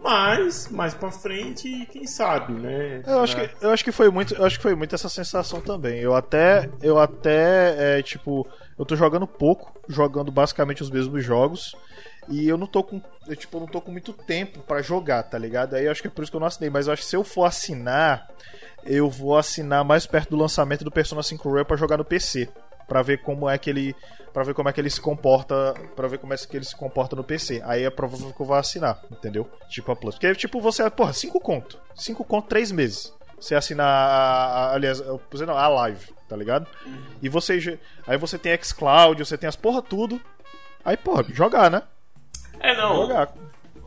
Mas, 0.00 0.68
mais 0.68 0.94
pra 0.94 1.10
frente, 1.10 1.84
quem 1.90 2.06
sabe, 2.06 2.52
né? 2.52 3.02
Eu 3.04 3.18
acho, 3.22 3.34
que, 3.36 3.50
eu 3.64 3.70
acho 3.70 3.82
que 3.82 3.90
foi 3.90 4.08
muito, 4.08 4.32
eu 4.34 4.44
acho 4.44 4.56
que 4.56 4.62
foi 4.62 4.76
muito 4.76 4.94
essa 4.94 5.08
sensação 5.08 5.60
também. 5.60 5.98
Eu 5.98 6.14
até, 6.14 6.70
eu 6.80 6.96
até, 7.00 7.98
é, 7.98 8.02
tipo, 8.02 8.46
eu 8.78 8.84
tô 8.84 8.94
jogando 8.94 9.26
pouco, 9.26 9.72
jogando 9.88 10.30
basicamente 10.30 10.80
os 10.80 10.90
mesmos 10.90 11.24
jogos. 11.24 11.74
E 12.28 12.46
eu 12.48 12.56
não 12.56 12.68
tô 12.68 12.84
com, 12.84 13.02
eu, 13.26 13.34
tipo, 13.34 13.58
não 13.58 13.66
tô 13.66 13.80
com 13.80 13.90
muito 13.90 14.12
tempo 14.12 14.60
pra 14.60 14.80
jogar, 14.80 15.24
tá 15.24 15.36
ligado? 15.36 15.74
Aí 15.74 15.86
eu 15.86 15.90
acho 15.90 16.00
que 16.00 16.06
é 16.06 16.10
por 16.10 16.22
isso 16.22 16.30
que 16.30 16.36
eu 16.36 16.40
não 16.40 16.46
assinei, 16.46 16.70
mas 16.70 16.86
eu 16.86 16.92
acho 16.92 17.02
que 17.02 17.08
se 17.08 17.16
eu 17.16 17.24
for 17.24 17.46
assinar, 17.46 18.28
eu 18.84 19.10
vou 19.10 19.36
assinar 19.36 19.84
mais 19.84 20.06
perto 20.06 20.30
do 20.30 20.36
lançamento 20.36 20.84
do 20.84 20.90
Persona 20.92 21.20
5 21.20 21.48
Royal 21.50 21.64
pra 21.64 21.76
jogar 21.76 21.96
no 21.96 22.04
PC, 22.04 22.48
Pra 22.92 23.00
ver 23.00 23.22
como 23.22 23.48
é 23.48 23.56
que 23.56 23.70
ele, 23.70 23.96
para 24.34 24.44
ver 24.44 24.52
como 24.52 24.68
é 24.68 24.72
que 24.72 24.78
ele 24.78 24.90
se 24.90 25.00
comporta, 25.00 25.72
para 25.96 26.06
ver 26.08 26.18
como 26.18 26.34
é 26.34 26.36
que 26.36 26.54
ele 26.54 26.64
se 26.66 26.76
comporta 26.76 27.16
no 27.16 27.24
PC. 27.24 27.62
Aí 27.64 27.84
é 27.84 27.88
provável 27.88 28.34
que 28.34 28.42
eu 28.42 28.44
vou 28.44 28.54
assinar, 28.54 29.00
entendeu? 29.10 29.50
Tipo 29.70 29.92
a 29.92 29.96
Plus. 29.96 30.16
Porque 30.16 30.34
tipo 30.34 30.60
você, 30.60 30.90
porra, 30.90 31.14
5 31.14 31.40
conto. 31.40 31.80
5 31.94 32.22
conto 32.22 32.48
3 32.48 32.70
meses. 32.70 33.10
Você 33.40 33.54
assinar, 33.54 33.86
a, 33.86 34.44
a, 34.44 34.74
aliás, 34.74 35.00
eu 35.00 35.22
não, 35.46 35.56
a 35.56 35.68
live, 35.68 36.12
tá 36.28 36.36
ligado? 36.36 36.66
E 37.22 37.30
você 37.30 37.80
aí 38.06 38.18
você 38.18 38.36
tem 38.36 38.54
xCloud, 38.62 39.24
você 39.24 39.38
tem 39.38 39.48
as 39.48 39.56
porra 39.56 39.80
tudo. 39.80 40.20
Aí, 40.84 40.94
porra, 40.94 41.24
jogar, 41.32 41.70
né? 41.70 41.84
É, 42.60 42.76
não. 42.76 42.94
Jogar. 42.96 43.32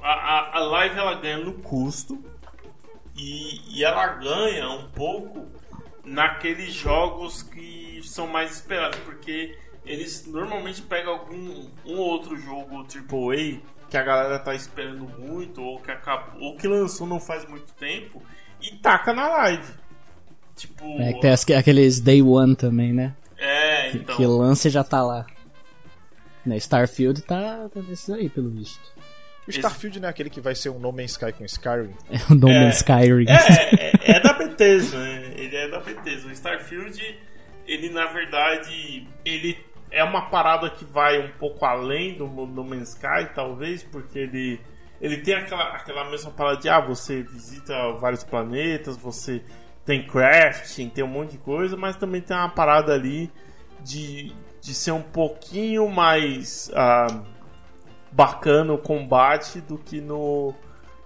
A, 0.01 0.13
a, 0.13 0.57
a 0.57 0.59
live 0.61 0.97
ela 0.97 1.13
ganha 1.13 1.37
no 1.37 1.53
custo 1.53 2.25
e, 3.15 3.61
e 3.69 3.83
ela 3.83 4.07
ganha 4.15 4.67
um 4.67 4.89
pouco 4.89 5.45
naqueles 6.05 6.73
jogos 6.73 7.41
que 7.43 7.99
são 8.03 8.27
mais 8.27 8.51
esperados, 8.53 8.99
porque 8.99 9.57
eles 9.85 10.25
normalmente 10.27 10.81
pegam 10.81 11.13
algum 11.13 11.67
um 11.85 11.97
outro 11.97 12.37
jogo 12.37 12.85
AAA 12.85 13.59
que 13.89 13.97
a 13.97 14.03
galera 14.03 14.39
tá 14.39 14.53
esperando 14.55 15.07
muito 15.19 15.61
ou 15.61 15.79
que 15.79 15.91
acabou, 15.91 16.41
ou 16.41 16.57
que 16.57 16.67
lançou 16.67 17.05
não 17.05 17.19
faz 17.19 17.47
muito 17.47 17.71
tempo 17.73 18.21
e 18.61 18.75
taca 18.77 19.13
na 19.13 19.27
live. 19.27 19.73
Tipo, 20.55 20.85
É, 21.01 21.13
que 21.13 21.21
tem 21.21 21.31
as- 21.31 21.49
aqueles 21.51 21.99
Day 21.99 22.21
One 22.21 22.55
também, 22.55 22.93
né? 22.93 23.13
é, 23.37 23.91
Que- 23.91 23.97
então. 23.97 24.15
Que 24.15 24.25
lança 24.25 24.67
e 24.67 24.71
já 24.71 24.83
tá 24.83 25.03
lá. 25.03 25.25
Né, 26.45 26.57
Starfield 26.57 27.21
tá, 27.23 27.67
tá 27.73 27.79
desses 27.81 28.09
aí, 28.09 28.29
pelo 28.29 28.49
visto. 28.51 28.79
O 29.47 29.51
Starfield 29.51 29.99
não 29.99 30.07
é 30.07 30.11
aquele 30.11 30.29
que 30.29 30.39
vai 30.41 30.55
ser 30.55 30.69
um 30.69 30.79
No 30.79 30.91
Man's 30.91 31.11
Sky 31.11 31.31
com 31.33 31.43
Skyrim. 31.45 31.93
É 32.09 32.31
o 32.31 32.35
No 32.35 32.49
É. 32.49 32.59
Man's 32.65 32.77
Skyrim. 32.77 33.25
É, 33.27 34.11
é, 34.11 34.17
é 34.17 34.19
da 34.19 34.33
Bethesda, 34.55 34.97
né? 34.97 35.33
Ele 35.35 35.55
é 35.55 35.67
da 35.67 35.79
Bethesda. 35.79 36.29
O 36.29 36.31
Starfield, 36.31 37.19
ele 37.67 37.89
na 37.89 38.05
verdade, 38.05 39.07
ele 39.23 39.57
é 39.91 40.03
uma 40.03 40.29
parada 40.29 40.69
que 40.69 40.85
vai 40.85 41.19
um 41.19 41.31
pouco 41.33 41.65
além 41.65 42.15
do 42.15 42.27
No 42.27 42.63
Man's 42.63 42.89
Sky, 42.89 43.33
talvez, 43.33 43.83
porque 43.83 44.19
ele 44.19 44.59
ele 45.01 45.17
tem 45.17 45.35
aquela, 45.35 45.75
aquela 45.75 46.09
mesma 46.09 46.31
parada 46.31 46.57
de 46.57 46.69
ah, 46.69 46.79
você 46.79 47.21
visita 47.21 47.91
vários 47.93 48.23
planetas, 48.23 48.97
você 48.97 49.43
tem 49.85 50.07
crafting, 50.07 50.89
tem 50.89 51.03
um 51.03 51.07
monte 51.07 51.31
de 51.31 51.37
coisa, 51.37 51.75
mas 51.75 51.95
também 51.95 52.21
tem 52.21 52.35
uma 52.35 52.49
parada 52.49 52.93
ali 52.93 53.31
de, 53.81 54.33
de 54.61 54.73
ser 54.73 54.91
um 54.91 55.01
pouquinho 55.01 55.87
mais 55.89 56.71
ah, 56.73 57.07
bacana 58.11 58.73
o 58.73 58.77
combate 58.77 59.59
do 59.61 59.77
que 59.77 59.99
no, 59.99 60.53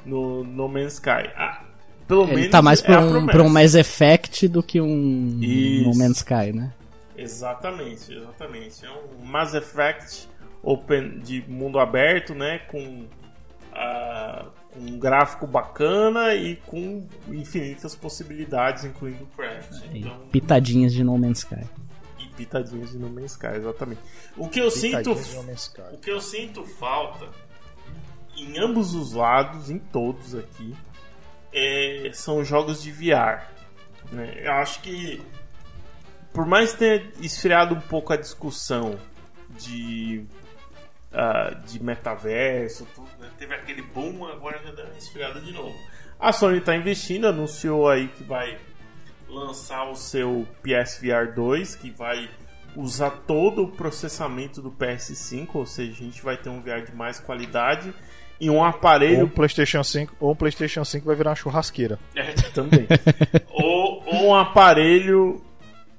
no 0.05 0.43
No 0.43 0.69
Man's 0.69 0.93
Sky. 0.93 1.31
Ah, 1.35 1.63
pelo 2.09 2.23
Ele 2.23 2.35
menos 2.35 2.49
tá 2.51 2.61
mais 2.61 2.81
é 2.81 2.85
pra 2.85 2.97
a 2.97 3.01
um, 3.01 3.25
pra 3.27 3.43
um 3.43 3.49
Mass 3.49 3.75
Effect 3.75 4.47
do 4.47 4.63
que 4.63 4.81
um 4.81 5.37
Isso. 5.39 5.87
No 5.87 5.95
Man's 5.95 6.17
Sky, 6.17 6.51
né? 6.51 6.73
Exatamente, 7.15 8.11
exatamente. 8.11 8.83
É 8.83 8.89
um 8.89 9.23
Mass 9.25 9.53
Effect 9.53 10.27
open 10.63 11.19
de 11.19 11.43
mundo 11.47 11.77
aberto, 11.79 12.33
né? 12.33 12.59
Com, 12.67 13.05
ah, 13.73 14.47
com 14.71 14.79
um 14.79 14.97
gráfico 14.97 15.45
bacana 15.45 16.33
e 16.33 16.55
com 16.65 17.05
infinitas 17.27 17.95
possibilidades, 17.95 18.85
incluindo 18.85 19.27
craft. 19.37 19.71
E 19.93 19.99
Então, 19.99 20.17
pitadinhas 20.31 20.91
de 20.91 21.03
No 21.03 21.15
Man's 21.15 21.39
Sky. 21.39 21.63
e 22.19 22.25
pitadinhas 22.29 22.89
de 22.89 22.97
No 22.97 23.09
Man's 23.09 23.33
Sky, 23.33 23.55
exatamente. 23.55 24.01
O 24.35 24.47
que 24.49 24.59
eu 24.59 24.71
sinto 24.71 25.15
Pitadinhas 25.15 25.71
o 25.93 25.97
que 25.97 26.09
eu 26.09 26.19
sinto 26.21 26.63
falta 26.65 27.27
em 28.35 28.57
ambos 28.57 28.95
os 28.95 29.13
lados, 29.13 29.69
em 29.69 29.77
todos 29.77 30.33
aqui, 30.33 30.73
é- 31.53 32.11
são 32.13 32.43
jogos 32.43 32.81
de 32.81 32.91
VR. 32.91 33.47
né? 34.11 34.33
Eu 34.43 34.53
acho 34.53 34.81
que, 34.81 35.21
por 36.33 36.45
mais 36.45 36.73
ter 36.73 37.11
esfriado 37.19 37.75
um 37.75 37.81
pouco 37.81 38.11
a 38.13 38.17
discussão 38.17 38.99
de, 39.49 40.25
ah, 41.11 41.55
de 41.65 41.81
metaverso, 41.83 42.87
tudo, 42.95 43.09
né? 43.19 43.29
teve 43.37 43.53
aquele 43.53 43.81
boom, 43.81 44.25
agora 44.25 44.59
já 44.63 44.71
deu 44.71 44.85
uma 44.85 44.97
esfriada 44.97 45.39
de 45.39 45.51
novo. 45.51 45.75
A 46.19 46.31
Sony 46.33 46.57
está 46.57 46.75
investindo, 46.75 47.27
anunciou 47.27 47.87
aí 47.87 48.07
que 48.09 48.23
vai 48.23 48.57
lançar 49.27 49.89
o 49.89 49.95
seu 49.95 50.47
PSVR 50.63 51.33
2, 51.33 51.75
que 51.75 51.91
vai 51.91 52.29
usar 52.75 53.11
todo 53.11 53.63
o 53.63 53.71
processamento 53.71 54.61
do 54.61 54.71
PS5, 54.71 55.49
ou 55.55 55.65
seja, 55.65 55.91
a 55.91 55.95
gente 55.95 56.21
vai 56.21 56.37
ter 56.37 56.49
um 56.49 56.61
VR 56.61 56.83
de 56.85 56.95
mais 56.95 57.19
qualidade 57.19 57.93
e 58.39 58.49
um 58.49 58.57
Ou 58.57 58.63
aparelho 58.63 59.25
um 59.25 59.29
PlayStation 59.29 59.83
5, 59.83 60.15
ou 60.19 60.31
um 60.31 60.35
PlayStation 60.35 60.83
5 60.83 61.05
vai 61.05 61.15
virar 61.15 61.31
uma 61.31 61.35
churrasqueira. 61.35 61.99
é, 62.15 62.31
também. 62.53 62.87
ou, 63.51 64.03
ou 64.05 64.27
um 64.27 64.35
aparelho 64.35 65.41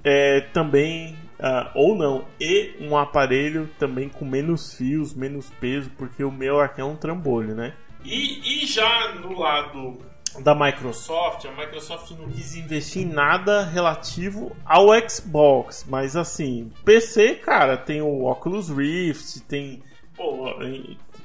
é, 0.02 0.40
também. 0.52 1.16
ah, 1.38 1.70
ou 1.74 1.94
não. 1.94 2.24
E 2.40 2.74
um 2.80 2.96
aparelho 2.96 3.68
também 3.78 4.08
com 4.08 4.24
menos 4.24 4.74
fios, 4.74 5.14
menos 5.14 5.50
peso, 5.60 5.90
porque 5.98 6.24
o 6.24 6.30
meu 6.30 6.60
aqui 6.60 6.80
é 6.80 6.84
um 6.84 6.96
trambolho, 6.96 7.54
né? 7.54 7.74
E, 8.04 8.62
e 8.62 8.66
já 8.66 9.12
no 9.14 9.38
lado 9.38 9.98
da 10.38 10.54
Microsoft, 10.54 11.44
a 11.44 11.50
Microsoft 11.50 12.12
não 12.12 12.28
quis 12.28 12.54
investir 12.54 13.02
em 13.02 13.06
nada 13.06 13.64
relativo 13.64 14.56
ao 14.64 14.88
Xbox, 15.08 15.84
mas 15.88 16.16
assim, 16.16 16.70
PC, 16.84 17.34
cara, 17.34 17.76
tem 17.76 18.00
o 18.00 18.24
Oculus 18.24 18.70
Rift, 18.70 19.40
tem 19.40 19.82
pô, 20.16 20.54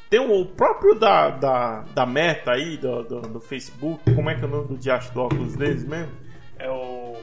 tem 0.10 0.20
o 0.20 0.46
próprio 0.46 0.96
da, 0.96 1.30
da, 1.30 1.82
da 1.94 2.06
Meta 2.06 2.52
aí, 2.52 2.78
do, 2.78 3.04
do, 3.04 3.22
do 3.22 3.40
Facebook, 3.40 4.14
como 4.14 4.30
é 4.30 4.36
que 4.36 4.44
é 4.44 4.48
o 4.48 4.50
nome 4.52 4.68
do 4.68 4.78
diacho 4.78 5.14
do 5.14 5.22
óculos 5.22 5.56
deles 5.56 5.84
mesmo? 5.84 6.12
É 6.60 6.70
o. 6.70 7.16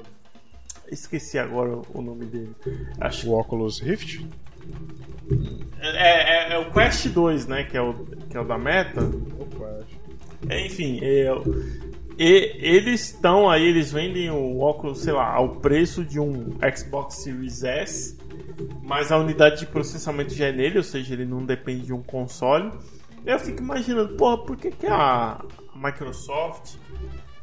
Esqueci 0.90 1.38
agora 1.38 1.70
o- 1.76 1.86
o 1.94 2.02
nome 2.02 2.26
dele. 2.26 2.54
Acho 3.00 3.30
O 3.30 3.38
Oculus 3.38 3.80
Rift? 3.80 4.26
é, 5.80 6.50
é, 6.50 6.54
é 6.54 6.58
o 6.58 6.70
Quest 6.70 7.06
2, 7.08 7.46
né? 7.46 7.64
Que 7.64 7.76
é 7.76 7.82
o, 7.82 7.94
que 8.28 8.36
é 8.36 8.40
o 8.40 8.44
da 8.44 8.58
Meta. 8.58 9.00
É, 10.48 10.66
Enfim, 10.66 10.98
é, 11.02 11.28
e, 12.18 12.56
eles 12.60 13.06
estão 13.06 13.48
aí, 13.48 13.64
eles 13.66 13.90
vendem 13.92 14.30
o 14.30 14.58
óculos, 14.58 15.00
sei 15.02 15.12
lá, 15.12 15.32
ao 15.32 15.56
preço 15.56 16.04
de 16.04 16.20
um 16.20 16.50
Xbox 16.76 17.22
Series 17.22 17.62
S, 17.64 18.18
mas 18.82 19.12
a 19.12 19.18
unidade 19.18 19.60
de 19.60 19.66
processamento 19.66 20.34
já 20.34 20.46
é 20.46 20.52
nele, 20.52 20.78
ou 20.78 20.84
seja, 20.84 21.14
ele 21.14 21.24
não 21.24 21.44
depende 21.44 21.86
de 21.86 21.92
um 21.92 22.02
console. 22.02 22.70
Eu 23.24 23.38
fico 23.38 23.62
imaginando, 23.62 24.16
porra, 24.16 24.38
por 24.38 24.56
que, 24.56 24.70
que 24.70 24.86
a 24.86 25.40
Microsoft 25.74 26.76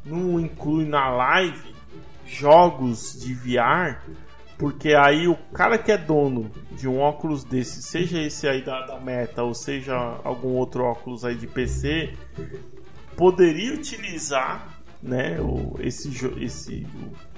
não 0.04 0.38
inclui 0.38 0.84
na 0.84 1.08
live 1.08 1.74
jogos 2.26 3.18
de 3.20 3.34
VR? 3.34 3.98
Porque 4.58 4.94
aí 4.94 5.26
o 5.26 5.36
cara 5.54 5.78
que 5.78 5.90
é 5.90 5.96
dono 5.96 6.50
de 6.72 6.86
um 6.86 6.98
óculos 6.98 7.44
desse, 7.44 7.82
seja 7.82 8.20
esse 8.20 8.46
aí 8.46 8.62
da, 8.62 8.84
da 8.84 9.00
Meta 9.00 9.42
ou 9.42 9.54
seja 9.54 9.94
algum 10.22 10.50
outro 10.50 10.84
óculos 10.84 11.24
aí 11.24 11.34
de 11.34 11.46
PC, 11.46 12.12
poderia 13.16 13.72
utilizar 13.72 14.82
né, 15.02 15.40
o, 15.40 15.76
esse, 15.80 16.10
esse, 16.42 16.86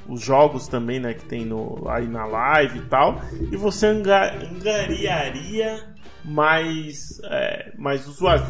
os 0.08 0.20
jogos 0.20 0.68
também 0.68 0.98
né, 1.00 1.14
que 1.14 1.24
tem 1.24 1.44
no, 1.44 1.88
aí 1.88 2.06
na 2.08 2.24
live 2.26 2.78
e 2.78 2.82
tal, 2.82 3.20
e 3.50 3.56
você 3.56 3.86
anga- 3.86 4.32
angariaria 4.50 5.94
mais, 6.24 7.20
é, 7.24 7.72
mais 7.78 8.06
usuários. 8.06 8.48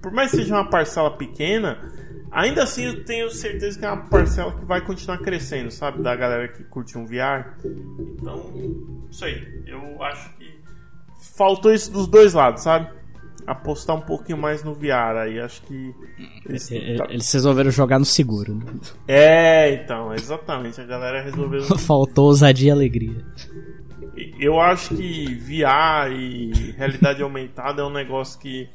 Por 0.00 0.12
mais 0.12 0.30
que 0.30 0.38
seja 0.38 0.54
uma 0.54 0.68
parcela 0.68 1.10
pequena, 1.16 1.78
ainda 2.30 2.62
assim 2.64 2.84
eu 2.84 3.04
tenho 3.04 3.30
certeza 3.30 3.78
que 3.78 3.84
é 3.84 3.88
uma 3.90 4.08
parcela 4.08 4.52
que 4.58 4.64
vai 4.64 4.80
continuar 4.80 5.18
crescendo, 5.18 5.70
sabe? 5.70 6.02
Da 6.02 6.16
galera 6.16 6.48
que 6.48 6.64
curte 6.64 6.98
um 6.98 7.06
VR. 7.06 7.54
Então, 8.20 8.52
isso 9.10 9.24
aí. 9.24 9.62
Eu 9.66 10.02
acho 10.02 10.28
que 10.36 10.60
faltou 11.36 11.72
isso 11.72 11.92
dos 11.92 12.08
dois 12.08 12.34
lados, 12.34 12.62
sabe? 12.62 12.90
Apostar 13.46 13.96
um 13.96 14.00
pouquinho 14.00 14.38
mais 14.38 14.62
no 14.62 14.72
VR 14.74 15.16
aí. 15.22 15.40
Acho 15.40 15.62
que. 15.62 15.94
eles- 16.46 16.70
E- 16.70 16.98
Eles 17.10 17.32
resolveram 17.32 17.70
jogar 17.70 17.98
no 17.98 18.04
seguro. 18.04 18.54
né? 18.54 18.64
É, 19.08 19.74
então, 19.74 20.14
exatamente. 20.14 20.80
A 20.80 20.84
galera 20.84 21.22
resolveu. 21.22 21.62
Faltou 21.78 22.26
ousadia 22.26 22.68
e 22.68 22.70
alegria. 22.70 23.24
Eu 24.38 24.60
acho 24.60 24.94
que 24.94 25.34
VR 25.34 26.12
e 26.12 26.72
realidade 26.76 27.22
aumentada 27.22 27.82
é 27.82 27.84
um 27.84 27.92
negócio 27.92 28.38
que 28.38 28.68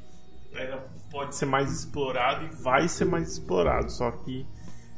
é, 0.56 0.78
pode 1.12 1.36
ser 1.36 1.46
mais 1.46 1.72
explorado 1.72 2.46
e 2.46 2.64
vai 2.64 2.88
ser 2.88 3.06
mais 3.06 3.32
explorado. 3.34 3.90
Só 3.92 4.12
que 4.12 4.46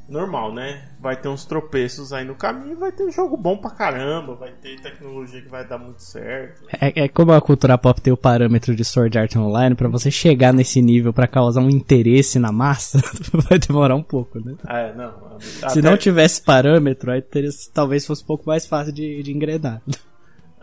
normal, 0.10 0.54
né? 0.54 0.90
Vai 1.00 1.16
ter 1.16 1.28
uns 1.30 1.46
tropeços 1.46 2.12
aí 2.12 2.26
no 2.26 2.36
caminho, 2.36 2.78
vai 2.78 2.92
ter 2.92 3.10
jogo 3.12 3.38
bom 3.38 3.58
pra 3.58 3.70
caramba, 3.70 4.36
vai 4.36 4.52
ter 4.52 4.80
tecnologia 4.82 5.42
que 5.42 5.48
vai 5.50 5.66
dar 5.68 5.78
muito 5.78 6.02
certo. 6.04 6.64
É, 6.82 7.04
é 7.04 7.08
como 7.08 7.32
a 7.32 7.40
cultura 7.42 7.78
pop 7.78 8.02
tem 8.02 8.12
o 8.12 8.18
parâmetro 8.18 8.76
de 8.76 8.84
Sword 8.84 9.18
Art 9.18 9.36
Online, 9.36 9.76
pra 9.76 9.88
você 9.88 10.10
chegar 10.12 10.52
nesse 10.54 10.82
nível 10.82 11.14
pra 11.14 11.28
causar 11.28 11.62
um 11.62 11.70
interesse 11.70 12.40
na 12.40 12.52
massa, 12.52 13.00
vai 13.50 13.60
demorar 13.60 13.96
um 13.96 14.04
pouco, 14.04 14.40
né? 14.44 14.56
É, 14.68 14.94
não. 14.94 15.40
Se 15.40 15.64
até- 15.66 15.82
não 15.82 15.96
tivesse 15.96 16.42
parâmetro, 16.42 17.12
aí 17.12 17.22
teria- 17.22 17.50
talvez 17.74 18.06
fosse 18.06 18.24
um 18.24 18.28
pouco 18.28 18.44
mais 18.48 18.66
fácil 18.66 18.92
de, 18.92 19.22
de 19.24 19.32
engrenar. 19.32 19.82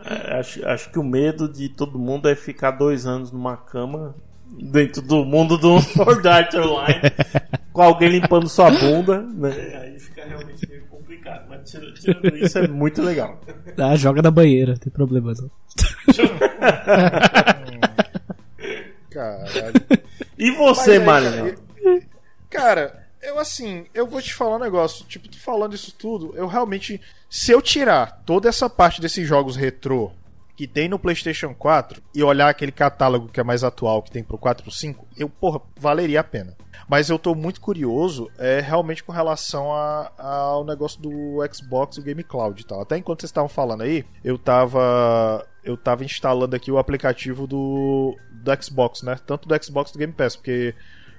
é, 0.05 0.39
acho, 0.39 0.65
acho 0.67 0.91
que 0.91 0.99
o 0.99 1.03
medo 1.03 1.51
de 1.51 1.69
todo 1.69 1.97
mundo 1.97 2.29
é 2.29 2.35
ficar 2.35 2.71
dois 2.71 3.05
anos 3.05 3.31
numa 3.31 3.57
cama 3.57 4.13
dentro 4.59 5.01
do 5.01 5.25
mundo 5.25 5.57
do 5.57 5.79
Sword 5.93 6.27
Art 6.27 6.53
Online 6.55 7.01
com 7.71 7.81
alguém 7.83 8.09
limpando 8.09 8.49
sua 8.49 8.71
bunda, 8.71 9.21
né? 9.21 9.51
Aí 9.81 9.99
fica 9.99 10.25
realmente 10.25 10.67
meio 10.67 10.85
complicado. 10.87 11.45
Mas 11.47 11.69
tirando, 11.69 11.93
tirando 11.93 12.37
isso, 12.37 12.57
é 12.57 12.67
muito 12.67 13.01
legal. 13.03 13.39
Ah, 13.77 13.95
joga 13.95 14.21
na 14.21 14.31
banheira, 14.31 14.71
não 14.71 14.79
tem 14.79 14.91
problema 14.91 15.33
não. 15.33 15.51
Caralho. 19.11 19.73
E 20.37 20.51
você, 20.51 20.99
Marina? 20.99 21.55
Cara, 22.49 23.07
eu 23.21 23.37
assim, 23.39 23.85
eu 23.93 24.07
vou 24.07 24.21
te 24.21 24.33
falar 24.33 24.55
um 24.55 24.59
negócio. 24.59 25.05
Tipo, 25.05 25.27
tu 25.27 25.39
falando 25.39 25.75
isso 25.75 25.93
tudo, 25.93 26.33
eu 26.35 26.47
realmente. 26.47 26.99
Se 27.29 27.51
eu 27.51 27.61
tirar 27.61 28.23
toda 28.25 28.49
essa 28.49 28.69
parte 28.69 29.01
desses 29.01 29.27
jogos 29.27 29.55
retrô 29.55 30.11
que 30.57 30.67
tem 30.67 30.89
no 30.89 30.97
PlayStation 30.99 31.53
4 31.53 32.01
e 32.15 32.23
olhar 32.23 32.49
aquele 32.49 32.71
catálogo 32.71 33.27
que 33.29 33.39
é 33.39 33.43
mais 33.43 33.63
atual 33.63 34.01
que 34.01 34.09
tem 34.11 34.23
pro 34.23 34.37
4 34.39 34.61
e 34.61 34.63
pro 34.63 34.71
5, 34.73 35.07
eu, 35.15 35.29
porra, 35.29 35.61
valeria 35.79 36.19
a 36.19 36.23
pena. 36.23 36.57
Mas 36.89 37.09
eu 37.09 37.19
tô 37.19 37.35
muito 37.35 37.61
curioso, 37.61 38.29
é 38.39 38.59
realmente 38.59 39.03
com 39.03 39.11
relação 39.11 39.71
a- 39.71 40.11
ao 40.17 40.65
negócio 40.65 40.99
do 41.01 41.37
Xbox 41.53 41.97
e 41.97 41.99
o 41.99 42.03
Game 42.03 42.23
Cloud 42.23 42.59
e 42.59 42.65
tal. 42.65 42.81
Até 42.81 42.97
enquanto 42.97 43.21
vocês 43.21 43.29
estavam 43.29 43.47
falando 43.47 43.81
aí, 43.83 44.03
eu 44.23 44.37
tava. 44.37 45.45
Eu 45.63 45.75
tava 45.77 46.03
instalando 46.05 46.55
aqui 46.55 46.71
o 46.71 46.77
aplicativo 46.77 47.45
do, 47.45 48.15
do 48.31 48.63
Xbox, 48.63 49.03
né? 49.03 49.17
Tanto 49.27 49.47
do 49.47 49.63
Xbox 49.63 49.91
do 49.91 49.99
Game 49.99 50.13
Pass, 50.13 50.35
porque 50.35 50.73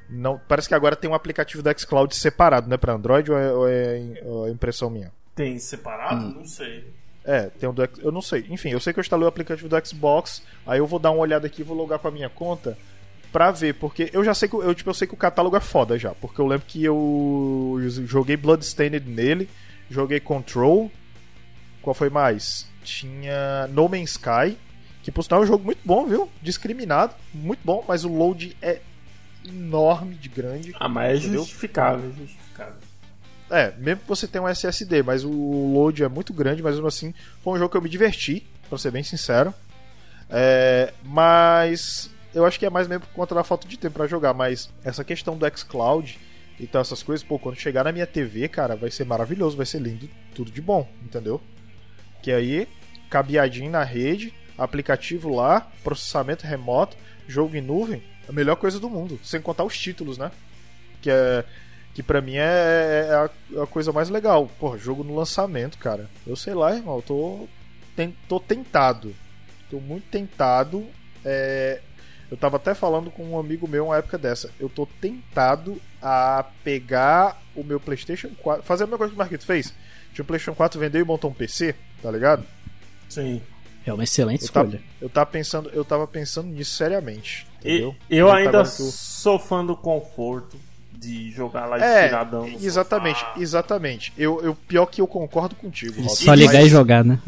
não, 0.08 0.40
parece 0.48 0.68
que 0.68 0.74
agora 0.74 0.96
tem 0.96 1.08
um 1.10 1.14
aplicativo 1.14 1.62
do 1.62 1.70
xCloud 1.78 2.16
separado, 2.16 2.68
né, 2.68 2.76
para 2.78 2.94
Android 2.94 3.30
ou 3.30 3.38
é, 3.38 3.52
ou 3.52 3.68
é- 3.68 4.22
ou 4.24 4.46
é 4.48 4.50
impressão 4.50 4.88
minha? 4.88 5.12
Tem 5.34 5.58
separado? 5.58 6.34
Não 6.34 6.44
sei. 6.46 6.92
É, 7.28 7.50
tem 7.60 7.68
um 7.68 7.74
do 7.74 7.86
eu 7.98 8.10
não 8.10 8.22
sei. 8.22 8.46
Enfim, 8.48 8.70
eu 8.70 8.80
sei 8.80 8.90
que 8.90 8.98
eu 8.98 9.02
instalei 9.02 9.26
o 9.26 9.28
aplicativo 9.28 9.68
do 9.68 9.86
Xbox, 9.86 10.42
aí 10.66 10.78
eu 10.78 10.86
vou 10.86 10.98
dar 10.98 11.10
uma 11.10 11.20
olhada 11.20 11.46
aqui, 11.46 11.62
vou 11.62 11.76
logar 11.76 11.98
com 11.98 12.08
a 12.08 12.10
minha 12.10 12.30
conta 12.30 12.78
pra 13.30 13.50
ver, 13.50 13.74
porque 13.74 14.08
eu 14.14 14.24
já 14.24 14.32
sei 14.32 14.48
que 14.48 14.54
eu 14.54 14.74
tipo 14.74 14.88
eu 14.88 14.94
sei 14.94 15.06
que 15.06 15.12
o 15.12 15.18
catálogo 15.18 15.54
é 15.54 15.60
foda 15.60 15.98
já, 15.98 16.14
porque 16.14 16.40
eu 16.40 16.46
lembro 16.46 16.66
que 16.66 16.82
eu 16.82 17.76
joguei 18.06 18.34
Bloodstained 18.34 19.06
nele, 19.06 19.46
joguei 19.90 20.18
Control, 20.20 20.90
qual 21.82 21.92
foi 21.92 22.08
mais? 22.08 22.66
Tinha 22.82 23.68
No 23.72 23.90
Man's 23.90 24.12
Sky, 24.12 24.56
que 25.02 25.12
por 25.12 25.22
sinal 25.22 25.42
é 25.42 25.44
um 25.44 25.46
jogo 25.46 25.66
muito 25.66 25.80
bom, 25.84 26.06
viu? 26.06 26.30
Discriminado, 26.40 27.12
muito 27.34 27.60
bom, 27.62 27.84
mas 27.86 28.06
o 28.06 28.08
load 28.08 28.56
é 28.62 28.80
enorme 29.46 30.14
de 30.14 30.30
grande. 30.30 30.74
Ah, 30.80 30.88
mas 30.88 31.26
é 31.26 31.28
justificável, 31.28 32.06
é 32.06 32.08
justificável. 32.08 32.47
É, 33.50 33.72
mesmo 33.78 34.02
que 34.02 34.08
você 34.08 34.26
tenha 34.26 34.42
um 34.42 34.48
SSD, 34.48 35.02
mas 35.02 35.24
o 35.24 35.30
load 35.30 36.02
é 36.02 36.08
muito 36.08 36.32
grande, 36.32 36.62
mas 36.62 36.74
mesmo 36.74 36.86
assim, 36.86 37.14
foi 37.42 37.54
um 37.54 37.58
jogo 37.58 37.70
que 37.70 37.76
eu 37.76 37.82
me 37.82 37.88
diverti, 37.88 38.46
pra 38.68 38.78
ser 38.78 38.90
bem 38.90 39.02
sincero. 39.02 39.54
É, 40.28 40.92
mas 41.02 42.10
eu 42.34 42.44
acho 42.44 42.58
que 42.58 42.66
é 42.66 42.70
mais 42.70 42.86
mesmo 42.86 43.06
por 43.06 43.14
conta 43.14 43.34
da 43.34 43.42
falta 43.42 43.66
de 43.66 43.78
tempo 43.78 43.94
pra 43.94 44.06
jogar, 44.06 44.34
mas 44.34 44.68
essa 44.84 45.02
questão 45.02 45.36
do 45.36 45.46
xCloud 45.56 46.18
e 46.60 46.66
tal, 46.66 46.82
essas 46.82 47.02
coisas, 47.02 47.24
pô, 47.24 47.38
quando 47.38 47.56
chegar 47.56 47.84
na 47.84 47.92
minha 47.92 48.06
TV, 48.06 48.48
cara, 48.48 48.76
vai 48.76 48.90
ser 48.90 49.04
maravilhoso, 49.04 49.56
vai 49.56 49.66
ser 49.66 49.80
lindo, 49.80 50.08
tudo 50.34 50.50
de 50.50 50.60
bom, 50.60 50.86
entendeu? 51.02 51.40
Que 52.22 52.32
aí, 52.32 52.68
cabeadinho 53.08 53.70
na 53.70 53.84
rede, 53.84 54.34
aplicativo 54.58 55.34
lá, 55.34 55.70
processamento 55.82 56.46
remoto, 56.46 56.96
jogo 57.26 57.56
em 57.56 57.60
nuvem, 57.60 58.02
a 58.28 58.32
melhor 58.32 58.56
coisa 58.56 58.78
do 58.78 58.90
mundo, 58.90 59.18
sem 59.22 59.40
contar 59.40 59.64
os 59.64 59.78
títulos, 59.78 60.18
né? 60.18 60.30
Que 61.00 61.10
é 61.10 61.44
que 61.98 62.02
pra 62.04 62.20
mim 62.20 62.36
é, 62.36 63.08
é 63.10 63.12
a, 63.12 63.30
é 63.58 63.62
a 63.64 63.66
coisa 63.66 63.90
mais 63.92 64.08
legal. 64.08 64.48
Porra, 64.60 64.78
jogo 64.78 65.02
no 65.02 65.16
lançamento, 65.16 65.76
cara. 65.78 66.08
Eu 66.24 66.36
sei 66.36 66.54
lá, 66.54 66.72
irmão, 66.72 66.94
eu 66.94 67.02
tô, 67.02 67.48
ten- 67.96 68.14
tô 68.28 68.38
tentado. 68.38 69.12
Tô 69.68 69.80
muito 69.80 70.04
tentado. 70.08 70.86
É, 71.24 71.80
eu 72.30 72.36
tava 72.36 72.54
até 72.56 72.72
falando 72.72 73.10
com 73.10 73.24
um 73.24 73.36
amigo 73.36 73.66
meu 73.66 73.86
uma 73.86 73.96
época 73.96 74.16
dessa. 74.16 74.48
Eu 74.60 74.68
tô 74.68 74.86
tentado 74.86 75.82
a 76.00 76.44
pegar 76.62 77.42
o 77.56 77.64
meu 77.64 77.80
PlayStation 77.80 78.30
4. 78.40 78.62
Fazer 78.62 78.84
a 78.84 78.86
mesma 78.86 78.98
coisa 78.98 79.10
que 79.10 79.16
o 79.16 79.18
Marquito 79.18 79.44
fez. 79.44 79.74
Tinha 80.14 80.22
um 80.22 80.26
PlayStation 80.26 80.54
4, 80.56 80.78
vendeu 80.78 81.00
e 81.00 81.04
montou 81.04 81.28
um 81.28 81.34
PC, 81.34 81.74
tá 82.00 82.12
ligado? 82.12 82.44
Sim. 83.08 83.42
É 83.84 83.92
uma 83.92 84.04
excelente 84.04 84.44
Eu 84.44 84.52
tava, 84.52 84.68
escolha. 84.68 84.84
eu 85.00 85.08
tava 85.08 85.26
pensando, 85.26 85.68
eu 85.70 85.84
tava 85.84 86.06
pensando 86.06 86.46
nisso 86.48 86.76
seriamente. 86.76 87.44
E- 87.64 87.72
Entendeu? 87.78 87.96
eu 88.08 88.28
Aproveitar 88.28 88.58
ainda 88.58 88.70
eu- 88.70 88.72
sou 88.92 89.36
fã 89.36 89.66
do 89.66 89.74
conforto 89.76 90.56
de 90.98 91.30
jogar 91.30 91.66
lá 91.66 91.78
É, 91.82 92.04
estiradão. 92.06 92.46
exatamente, 92.60 93.20
sofá. 93.20 93.32
exatamente. 93.38 94.12
Eu, 94.18 94.42
eu, 94.42 94.54
pior 94.54 94.86
que 94.86 95.00
eu 95.00 95.06
concordo 95.06 95.54
contigo. 95.54 96.08
Só 96.10 96.34
ligar 96.34 96.54
Mas- 96.54 96.66
e 96.66 96.68
jogar, 96.68 97.04
né? 97.04 97.18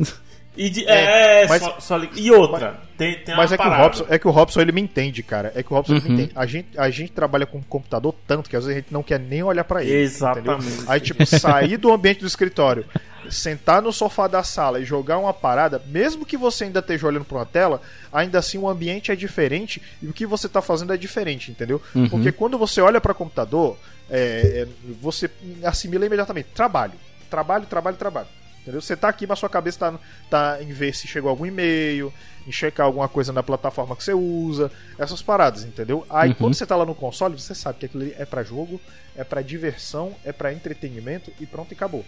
E, 0.62 0.68
de- 0.68 0.86
É, 0.86 1.44
é, 1.44 1.48
mas- 1.48 1.62
só, 1.62 1.80
só 1.80 2.00
e 2.14 2.30
outra, 2.30 2.78
tem, 2.98 3.14
tem 3.24 3.34
Mas 3.34 3.50
uma 3.50 3.54
é 3.54 3.56
que, 3.56 3.62
o 3.64 3.66
parada. 3.66 3.82
Robson, 3.82 4.06
é 4.10 4.18
que 4.18 4.28
o 4.28 4.30
Robson 4.30 4.60
ele 4.60 4.72
me 4.72 4.80
entende, 4.82 5.22
cara. 5.22 5.50
É 5.54 5.62
que 5.62 5.72
o 5.72 5.74
Robson 5.74 5.94
ele 5.94 6.00
Uhum. 6.02 6.08
me 6.08 6.14
entende. 6.24 6.32
A 6.34 6.44
gente, 6.44 6.68
a 6.78 6.90
gente 6.90 7.12
trabalha 7.12 7.46
com 7.46 7.62
computador 7.62 8.14
tanto 8.26 8.50
que 8.50 8.54
às 8.56 8.64
vezes 8.66 8.76
a 8.76 8.80
gente 8.82 8.92
não 8.92 9.02
quer 9.02 9.18
nem 9.18 9.42
olhar 9.42 9.64
pra 9.64 9.82
ele. 9.82 9.90
Exatamente. 9.94 10.66
entendeu? 10.66 10.84
Aí, 10.86 11.00
tipo, 11.00 11.24
sair 11.24 11.78
do 11.78 11.90
ambiente 11.90 12.20
do 12.20 12.26
escritório, 12.26 12.84
sentar 13.30 13.80
no 13.80 13.90
sofá 13.90 14.26
da 14.28 14.42
sala 14.42 14.80
e 14.80 14.84
jogar 14.84 15.16
uma 15.16 15.32
parada, 15.32 15.80
mesmo 15.86 16.26
que 16.26 16.36
você 16.36 16.64
ainda 16.64 16.80
esteja 16.80 17.06
olhando 17.06 17.24
pra 17.24 17.38
uma 17.38 17.46
tela, 17.46 17.80
ainda 18.12 18.38
assim 18.38 18.58
o 18.58 18.68
ambiente 18.68 19.10
é 19.10 19.16
diferente 19.16 19.80
e 20.02 20.08
o 20.08 20.12
que 20.12 20.26
você 20.26 20.46
tá 20.46 20.60
fazendo 20.60 20.92
é 20.92 20.96
diferente, 20.98 21.50
entendeu? 21.50 21.80
Uhum. 21.94 22.06
Porque 22.10 22.30
quando 22.32 22.58
você 22.58 22.82
olha 22.82 23.00
pra 23.00 23.14
computador, 23.14 23.78
é, 24.10 24.66
é, 24.66 24.68
você 25.00 25.30
assimila 25.64 26.04
imediatamente 26.04 26.48
trabalho. 26.54 26.92
Trabalho, 27.30 27.64
trabalho, 27.64 27.96
trabalho. 27.96 28.26
Entendeu? 28.62 28.80
Você 28.80 28.94
tá 28.96 29.08
aqui, 29.08 29.26
mas 29.26 29.38
sua 29.38 29.48
cabeça 29.48 29.78
tá, 29.78 29.98
tá 30.28 30.62
em 30.62 30.72
ver 30.72 30.94
se 30.94 31.08
chegou 31.08 31.30
algum 31.30 31.46
e-mail, 31.46 32.12
em 32.46 32.52
checar 32.52 32.84
alguma 32.86 33.08
coisa 33.08 33.32
na 33.32 33.42
plataforma 33.42 33.96
que 33.96 34.04
você 34.04 34.12
usa, 34.12 34.70
essas 34.98 35.22
paradas, 35.22 35.64
entendeu? 35.64 36.04
Aí 36.10 36.30
Uhum. 36.30 36.34
quando 36.36 36.54
você 36.54 36.66
tá 36.66 36.76
lá 36.76 36.84
no 36.84 36.94
console, 36.94 37.38
você 37.40 37.54
sabe 37.54 37.78
que 37.78 37.86
aquilo 37.86 38.02
ali 38.02 38.14
é 38.18 38.24
pra 38.26 38.42
jogo, 38.42 38.78
é 39.16 39.24
pra 39.24 39.40
diversão, 39.42 40.14
é 40.24 40.30
pra 40.32 40.52
entretenimento 40.52 41.32
e 41.40 41.46
pronto, 41.46 41.72
e 41.72 41.74
acabou. 41.74 42.04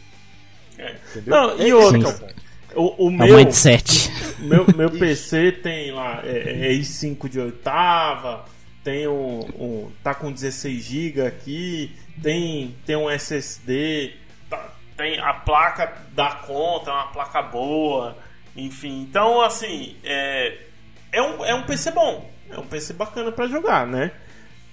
É. 0.79 0.95
Entendeu? 1.11 1.35
Não, 1.35 1.55
e 1.55 1.65
que 1.65 1.71
é 1.71 1.75
o. 2.79 2.95
O, 3.07 3.11
É 3.11 3.27
meu, 3.27 3.37
mindset. 3.37 4.11
meu, 4.41 4.67
meu 4.75 4.91
PC 4.91 5.53
tem 5.53 5.91
lá 5.93 6.23
é, 6.25 6.69
é 6.69 6.73
i5 6.73 7.29
de 7.29 7.39
oitava, 7.39 8.47
tem 8.83 9.07
um, 9.07 9.41
um- 9.59 9.91
tá 10.03 10.15
com 10.15 10.33
16 10.33 10.83
GB 10.83 11.21
aqui, 11.27 11.95
tem, 12.23 12.75
tem 12.87 12.97
um 12.97 13.11
SSD, 13.11 14.15
tem 14.97 15.19
a 15.19 15.35
placa 15.35 15.93
da 16.13 16.35
conta, 16.37 16.91
é 16.91 16.95
uma 16.95 17.13
placa 17.13 17.43
boa, 17.43 18.17
enfim. 18.57 19.03
Então, 19.03 19.41
assim, 19.41 19.97
é, 20.05 20.59
é, 21.11 21.23
um, 21.23 21.45
é 21.45 21.55
um 21.55 21.63
PC 21.65 21.91
bom, 21.91 22.31
é 22.51 22.59
um 22.59 22.67
PC 22.67 22.93
bacana 22.93 23.33
pra 23.33 23.47
jogar, 23.47 23.87
né? 23.87 24.13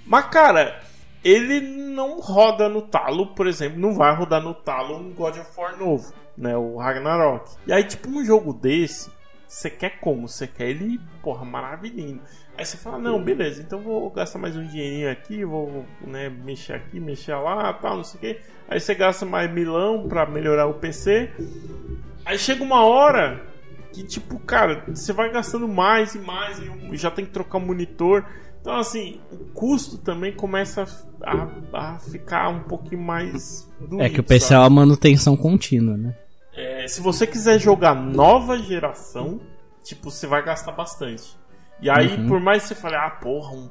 Mas, 0.06 0.26
cara, 0.26 0.82
ele 1.24 1.60
não 1.60 2.20
roda 2.20 2.70
no 2.70 2.82
talo, 2.82 3.28
por 3.28 3.48
exemplo, 3.48 3.80
não 3.80 3.94
vai 3.94 4.14
rodar 4.16 4.42
no 4.42 4.54
talo 4.54 4.98
um 4.98 5.14
God 5.14 5.38
of 5.38 5.50
War 5.58 5.78
novo, 5.78 6.14
né? 6.38 6.56
O 6.56 6.78
Ragnarok. 6.78 7.52
E 7.68 7.74
aí, 7.74 7.84
tipo, 7.84 8.10
um 8.10 8.24
jogo 8.24 8.54
desse, 8.54 9.12
você 9.48 9.70
quer 9.70 10.00
como? 10.00 10.28
Você 10.28 10.48
quer 10.48 10.70
ele, 10.70 11.00
porra, 11.22 11.44
maravilhoso. 11.44 12.22
Aí 12.60 12.66
você 12.66 12.76
fala, 12.76 13.00
não, 13.00 13.24
beleza, 13.24 13.62
então 13.62 13.80
vou 13.80 14.10
gastar 14.10 14.38
mais 14.38 14.54
um 14.58 14.68
dinheirinho 14.68 15.10
aqui, 15.10 15.46
vou 15.46 15.86
né, 16.06 16.28
mexer 16.28 16.74
aqui, 16.74 17.00
mexer 17.00 17.34
lá, 17.36 17.72
tal, 17.72 17.96
não 17.96 18.04
sei 18.04 18.18
o 18.18 18.20
quê. 18.20 18.42
Aí 18.68 18.82
você 18.82 18.94
gasta 18.94 19.26
mais 19.26 19.50
milão 19.50 20.10
pra 20.10 20.26
melhorar 20.26 20.68
o 20.68 20.74
PC. 20.74 21.32
Aí 22.26 22.38
chega 22.38 22.62
uma 22.62 22.84
hora 22.84 23.42
que, 23.94 24.04
tipo, 24.04 24.38
cara, 24.40 24.84
você 24.90 25.14
vai 25.14 25.32
gastando 25.32 25.70
mais 25.70 26.16
e 26.16 26.20
mais 26.20 26.60
e 26.60 26.98
já 26.98 27.10
tem 27.10 27.24
que 27.24 27.32
trocar 27.32 27.60
o 27.60 27.62
monitor. 27.62 28.26
Então, 28.60 28.76
assim, 28.76 29.22
o 29.32 29.38
custo 29.54 29.98
também 29.98 30.34
começa 30.34 30.86
a, 31.24 31.48
a 31.94 32.00
ficar 32.00 32.50
um 32.50 32.64
pouquinho 32.64 33.02
mais. 33.02 33.70
Doído, 33.80 34.02
É 34.02 34.10
que 34.10 34.20
o 34.20 34.24
PC 34.24 34.48
é 34.48 34.48
sabe? 34.50 34.64
uma 34.64 34.82
manutenção 34.82 35.38
contínua, 35.38 35.96
né? 35.96 36.14
É, 36.54 36.86
se 36.90 37.00
você 37.00 37.26
quiser 37.26 37.58
jogar 37.58 37.96
nova 37.96 38.58
geração, 38.58 39.40
tipo, 39.82 40.12
você 40.12 40.28
vai 40.28 40.44
gastar 40.44 40.74
bastante. 40.74 41.40
E 41.82 41.90
aí, 41.90 42.16
Uhum. 42.18 42.28
por 42.28 42.40
mais 42.40 42.64
que 42.64 42.70
você 42.70 42.76
fale, 42.76 42.96
ah, 42.96 43.10
porra, 43.10 43.54
um. 43.56 43.70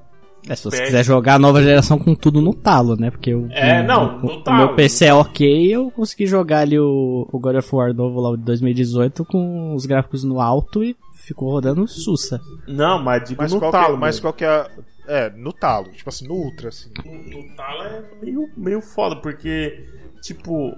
É, 0.48 0.54
se 0.54 0.64
você 0.64 0.76
PS. 0.78 0.84
quiser 0.86 1.04
jogar 1.04 1.34
a 1.34 1.38
nova 1.38 1.62
geração 1.62 1.98
com 1.98 2.14
tudo 2.14 2.40
no 2.40 2.54
talo, 2.54 2.96
né? 2.96 3.10
Porque 3.10 3.34
o, 3.34 3.48
É, 3.50 3.82
o- 3.82 3.84
não, 3.86 4.16
o, 4.16 4.20
no 4.20 4.32
o 4.34 4.42
talo. 4.42 4.56
meu 4.58 4.74
PC 4.74 5.06
é 5.06 5.12
ok, 5.14 5.66
eu 5.74 5.90
consegui 5.90 6.26
jogar 6.26 6.60
ali 6.60 6.78
o, 6.78 7.28
o 7.30 7.38
God 7.38 7.56
of 7.56 7.68
War 7.74 7.92
novo 7.92 8.20
lá 8.20 8.36
de 8.36 8.42
2018 8.44 9.24
com 9.26 9.74
os 9.74 9.84
gráficos 9.84 10.24
no 10.24 10.40
alto 10.40 10.82
e 10.82 10.96
ficou 11.12 11.50
rodando 11.50 11.86
sussa. 11.86 12.40
Não, 12.66 13.02
mas 13.02 13.28
digo 13.28 13.42
Mas, 13.42 13.52
no 13.52 13.58
qual, 13.58 13.72
talo. 13.72 13.88
que, 13.88 13.92
é- 13.94 13.98
mas 13.98 14.20
qual 14.20 14.32
que 14.32 14.44
é. 14.44 14.66
É, 15.06 15.30
no 15.30 15.52
talo, 15.52 15.90
tipo 15.92 16.08
assim, 16.08 16.26
no 16.28 16.34
ultra, 16.34 16.68
assim. 16.68 16.90
no, 17.04 17.12
no 17.42 17.54
talo 17.56 17.82
é 17.82 18.02
meio, 18.22 18.48
meio 18.56 18.80
foda, 18.80 19.16
porque 19.16 19.84
tipo, 20.22 20.72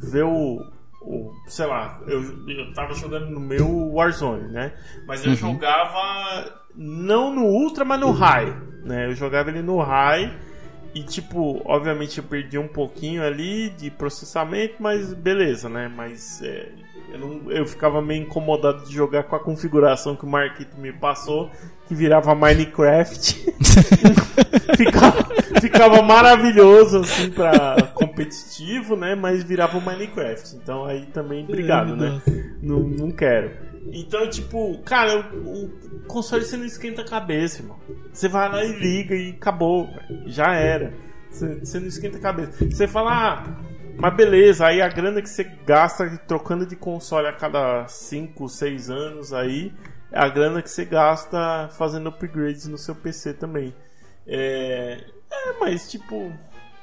ver 0.00 0.24
o. 0.24 0.62
o- 1.02 1.32
sei 1.48 1.66
lá, 1.66 2.00
eu, 2.06 2.22
eu 2.48 2.72
tava 2.74 2.94
jogando 2.94 3.30
no 3.30 3.40
meu 3.40 3.66
Warzone, 3.94 4.52
né? 4.52 4.72
Mas 5.06 5.24
eu 5.26 5.34
jogava 5.34 6.61
não 6.76 7.34
no 7.34 7.44
Ultra, 7.44 7.84
mas 7.84 8.00
no 8.00 8.10
High, 8.10 8.54
né? 8.84 9.06
Eu 9.06 9.14
jogava 9.14 9.50
ele 9.50 9.62
no 9.62 9.78
High 9.80 10.32
e, 10.94 11.02
tipo, 11.02 11.62
obviamente 11.64 12.18
eu 12.18 12.24
perdi 12.24 12.58
um 12.58 12.68
pouquinho 12.68 13.22
ali 13.24 13.70
de 13.70 13.90
processamento, 13.90 14.74
mas 14.78 15.12
beleza, 15.14 15.68
né? 15.68 15.90
Mas 15.94 16.42
é, 16.42 16.68
eu, 17.12 17.18
não- 17.18 17.50
eu 17.50 17.64
ficava 17.66 18.02
meio 18.02 18.22
incomodado 18.22 18.84
de 18.84 18.92
jogar 18.94 19.22
com 19.24 19.34
a 19.36 19.40
configuração 19.40 20.14
que 20.16 20.24
o 20.24 20.28
Marquito 20.28 20.78
me 20.78 20.92
passou, 20.92 21.50
que 21.88 21.94
virava 21.94 22.34
Minecraft. 22.34 23.52
ficava, 24.76 25.24
ficava 25.60 26.02
maravilhoso, 26.02 27.00
assim, 27.00 27.30
pra 27.30 27.76
competitivo, 27.94 28.96
né? 28.96 29.14
Mas 29.14 29.42
virava 29.42 29.80
Minecraft. 29.80 30.56
Então 30.56 30.84
aí 30.84 31.06
também, 31.06 31.44
obrigado, 31.44 31.96
né? 31.96 32.20
Não, 32.62 32.80
não 32.80 33.10
quero. 33.10 33.71
Então, 33.90 34.28
tipo, 34.28 34.78
cara, 34.82 35.30
o, 35.34 35.64
o 35.64 36.00
console 36.06 36.44
você 36.44 36.56
não 36.56 36.64
esquenta 36.64 37.02
a 37.02 37.08
cabeça, 37.08 37.60
irmão. 37.60 37.78
Você 38.12 38.28
vai 38.28 38.48
lá 38.48 38.64
e 38.64 38.72
liga 38.72 39.14
e 39.14 39.30
acabou, 39.30 39.88
já 40.26 40.54
era. 40.54 40.94
Você, 41.30 41.56
você 41.56 41.80
não 41.80 41.88
esquenta 41.88 42.18
a 42.18 42.20
cabeça. 42.20 42.64
Você 42.70 42.86
fala, 42.86 43.10
ah, 43.12 43.56
mas 43.96 44.14
beleza, 44.14 44.66
aí 44.66 44.80
a 44.80 44.88
grana 44.88 45.20
que 45.20 45.28
você 45.28 45.44
gasta 45.44 46.08
trocando 46.26 46.66
de 46.66 46.76
console 46.76 47.26
a 47.26 47.32
cada 47.32 47.86
5, 47.88 48.48
6 48.48 48.90
anos 48.90 49.32
aí, 49.32 49.72
é 50.10 50.18
a 50.20 50.28
grana 50.28 50.62
que 50.62 50.70
você 50.70 50.84
gasta 50.84 51.68
fazendo 51.76 52.08
upgrades 52.08 52.66
no 52.66 52.78
seu 52.78 52.94
PC 52.94 53.34
também. 53.34 53.74
É, 54.26 55.04
é 55.30 55.52
mas 55.58 55.90
tipo, 55.90 56.32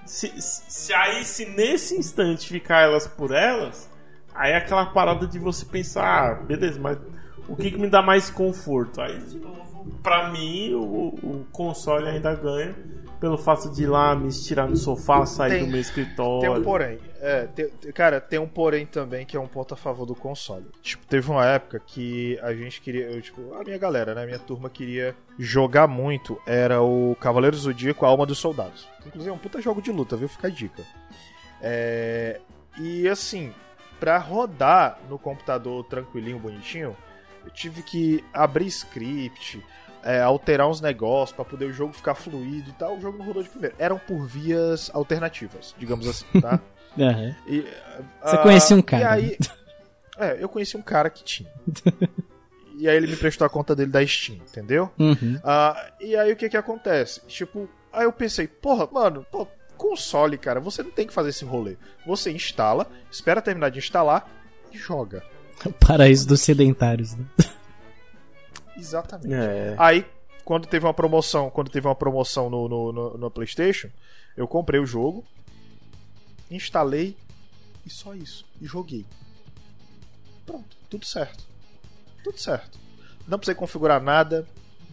se, 0.05 0.31
se 0.39 0.93
aí 0.93 1.23
se 1.23 1.45
nesse 1.45 1.95
instante 1.95 2.49
ficar 2.49 2.81
elas 2.81 3.07
por 3.07 3.31
elas, 3.31 3.89
aí 4.39 4.53
é 4.53 4.57
aquela 4.57 4.85
parada 4.87 5.27
de 5.27 5.37
você 5.37 5.65
pensar, 5.65 6.31
ah, 6.31 6.33
beleza, 6.35 6.79
mas 6.79 6.97
o 7.47 7.55
que, 7.55 7.71
que 7.71 7.77
me 7.77 7.89
dá 7.89 8.01
mais 8.01 8.29
conforto? 8.29 9.01
Aí, 9.01 9.19
tipo, 9.21 9.47
pra 10.01 10.29
mim, 10.31 10.73
o, 10.73 11.09
o 11.21 11.45
console 11.51 12.07
ainda 12.07 12.33
ganha 12.35 12.73
pelo 13.19 13.37
fato 13.37 13.69
de 13.69 13.83
ir 13.83 13.87
lá 13.87 14.15
me 14.15 14.29
estirar 14.29 14.69
no 14.69 14.77
sofá, 14.77 15.25
sair 15.25 15.51
Tem- 15.51 15.65
do 15.65 15.71
meu 15.71 15.81
escritório. 15.81 16.39
Tem 16.39 16.49
um 16.61 16.63
porém. 16.63 16.99
É, 17.19 17.47
tem- 17.47 17.69
cara, 17.93 18.21
tem 18.21 18.39
um 18.39 18.47
porém 18.47 18.85
também 18.85 19.25
que 19.25 19.35
é 19.35 19.39
um 19.39 19.47
ponto 19.47 19.73
a 19.73 19.77
favor 19.77 20.05
do 20.05 20.15
console. 20.15 20.65
Tipo, 20.81 21.05
teve 21.05 21.29
uma 21.29 21.45
época 21.45 21.81
que 21.85 22.39
a 22.41 22.53
gente 22.53 22.79
queria. 22.79 23.11
Eu, 23.11 23.21
tipo, 23.21 23.53
a 23.55 23.63
minha 23.63 23.77
galera, 23.77 24.15
né? 24.15 24.25
Minha 24.25 24.39
turma 24.39 24.69
queria 24.69 25.13
jogar 25.37 25.85
muito. 25.85 26.39
Era 26.47 26.81
o 26.81 27.13
Cavaleiro 27.19 27.57
do 27.57 27.61
Zodíaco, 27.61 28.05
a 28.05 28.07
Alma 28.07 28.25
dos 28.25 28.37
Soldados. 28.39 28.87
Inclusive 29.05 29.29
é 29.29 29.33
um 29.33 29.37
puta 29.37 29.61
jogo 29.61 29.81
de 29.81 29.91
luta, 29.91 30.15
viu? 30.15 30.29
Fica 30.29 30.47
a 30.47 30.51
dica. 30.51 30.83
É, 31.61 32.39
e 32.79 33.05
assim, 33.09 33.51
pra 33.99 34.17
rodar 34.17 34.99
no 35.09 35.19
computador 35.19 35.83
tranquilinho, 35.85 36.39
bonitinho, 36.39 36.95
eu 37.43 37.51
tive 37.51 37.81
que 37.83 38.23
abrir 38.33 38.67
script, 38.67 39.63
é, 40.03 40.21
alterar 40.21 40.67
uns 40.69 40.81
negócios 40.81 41.35
pra 41.35 41.43
poder 41.45 41.65
o 41.65 41.73
jogo 41.73 41.93
ficar 41.93 42.15
fluido 42.15 42.69
e 42.69 42.73
tal. 42.73 42.97
O 42.97 43.01
jogo 43.01 43.17
não 43.17 43.25
rodou 43.25 43.43
de 43.43 43.49
primeiro. 43.49 43.75
Eram 43.77 43.97
por 43.99 44.25
vias 44.25 44.89
alternativas, 44.93 45.75
digamos 45.77 46.07
assim, 46.07 46.25
tá? 46.41 46.59
Aham. 46.99 47.35
E, 47.47 47.61
Você 47.61 48.35
ah, 48.35 48.37
conhecia 48.39 48.75
um 48.75 48.79
E 48.79 48.83
cara, 48.83 49.11
aí, 49.11 49.37
é, 50.17 50.37
eu 50.41 50.49
conheci 50.49 50.75
um 50.77 50.81
cara 50.81 51.09
que 51.09 51.23
tinha. 51.23 51.49
e 52.77 52.87
aí 52.89 52.95
ele 52.95 53.07
me 53.07 53.15
prestou 53.15 53.45
a 53.45 53.49
conta 53.49 53.75
dele 53.75 53.91
da 53.91 54.05
Steam, 54.05 54.37
entendeu? 54.37 54.91
Uhum. 54.97 55.39
Ah, 55.43 55.91
e 55.99 56.15
aí 56.15 56.31
o 56.31 56.35
que 56.35 56.49
que 56.49 56.57
acontece? 56.57 57.21
Tipo, 57.27 57.69
aí 57.91 58.05
eu 58.05 58.11
pensei, 58.13 58.47
porra, 58.47 58.87
mano, 58.91 59.25
pô, 59.31 59.47
console, 59.79 60.37
cara, 60.37 60.59
você 60.59 60.83
não 60.83 60.91
tem 60.91 61.07
que 61.07 61.13
fazer 61.13 61.29
esse 61.29 61.45
rolê. 61.45 61.77
Você 62.05 62.29
instala, 62.31 62.85
espera 63.09 63.41
terminar 63.41 63.69
de 63.69 63.79
instalar 63.79 64.29
e 64.71 64.77
joga. 64.77 65.23
Paraíso 65.87 66.27
dos 66.27 66.41
sedentários, 66.41 67.15
né? 67.15 67.25
Exatamente. 68.77 69.33
É. 69.33 69.75
Aí, 69.77 70.05
quando 70.45 70.67
teve 70.67 70.85
uma 70.85 70.93
promoção, 70.93 71.49
quando 71.49 71.69
teve 71.71 71.87
uma 71.87 71.95
promoção 71.95 72.49
no, 72.49 72.67
no, 72.67 72.91
no- 72.91 73.17
no 73.17 73.31
PlayStation, 73.31 73.89
eu 74.37 74.47
comprei 74.47 74.79
o 74.79 74.85
jogo, 74.85 75.25
instalei 76.51 77.15
e 77.85 77.89
só 77.89 78.13
isso. 78.13 78.45
E 78.61 78.65
joguei. 78.65 79.05
Pronto, 80.45 80.77
tudo 80.89 81.05
certo. 81.05 81.43
Tudo 82.23 82.37
certo. 82.39 82.77
Não 83.27 83.37
precisei 83.37 83.55
configurar 83.55 84.01
nada, 84.01 84.47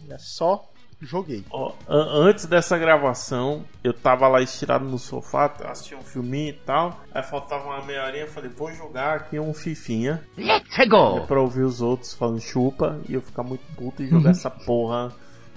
é 0.09 0.17
só 0.17 0.69
joguei. 1.01 1.43
Ó, 1.51 1.73
an- 1.87 2.27
antes 2.27 2.45
dessa 2.45 2.77
gravação, 2.77 3.63
eu 3.83 3.93
tava 3.93 4.27
lá 4.27 4.41
estirado 4.41 4.85
no 4.85 4.97
sofá, 4.97 5.51
assisti 5.65 5.93
um 5.95 6.01
filminho 6.01 6.49
e 6.49 6.53
tal. 6.53 6.99
Aí 7.13 7.23
faltava 7.23 7.65
uma 7.65 7.81
meia 7.83 8.03
horinha, 8.05 8.23
eu 8.23 8.27
falei, 8.27 8.49
vou 8.49 8.71
jogar 8.73 9.15
aqui 9.17 9.39
um 9.39 9.53
fifinha. 9.53 10.23
Let's 10.37 10.77
É 10.79 10.85
go! 10.87 11.21
pra 11.27 11.39
ouvir 11.39 11.61
os 11.63 11.81
outros 11.81 12.13
falando 12.13 12.39
chupa 12.41 12.99
e 13.07 13.13
eu 13.13 13.21
ficar 13.21 13.43
muito 13.43 13.63
puto 13.75 14.01
e 14.03 14.07
jogar 14.07 14.31
essa 14.31 14.49
porra 14.65 15.13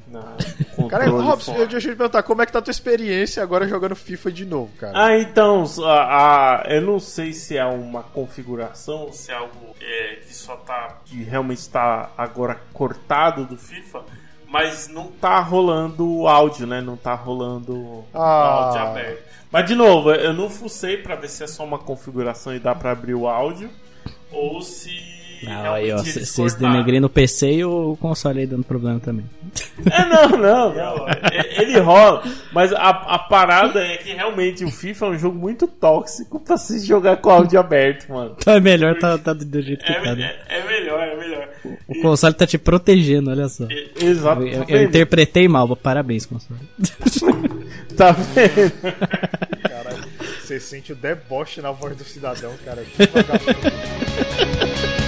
na 0.09 0.37
Cara, 0.89 1.09
Robson, 1.09 1.55
eu 1.55 1.69
deixa 1.69 1.87
eu 1.89 1.93
te 1.95 1.97
perguntar, 1.97 2.25
como 2.25 2.43
é 2.43 2.47
que 2.47 2.51
tá 2.51 2.59
a 2.59 2.63
tua 2.63 2.73
experiência 2.73 3.41
agora 3.45 3.69
jogando 3.69 3.95
FIFA 3.95 4.33
de 4.33 4.45
novo, 4.45 4.73
cara? 4.77 4.93
Ah, 5.05 5.17
então, 5.17 5.65
a, 5.85 6.63
a- 6.63 6.65
eu 6.69 6.81
não 6.83 6.99
sei 6.99 7.33
se 7.33 7.57
é 7.57 7.65
uma 7.65 8.03
configuração, 8.03 9.03
ou 9.03 9.13
se 9.13 9.31
é 9.31 9.37
algo 9.37 9.55
é, 9.81 10.17
que 10.17 10.35
só 10.35 10.57
tá. 10.57 10.99
que 11.05 11.23
realmente 11.23 11.59
está 11.59 12.11
agora 12.19 12.61
cortado 12.73 13.45
do 13.45 13.57
FIFA, 13.57 14.03
mas 14.51 14.89
não 14.89 15.07
tá 15.07 15.39
rolando 15.41 16.07
o 16.09 16.27
áudio, 16.29 16.67
né? 16.67 16.81
Não 16.81 16.97
tá 16.97 17.15
rolando 17.15 17.73
o 17.75 18.05
Ah. 18.13 18.65
áudio 18.67 18.81
aberto. 18.83 19.23
Mas 19.51 19.67
de 19.67 19.75
novo, 19.75 20.11
eu 20.13 20.33
não 20.33 20.49
fucei 20.51 20.97
pra 20.97 21.15
ver 21.17 21.29
se 21.29 21.43
é 21.43 21.47
só 21.47 21.65
uma 21.65 21.79
configuração 21.79 22.55
e 22.55 22.59
dá 22.59 22.75
pra 22.75 22.91
abrir 22.93 23.15
o 23.15 23.27
áudio, 23.29 23.71
ou 24.33 24.61
se. 24.63 25.20
Não, 25.43 25.73
aí, 25.75 25.91
ó, 25.93 25.99
vocês 25.99 26.55
denegrindo 26.55 27.07
o 27.07 27.11
PC 27.11 27.53
e 27.53 27.65
o 27.65 27.97
console 28.01 28.41
aí 28.41 28.47
dando 28.47 28.65
problema 28.65 29.01
também. 29.01 29.25
É, 29.91 30.05
não, 30.07 30.29
não, 30.39 30.75
não. 30.77 31.09
É, 31.09 31.63
Ele 31.63 31.79
rola. 31.81 32.23
Mas 32.53 32.73
a, 32.73 32.89
a 32.91 33.19
parada 33.19 33.81
é 33.85 33.97
que 33.97 34.13
realmente 34.13 34.65
o 34.65 34.71
FIFA 34.71 35.07
é 35.07 35.09
um 35.11 35.19
jogo 35.19 35.39
muito 35.39 35.67
tóxico 35.67 36.39
pra 36.41 36.57
se 36.59 36.85
jogar 36.87 37.17
com 37.19 37.31
áudio 37.31 37.59
aberto, 37.59 38.09
mano. 38.13 38.37
Então 38.39 38.55
é 38.55 38.61
melhor 38.61 38.95
tá, 38.99 39.17
tá 39.17 39.33
do 39.33 39.63
jeito 39.63 39.85
que 39.85 39.93
É, 39.93 40.01
tá, 40.03 40.15
né? 40.15 40.35
é, 40.49 40.59
é 40.59 40.67
melhor, 40.67 41.01
é 41.03 41.17
melhor. 41.17 41.49
O 41.89 42.01
console 42.03 42.35
tá 42.35 42.47
te 42.47 42.59
protegendo, 42.59 43.31
olha 43.31 43.49
só. 43.49 43.65
E- 43.71 43.91
Exato. 44.05 44.43
Eu, 44.43 44.65
tá 44.65 44.73
eu 44.73 44.83
interpretei 44.83 45.49
mal, 45.49 45.75
parabéns, 45.77 46.27
console. 46.27 46.61
Tá 47.97 48.13
vendo? 48.13 48.73
Caralho, 49.63 50.05
você 50.41 50.59
sente 50.59 50.93
o 50.93 50.97
deboche 50.97 51.61
na 51.61 51.71
voz 51.71 51.95
do 51.97 52.05
cidadão, 52.05 52.53
cara. 52.65 52.83
Que 52.83 53.03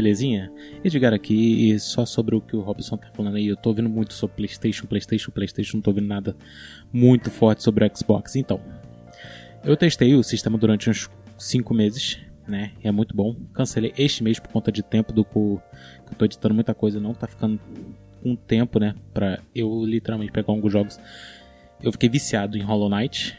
belezinha? 0.00 0.52
Edgar 0.84 1.12
aqui 1.12 1.70
e 1.70 1.78
só 1.80 2.06
sobre 2.06 2.36
o 2.36 2.40
que 2.40 2.54
o 2.54 2.60
Robson 2.60 2.96
tá 2.96 3.08
falando 3.12 3.36
aí. 3.36 3.48
Eu 3.48 3.56
tô 3.56 3.70
ouvindo 3.70 3.88
muito 3.88 4.14
sobre 4.14 4.36
PlayStation, 4.36 4.86
PlayStation, 4.86 5.30
PlayStation, 5.30 5.76
não 5.78 5.82
tô 5.82 5.90
ouvindo 5.90 6.06
nada 6.06 6.36
muito 6.92 7.30
forte 7.30 7.62
sobre 7.62 7.84
o 7.84 7.96
Xbox. 7.96 8.36
Então, 8.36 8.60
eu 9.64 9.76
testei 9.76 10.14
o 10.14 10.22
sistema 10.22 10.56
durante 10.56 10.88
uns 10.88 11.10
5 11.36 11.74
meses, 11.74 12.18
né? 12.46 12.72
É 12.82 12.92
muito 12.92 13.14
bom. 13.14 13.34
Cancelei 13.52 13.92
este 13.98 14.22
mês 14.22 14.38
por 14.38 14.50
conta 14.50 14.70
de 14.70 14.82
tempo 14.82 15.12
do 15.12 15.24
que 15.24 15.36
eu 15.36 15.60
tô 16.16 16.24
editando 16.24 16.54
muita 16.54 16.74
coisa, 16.74 17.00
não 17.00 17.12
tá 17.12 17.26
ficando 17.26 17.60
com 18.22 18.36
tempo, 18.36 18.78
né? 18.78 18.94
Pra 19.12 19.40
eu 19.54 19.84
literalmente 19.84 20.30
pegar 20.32 20.52
alguns 20.52 20.72
jogos. 20.72 20.98
Eu 21.82 21.92
fiquei 21.92 22.08
viciado 22.08 22.56
em 22.56 22.62
Hollow 22.62 22.88
Knight. 22.88 23.36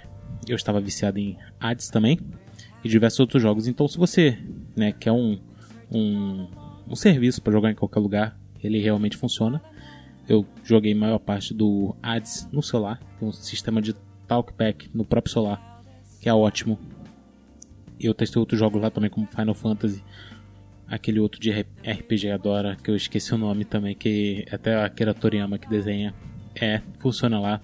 Eu 0.47 0.55
estava 0.55 0.79
viciado 0.79 1.19
em 1.19 1.37
Hades 1.59 1.89
também. 1.89 2.19
E 2.83 2.87
diversos 2.87 3.19
outros 3.19 3.41
jogos. 3.41 3.67
Então, 3.67 3.87
se 3.87 3.97
você 3.97 4.37
né, 4.75 4.93
quer 4.93 5.11
um, 5.11 5.37
um, 5.91 6.47
um 6.87 6.95
serviço 6.95 7.41
para 7.41 7.53
jogar 7.53 7.71
em 7.71 7.75
qualquer 7.75 7.99
lugar, 7.99 8.39
ele 8.63 8.79
realmente 8.79 9.17
funciona. 9.17 9.61
Eu 10.27 10.45
joguei 10.63 10.93
a 10.93 10.95
maior 10.95 11.19
parte 11.19 11.53
do 11.53 11.95
Hades 12.03 12.47
no 12.51 12.61
celular. 12.61 12.99
Tem 13.19 13.27
um 13.27 13.31
sistema 13.31 13.81
de 13.81 13.93
talkback 14.27 14.89
no 14.93 15.03
próprio 15.03 15.33
celular, 15.33 15.81
que 16.21 16.29
é 16.29 16.33
ótimo. 16.33 16.77
Eu 17.99 18.13
testei 18.13 18.39
outros 18.39 18.59
jogos 18.59 18.81
lá 18.81 18.91
também, 18.91 19.09
como 19.09 19.27
Final 19.27 19.55
Fantasy. 19.55 20.03
Aquele 20.87 21.19
outro 21.19 21.39
de 21.39 21.51
RPG 21.51 22.31
adora, 22.31 22.75
que 22.75 22.89
eu 22.89 22.95
esqueci 22.95 23.33
o 23.33 23.37
nome 23.37 23.65
também, 23.65 23.95
que 23.95 24.45
até 24.51 24.75
a 24.75 24.85
Akira 24.85 25.13
Toriyama 25.13 25.57
que 25.57 25.67
desenha. 25.67 26.13
É, 26.59 26.81
funciona 26.99 27.39
lá. 27.39 27.61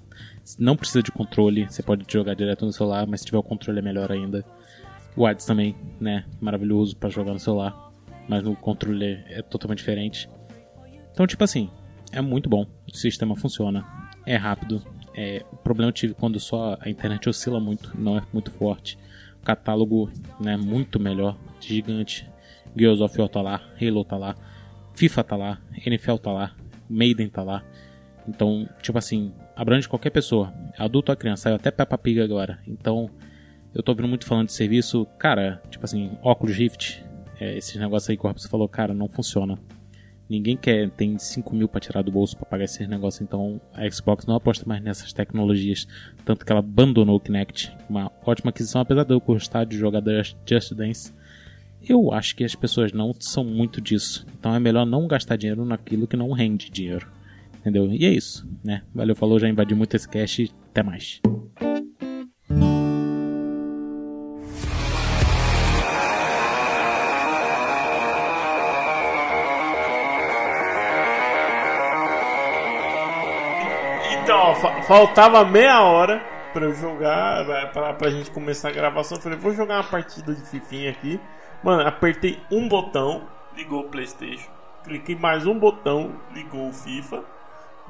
Não 0.60 0.76
precisa 0.76 1.02
de 1.02 1.12
controle, 1.12 1.66
você 1.66 1.82
pode 1.82 2.06
jogar 2.12 2.36
direto 2.36 2.66
no 2.66 2.72
celular, 2.72 3.08
mas 3.08 3.22
se 3.22 3.26
tiver 3.26 3.38
o 3.38 3.44
controle 3.44 3.80
é 3.80 3.82
melhor 3.82 4.12
ainda. 4.12 4.46
O 5.16 5.26
Hades 5.26 5.46
também, 5.46 5.76
né, 6.00 6.26
maravilhoso 6.40 6.96
para 6.96 7.10
jogar 7.10 7.34
no 7.34 7.40
celular, 7.40 7.85
mas 8.28 8.44
no 8.44 8.56
controle 8.56 9.24
é 9.28 9.42
totalmente 9.42 9.80
diferente. 9.80 10.30
Então, 11.12 11.26
tipo 11.26 11.44
assim, 11.44 11.70
é 12.12 12.22
muito 12.22 12.50
bom. 12.50 12.66
O 12.92 12.96
sistema 12.96 13.36
funciona, 13.36 13.86
é 14.26 14.36
rápido. 14.36 14.84
É, 15.14 15.46
o 15.52 15.56
problema 15.56 15.90
eu 15.90 15.94
tive 15.94 16.14
quando 16.14 16.40
só 16.40 16.78
a 16.80 16.90
internet 16.90 17.30
oscila 17.30 17.60
muito, 17.60 17.92
não 17.98 18.18
é 18.18 18.24
muito 18.34 18.52
forte. 18.52 18.98
O 19.42 19.46
catálogo, 19.46 20.12
né, 20.40 20.58
muito 20.58 21.00
melhor, 21.00 21.38
gigante. 21.60 22.30
Gears 22.76 23.00
of 23.00 23.18
War 23.18 23.30
tá 23.30 23.42
lá, 23.42 23.62
Halo 23.82 24.04
tá 24.04 24.18
lá, 24.18 24.36
FIFA 24.94 25.24
tá 25.24 25.36
lá, 25.36 25.62
NFL 25.86 26.16
tá 26.16 26.32
lá, 26.32 26.56
Maiden 26.90 27.30
tá 27.30 27.44
lá. 27.44 27.64
Então, 28.28 28.68
tipo 28.82 28.98
assim, 28.98 29.34
abrange 29.56 29.88
qualquer 29.88 30.10
pessoa, 30.10 30.54
adulto 30.78 31.12
ou 31.12 31.18
criança, 31.18 31.44
saiu 31.44 31.56
até 31.56 31.72
Peppa 31.72 31.98
Pig 31.98 32.20
agora. 32.20 32.60
Então, 32.68 33.10
eu 33.74 33.84
tô 33.84 33.92
ouvindo 33.92 34.08
muito 34.08 34.26
falando 34.26 34.48
de 34.48 34.54
serviço, 34.54 35.06
cara, 35.18 35.62
tipo 35.70 35.86
assim, 35.86 36.18
óculos 36.22 36.56
Rift, 36.56 37.05
é, 37.40 37.58
esses 37.58 37.76
negócios 37.76 38.10
aí 38.10 38.18
que 38.18 38.26
o 38.26 38.28
Robson 38.28 38.50
falou, 38.50 38.68
cara, 38.68 38.94
não 38.94 39.08
funciona. 39.08 39.58
Ninguém 40.28 40.58
quer, 40.58 40.90
tem 40.90 41.20
5 41.20 41.56
mil 41.56 41.68
pra 41.68 41.80
tirar 41.80 42.02
do 42.02 42.12
bolso 42.12 42.36
pra 42.36 42.48
pagar 42.48 42.64
esses 42.64 42.88
negócios, 42.88 43.22
então 43.22 43.62
a 43.74 43.88
Xbox 43.90 44.26
não 44.26 44.36
aposta 44.36 44.66
mais 44.68 44.82
nessas 44.82 45.14
tecnologias. 45.14 45.88
Tanto 46.24 46.44
que 46.44 46.52
ela 46.52 46.60
abandonou 46.60 47.18
o 47.18 47.20
Kinect, 47.20 47.72
uma 47.88 48.12
ótima 48.26 48.50
aquisição, 48.50 48.82
apesar 48.82 49.04
de 49.04 49.14
eu 49.14 49.20
gostar 49.20 49.66
de 49.66 49.78
jogar 49.78 50.02
Just 50.48 50.74
Dance. 50.74 51.14
Eu 51.88 52.12
acho 52.12 52.36
que 52.36 52.44
as 52.44 52.56
pessoas 52.56 52.92
não 52.92 53.14
são 53.20 53.44
muito 53.44 53.80
disso, 53.80 54.26
então 54.40 54.56
é 54.56 54.60
melhor 54.60 54.86
não 54.86 55.08
gastar 55.08 55.36
dinheiro 55.36 55.64
naquilo 55.64 56.08
que 56.08 56.18
não 56.18 56.32
rende 56.32 56.72
dinheiro. 56.72 57.08
Entendeu? 57.60 57.88
E 57.92 58.06
é 58.06 58.10
isso, 58.10 58.48
né? 58.64 58.82
Valeu, 58.94 59.16
falou, 59.16 59.40
já 59.40 59.48
invadi 59.48 59.76
muito 59.76 59.96
esse 59.96 60.10
cast, 60.10 60.52
até 60.72 60.82
mais. 60.82 61.22
Faltava 74.88 75.44
meia 75.44 75.82
hora 75.82 76.24
pra 76.54 76.66
eu 76.66 76.74
jogar, 76.74 77.46
pra, 77.74 77.94
pra, 77.94 78.10
gente 78.10 78.32
começar 78.32 78.70
a 78.70 78.72
gravação. 78.72 79.18
Eu 79.18 79.22
falei, 79.22 79.38
vou 79.38 79.54
jogar 79.54 79.76
uma 79.76 79.84
partida 79.84 80.34
de 80.34 80.42
Fifinha 80.42 80.92
aqui. 80.92 81.20
Mano, 81.64 81.88
apertei 81.88 82.40
um 82.52 82.68
botão, 82.68 83.28
ligou 83.56 83.82
o 83.82 83.90
PlayStation. 83.90 84.50
Cliquei 84.84 85.16
mais 85.16 85.46
um 85.48 85.58
botão, 85.58 86.16
ligou 86.32 86.70
o 86.70 86.74
FIFA. 86.74 87.24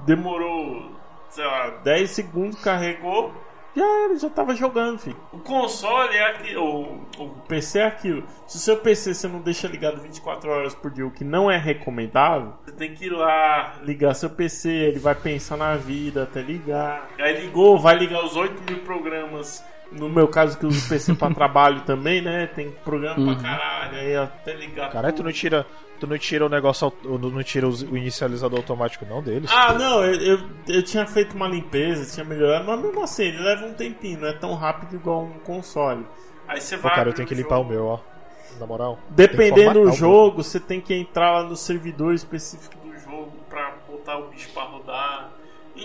Demorou, 0.06 0.92
sei 1.30 1.46
lá, 1.46 1.70
10 1.84 2.10
segundos, 2.10 2.62
carregou. 2.62 3.34
Já 3.76 3.84
era, 4.06 4.18
já 4.18 4.30
tava 4.30 4.56
jogando, 4.56 5.00
filho. 5.00 5.18
O 5.34 5.40
console 5.40 6.16
é 6.16 6.30
aquilo, 6.30 7.06
o, 7.20 7.30
PC 7.48 7.80
é 7.80 7.86
aquilo. 7.86 8.24
Se 8.48 8.56
o 8.56 8.60
seu 8.60 8.78
PC 8.78 9.14
você 9.14 9.28
não 9.28 9.42
deixa 9.42 9.68
ligado 9.68 10.02
24 10.02 10.50
horas 10.50 10.74
por 10.74 10.90
dia, 10.90 11.06
o 11.06 11.12
que 11.12 11.26
não 11.26 11.52
é 11.52 11.58
recomendável, 11.58 12.54
você 12.64 12.72
tem 12.72 12.94
que 12.94 13.06
ir 13.06 13.10
lá, 13.10 13.76
ligar 13.84 14.14
seu 14.14 14.30
PC, 14.30 14.70
ele 14.70 15.00
vai 15.00 15.14
pensar 15.14 15.58
na 15.58 15.76
vida 15.76 16.24
até 16.24 16.42
ligar. 16.42 17.10
Aí 17.20 17.42
ligou, 17.42 17.78
vai 17.78 17.96
ligar 17.96 18.24
os 18.24 18.36
8 18.36 18.72
mil 18.72 18.82
programas. 18.84 19.64
No 19.96 20.10
meu 20.10 20.28
caso, 20.28 20.58
que 20.58 20.66
eu 20.66 20.70
uso 20.70 20.88
PC 20.90 21.14
pra 21.16 21.30
trabalho 21.34 21.82
também, 21.82 22.22
né? 22.22 22.48
Tem 22.48 22.72
programa 22.84 23.34
pra 23.36 23.42
caralho, 23.44 23.98
aí 23.98 24.16
até 24.16 24.54
ligar. 24.54 24.92
Caralho, 24.92 25.16
tu 25.16 25.24
não 25.24 25.32
tira, 25.32 25.66
tu 26.00 26.06
não 26.08 26.18
tira 26.18 26.46
o 26.46 26.50
negócio, 26.50 26.92
não 27.04 27.44
tira 27.44 27.68
o 27.68 27.98
inicializador 27.98 28.60
automático 28.60 29.06
não 29.06 29.22
deles? 29.24 29.50
Ah, 29.54 29.74
não, 29.74 30.04
eu, 30.04 30.14
eu, 30.38 30.40
eu 30.68 30.84
tinha 30.84 31.06
feito 31.06 31.36
uma 31.36 31.48
limpeza, 31.48 32.14
tinha 32.14 32.26
melhorado, 32.26 32.66
mas 32.66 32.82
mesmo 32.82 33.02
assim, 33.02 33.24
ele 33.24 33.40
leva 33.42 33.66
um 33.66 33.74
tempinho, 33.74 34.20
não 34.20 34.28
é 34.28 34.34
tão 34.34 34.54
rápido 34.54 34.96
igual 34.96 35.24
um 35.24 35.40
console. 35.40 36.06
Aí 36.48 36.60
você 36.62 36.76
Pô, 36.78 36.84
vai. 36.84 36.96
cara, 36.96 37.10
eu 37.10 37.14
tenho 37.14 37.28
que 37.28 37.34
o 37.34 37.38
limpar 37.38 37.56
o 37.60 37.64
jogo. 37.64 37.70
meu, 37.74 37.86
ó. 37.86 38.00
Na 38.60 38.66
moral. 38.66 39.00
Dependendo 39.10 39.82
do 39.82 39.90
o 39.90 39.92
jogo, 39.92 40.42
você 40.44 40.60
tem 40.60 40.80
que 40.80 40.94
entrar 40.94 41.32
lá 41.32 41.44
no 41.44 41.56
servidor 41.58 42.14
específico 42.14 42.76
do 42.78 42.98
jogo 43.00 43.34
pra 43.50 43.74
botar 43.90 44.18
o 44.18 44.30
bicho 44.30 44.50
pra 44.54 44.64
rodar. 44.64 45.32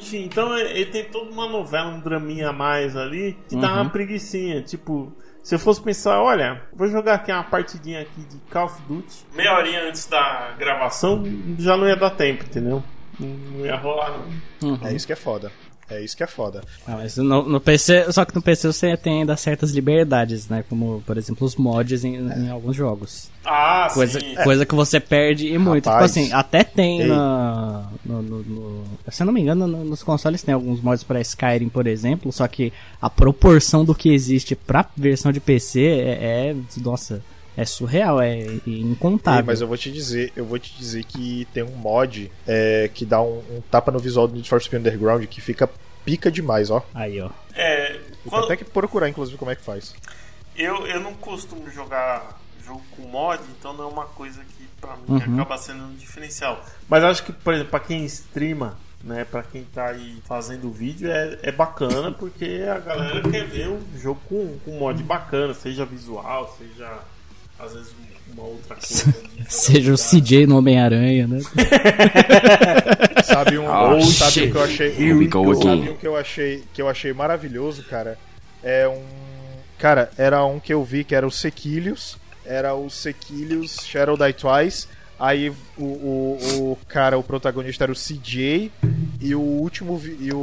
Enfim, 0.01 0.25
então 0.25 0.55
é- 0.57 0.71
ele 0.73 0.87
tem 0.87 1.05
toda 1.05 1.31
uma 1.31 1.47
novela, 1.49 1.89
um 1.91 2.01
draminha 2.01 2.49
a 2.49 2.53
mais 2.53 2.97
ali, 2.97 3.37
que 3.49 3.57
dá 3.57 3.73
uma 3.75 3.91
preguiçinha. 3.91 4.63
Tipo, 4.63 5.13
se 5.43 5.55
eu 5.55 5.59
fosse 5.59 5.83
pensar, 5.83 6.21
olha, 6.23 6.63
vou 6.75 6.89
jogar 6.89 7.15
aqui 7.15 7.31
uma 7.33 7.45
partidinha 7.45 8.01
aqui 8.03 8.21
de 8.23 8.37
Call 8.51 8.67
of 8.67 8.81
Duty, 8.89 9.27
meia 9.35 9.55
horinha 9.57 9.89
antes 9.89 10.07
da 10.07 10.55
gravação, 10.59 11.23
já 11.59 11.77
não 11.77 11.87
ia 11.87 11.97
dar 11.97 12.11
tempo, 12.11 12.45
entendeu? 12.45 12.83
Não 13.19 13.29
não 13.29 13.67
ia 13.67 13.77
rolar, 13.77 14.19
não. 14.63 14.79
É 14.87 14.95
isso 14.95 15.07
que 15.07 15.13
é 15.13 15.17
foda. 15.17 15.53
É 15.91 16.01
isso 16.03 16.17
que 16.17 16.23
é 16.23 16.27
foda. 16.27 16.63
Ah, 16.87 16.97
mas 16.97 17.17
no, 17.17 17.43
no 17.49 17.61
PC, 17.61 18.13
só 18.13 18.25
que 18.25 18.35
no 18.35 18.41
PC 18.41 18.69
você 18.73 18.97
tem 18.97 19.21
ainda 19.21 19.37
certas 19.37 19.73
liberdades, 19.73 20.49
né? 20.49 20.65
Como, 20.69 21.03
por 21.07 21.19
exemplo, 21.19 21.47
os 21.47 21.57
mods 21.57 22.05
em, 22.05 22.15
em 22.17 22.49
alguns 22.49 22.77
jogos. 22.77 23.29
Ah, 23.45 23.89
Coisa, 23.93 24.21
sim. 24.21 24.35
coisa 24.45 24.65
que 24.67 24.75
você 24.75 25.01
perde 25.01 25.49
e 25.49 25.59
muito. 25.59 25.85
Tipo 25.85 25.95
Rapaz. 25.95 26.11
assim, 26.13 26.33
até 26.33 26.63
tem 26.63 27.07
na, 27.07 27.89
no, 28.05 28.23
no- 28.23 28.43
no- 28.43 28.85
Se 29.11 29.23
eu 29.23 29.27
não 29.27 29.33
me 29.33 29.41
engano, 29.41 29.67
no- 29.67 29.85
nos 29.85 30.03
consoles 30.03 30.43
tem 30.43 30.55
alguns 30.55 30.81
mods 30.81 31.03
pra 31.03 31.21
Skyrim, 31.21 31.69
por 31.69 31.87
exemplo, 31.87 32.31
só 32.33 32.47
que 32.47 32.73
a 33.01 33.09
proporção 33.11 33.85
do 33.85 33.95
que 33.95 34.13
existe 34.13 34.55
pra 34.55 34.87
versão 34.97 35.33
de 35.33 35.41
PC 35.41 35.81
é. 35.83 36.51
é- 36.51 36.57
nossa, 36.83 37.23
é 37.57 37.65
surreal, 37.65 38.21
é 38.21 38.37
incontável. 38.67 39.41
Ei, 39.41 39.47
mas 39.47 39.61
eu 39.61 39.67
vou 39.69 39.77
te 39.77 39.91
dizer, 39.91 40.33
eu 40.37 40.45
vou 40.45 40.59
te 40.59 40.73
dizer 40.77 41.05
que 41.05 41.47
tem 41.53 41.63
um 41.63 41.75
mod 41.77 42.31
é, 42.47 42.91
que 42.93 43.05
dá 43.05 43.21
um, 43.21 43.39
um 43.51 43.61
tapa 43.71 43.91
no 43.91 43.99
visual 43.99 44.27
do 44.29 44.35
Need 44.35 44.49
for 44.49 44.61
Speed 44.63 44.81
Underground 44.81 45.25
que 45.27 45.41
fica 45.41 45.69
pica 46.05 46.31
demais, 46.31 46.71
ó. 46.71 46.85
Aí, 46.95 47.21
ó. 47.21 47.31
É, 47.55 47.99
Vou 48.25 48.31
quando- 48.33 48.45
até 48.45 48.57
que 48.57 48.65
procurar, 48.65 49.09
inclusive, 49.09 49.37
como 49.37 49.51
é 49.51 49.57
que 49.57 49.63
faz. 49.63 49.95
Eu, 50.57 50.87
eu 50.87 51.01
não 51.01 51.15
costumo 51.15 51.71
jogar 51.71 52.39
jogo 52.65 52.83
com 52.97 53.03
mod, 53.03 53.43
então 53.59 53.73
não 53.73 53.85
é 53.85 53.87
uma 53.89 54.05
coisa 54.07 54.41
que 54.45 54.69
pra 54.81 54.97
mim 54.97 55.03
Uhum. 55.09 55.35
acaba 55.35 55.59
sendo 55.59 55.85
um 55.85 55.95
diferencial. 55.95 56.65
Mas 56.89 57.05
acho 57.05 57.23
que, 57.25 57.33
por 57.33 57.53
exemplo, 57.55 57.71
pra 57.71 57.81
quem 57.81 58.05
streama, 58.07 58.79
né, 59.03 59.25
pra 59.25 59.43
quem 59.43 59.65
tá 59.65 59.89
aí 59.89 60.19
fazendo 60.27 60.71
vídeo, 60.71 61.11
é, 61.11 61.39
é 61.43 61.53
bacana 61.53 62.13
porque 62.13 62.63
a 62.71 62.79
galera 62.79 63.23
quer 63.31 63.45
ver 63.47 63.69
um 63.69 63.81
jogo 63.99 64.21
com, 64.29 64.59
com 64.65 64.79
mod 64.79 65.03
bacana, 65.03 65.53
seja 65.55 65.85
visual, 65.87 66.55
seja 66.59 66.99
às 67.63 67.73
vezes 67.75 67.93
uma 68.33 68.45
outra 68.45 68.77
coisa. 68.81 69.15
de 69.37 69.53
Seja 69.53 69.93
o. 69.93 69.97
CJ 69.97 70.47
no 70.47 70.57
Homem-Aranha, 70.59 71.27
né? 71.27 71.39
Sabe 73.25 73.59
um, 73.59 73.65
Oh, 73.67 74.01
sabe 74.03 74.33
shit. 74.33 74.49
o 74.49 74.53
que 74.53 74.57
eu 74.59 74.65
achei, 74.65 74.89
Here 74.89 75.13
we 75.15 75.27
go 75.27 75.55
sabe 75.55 75.91
um 75.91 75.97
que 75.97 76.07
eu 76.07 76.17
achei 76.17 76.65
que 76.73 76.83
eu 76.83 76.89
achei 76.89 77.13
maravilhoso, 77.13 77.83
cara? 77.85 78.19
É 78.63 78.87
um, 78.89 79.03
cara, 79.79 80.11
era 80.19 80.45
um 80.45 80.59
que 80.61 80.73
eu 80.73 80.85
vi 80.85 81.05
que 81.05 81.15
era 81.15 81.27
o 81.27 81.31
Sequilhos, 81.31 82.17
era 82.45 82.75
o 82.75 82.89
Sequilhos 82.91 83.77
Shadow 83.85 84.17
Die 84.17 84.33
Twice. 84.33 84.87
Aí 85.19 85.51
o, 85.77 85.85
o, 85.85 86.39
o 86.73 86.79
cara, 86.89 87.19
o 87.19 87.23
protagonista 87.23 87.85
era 87.85 87.93
o 87.93 87.95
CJ 87.95 88.73
e 89.21 89.35
o 89.35 89.41
último 89.41 89.99
vi- 89.99 90.17
e 90.19 90.33
o 90.33 90.41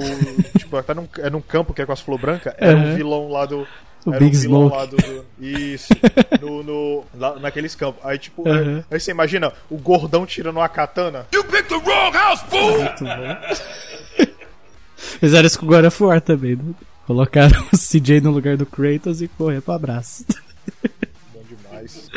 tipo, 0.57 0.81
tá 0.83 0.93
num, 0.93 1.07
é 1.17 1.31
num 1.31 1.41
campo 1.41 1.73
que 1.73 1.81
é 1.81 1.85
com 1.85 1.91
as 1.91 1.99
flor 1.99 2.19
branca, 2.19 2.55
era 2.59 2.77
Uhum. 2.77 2.93
o 2.93 2.95
vilão 2.95 3.27
lá 3.27 3.45
do 3.47 3.67
O 4.05 4.11
era 4.11 4.19
Big 4.19 4.37
vilão 4.37 4.67
Smoke. 4.69 4.75
lá 4.77 4.85
do, 4.85 4.95
do- 4.97 5.25
isso, 5.45 5.89
no, 6.41 6.63
no 6.63 7.03
lá, 7.15 7.37
naqueles 7.39 7.75
campos. 7.75 8.03
Aí 8.05 8.17
tipo, 8.17 8.47
Uhum. 8.47 8.83
aí 8.89 8.99
você 8.99 9.11
imagina 9.11 9.51
o 9.69 9.77
gordão 9.77 10.25
tirando 10.25 10.57
uma 10.57 10.69
katana. 10.69 11.25
Fizeram 14.95 15.47
isso 15.47 15.59
com 15.59 15.65
o 15.65 15.69
God 15.69 15.85
of 15.85 16.03
War 16.03 16.21
também, 16.21 16.55
né? 16.55 16.63
Colocaram 17.05 17.61
o 17.71 17.77
CJ 17.77 18.21
no 18.21 18.31
lugar 18.31 18.57
do 18.57 18.65
Kratos 18.65 19.21
e 19.21 19.27
correr 19.27 19.61
pro 19.61 19.73
abraço. 19.73 20.25
Bom 21.33 21.41
demais. 21.47 22.09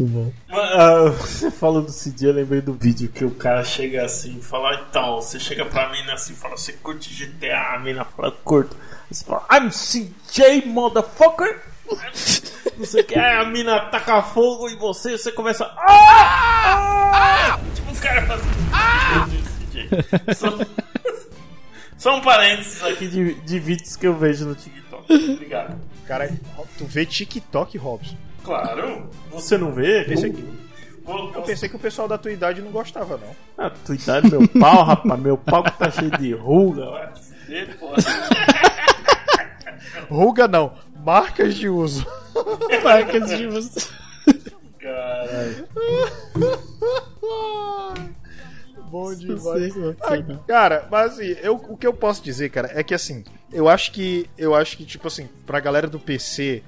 Muito 0.00 0.06
bom. 0.06 0.32
Ah, 0.50 1.10
você 1.20 1.50
falou 1.50 1.82
do 1.82 1.92
CJ, 1.92 2.28
eu 2.28 2.32
lembrei 2.32 2.62
do 2.62 2.72
vídeo 2.72 3.08
que 3.08 3.24
o 3.24 3.30
cara 3.30 3.62
chega 3.62 4.04
assim 4.04 4.38
e 4.38 4.42
fala, 4.42 4.86
então, 4.88 5.16
você 5.16 5.38
chega 5.38 5.66
pra 5.66 5.90
mina 5.90 6.14
assim 6.14 6.32
e 6.32 6.36
fala, 6.36 6.56
você 6.56 6.72
curte 6.72 7.12
GTA? 7.12 7.74
A 7.74 7.78
mina 7.78 8.04
fala, 8.04 8.32
curto. 8.32 8.76
Você 9.10 9.24
fala, 9.24 9.46
I'm 9.52 9.68
CJ, 9.68 10.66
motherfucker! 10.66 11.60
Não 12.78 12.86
sei 12.86 13.02
o 13.02 13.04
que, 13.04 13.18
aí 13.18 13.36
a 13.36 13.44
mina 13.44 13.78
taca 13.90 14.22
fogo 14.22 14.70
em 14.70 14.76
você, 14.76 15.18
você 15.18 15.30
começa. 15.32 15.64
Ah! 15.76 17.12
Ah! 17.12 17.60
Tipo, 17.74 17.92
os 17.92 18.00
caras 18.00 18.26
fazem. 18.26 18.46
Ah! 18.72 19.28
Só 21.98 22.16
um 22.16 22.22
parênteses 22.22 22.82
aqui 22.82 23.06
de, 23.06 23.34
de 23.34 23.58
vídeos 23.58 23.96
que 23.96 24.06
eu 24.06 24.16
vejo 24.16 24.46
no 24.46 24.54
TikTok. 24.54 25.32
Obrigado. 25.34 25.78
Cara, 26.06 26.32
tu 26.78 26.86
vê 26.86 27.04
TikTok, 27.04 27.76
Robson. 27.76 28.16
Claro, 28.44 29.08
você 29.30 29.58
não 29.58 29.72
vê? 29.72 30.02
Esse 30.12 30.26
aqui. 30.26 30.44
Eu 31.34 31.42
pensei 31.42 31.68
que 31.68 31.76
o 31.76 31.78
pessoal 31.78 32.06
da 32.06 32.16
tua 32.16 32.30
idade 32.30 32.62
não 32.62 32.70
gostava, 32.70 33.18
não. 33.18 33.34
Ah, 33.58 33.70
tu 33.84 33.94
idade 33.94 34.30
meu 34.30 34.46
pau, 34.48 34.84
rapaz. 34.84 35.20
Meu 35.20 35.36
pau 35.36 35.64
que 35.64 35.78
tá 35.78 35.90
cheio 35.90 36.10
de 36.12 36.32
ruga. 36.32 37.12
Ruga 40.08 40.46
não, 40.46 40.72
marcas 41.04 41.54
de 41.54 41.68
uso. 41.68 42.06
Marcas 42.82 43.28
de 43.28 43.46
você. 43.46 43.88
Bom 48.90 49.14
demais. 49.14 49.72
Ai, 50.02 50.24
cara, 50.46 50.88
mas 50.90 51.12
assim, 51.12 51.36
eu, 51.42 51.54
o 51.54 51.76
que 51.76 51.86
eu 51.86 51.92
posso 51.92 52.22
dizer, 52.22 52.50
cara, 52.50 52.70
é 52.74 52.82
que 52.82 52.94
assim, 52.94 53.24
eu 53.52 53.68
acho 53.68 53.92
que, 53.92 54.28
eu 54.36 54.54
acho 54.54 54.76
que, 54.76 54.84
tipo 54.84 55.06
assim, 55.06 55.28
pra 55.46 55.60
galera 55.60 55.86
do 55.86 55.98
PC 55.98 56.62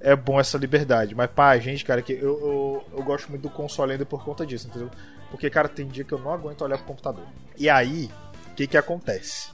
é 0.00 0.14
bom 0.14 0.38
essa 0.38 0.56
liberdade, 0.58 1.14
mas 1.14 1.30
pra 1.30 1.58
gente, 1.58 1.84
cara, 1.84 2.02
que 2.02 2.12
eu, 2.12 2.20
eu, 2.20 2.84
eu 2.98 3.02
gosto 3.02 3.28
muito 3.28 3.42
do 3.42 3.50
console 3.50 3.92
ainda 3.92 4.06
por 4.06 4.24
conta 4.24 4.46
disso, 4.46 4.68
entendeu? 4.68 4.90
Porque, 5.30 5.50
cara, 5.50 5.68
tem 5.68 5.86
dia 5.86 6.04
que 6.04 6.12
eu 6.12 6.18
não 6.18 6.32
aguento 6.32 6.62
olhar 6.62 6.78
pro 6.78 6.86
computador. 6.86 7.24
E 7.56 7.68
aí, 7.68 8.10
o 8.50 8.54
que 8.54 8.66
que 8.66 8.76
acontece? 8.76 9.50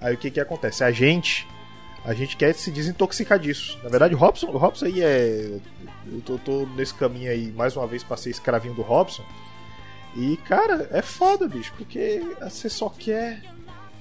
Aí 0.00 0.14
o 0.14 0.18
que 0.18 0.30
que 0.30 0.40
acontece? 0.40 0.82
A 0.84 0.90
gente, 0.90 1.46
a 2.04 2.12
gente 2.12 2.36
quer 2.36 2.52
se 2.54 2.70
desintoxicar 2.70 3.38
disso. 3.38 3.78
Na 3.82 3.88
verdade, 3.88 4.14
o 4.14 4.18
Robson, 4.18 4.48
o 4.48 4.58
Robson 4.58 4.86
aí 4.86 5.02
é. 5.02 5.58
Eu 6.12 6.20
tô, 6.20 6.38
tô 6.38 6.66
nesse 6.76 6.92
caminho 6.94 7.30
aí, 7.30 7.52
mais 7.52 7.76
uma 7.76 7.86
vez, 7.86 8.02
pra 8.02 8.16
ser 8.16 8.30
escravinho 8.30 8.74
do 8.74 8.82
Robson. 8.82 9.24
E, 10.16 10.36
cara, 10.38 10.88
é 10.92 11.00
foda, 11.00 11.48
bicho, 11.48 11.72
porque 11.76 12.22
você 12.40 12.68
só 12.68 12.88
quer. 12.88 13.42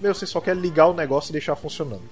Meu, 0.01 0.13
você 0.13 0.26
só 0.26 0.41
quer 0.41 0.55
ligar 0.55 0.88
o 0.88 0.93
negócio 0.93 1.32
e 1.32 1.34
deixar 1.34 1.55
funcionando. 1.55 2.03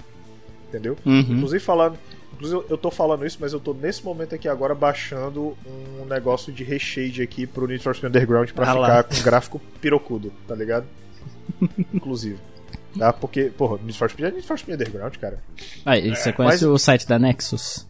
Entendeu? 0.68 0.96
Uhum. 1.06 1.20
Inclusive 1.20 1.64
falando. 1.64 1.98
Inclusive, 2.40 2.64
eu 2.70 2.78
tô 2.78 2.90
falando 2.90 3.26
isso, 3.26 3.38
mas 3.42 3.52
eu 3.52 3.60
tô 3.60 3.74
nesse 3.74 4.02
momento 4.06 4.34
aqui 4.34 4.48
agora 4.48 4.74
baixando 4.74 5.58
um 6.02 6.06
negócio 6.06 6.54
de 6.54 6.64
reshade 6.64 7.22
aqui 7.22 7.46
pro 7.46 7.68
Need 7.68 7.84
for 7.84 7.94
Speed 7.94 8.10
Underground 8.16 8.50
pra 8.52 8.64
Ah 8.64 8.68
ficar 8.74 8.80
lá. 8.80 9.04
com 9.04 9.22
gráfico 9.22 9.62
pirocudo, 9.82 10.32
tá 10.48 10.56
ligado? 10.56 10.86
Inclusive. 11.94 12.40
Tá? 12.98 13.12
Porque, 13.12 13.46
porra, 13.56 13.78
Need 13.84 13.98
for 13.98 14.10
Speed 14.10 14.28
é 14.28 14.32
Need 14.32 14.48
for 14.48 14.58
Speed 14.58 14.76
Underground, 14.80 15.16
cara. 15.18 15.44
Ah, 15.86 15.98
e 15.98 16.16
você 16.16 16.32
conhece 16.32 16.64
mas- 16.66 16.74
o 16.74 16.78
site 16.78 17.06
da 17.06 17.20
Nexus? 17.20 17.86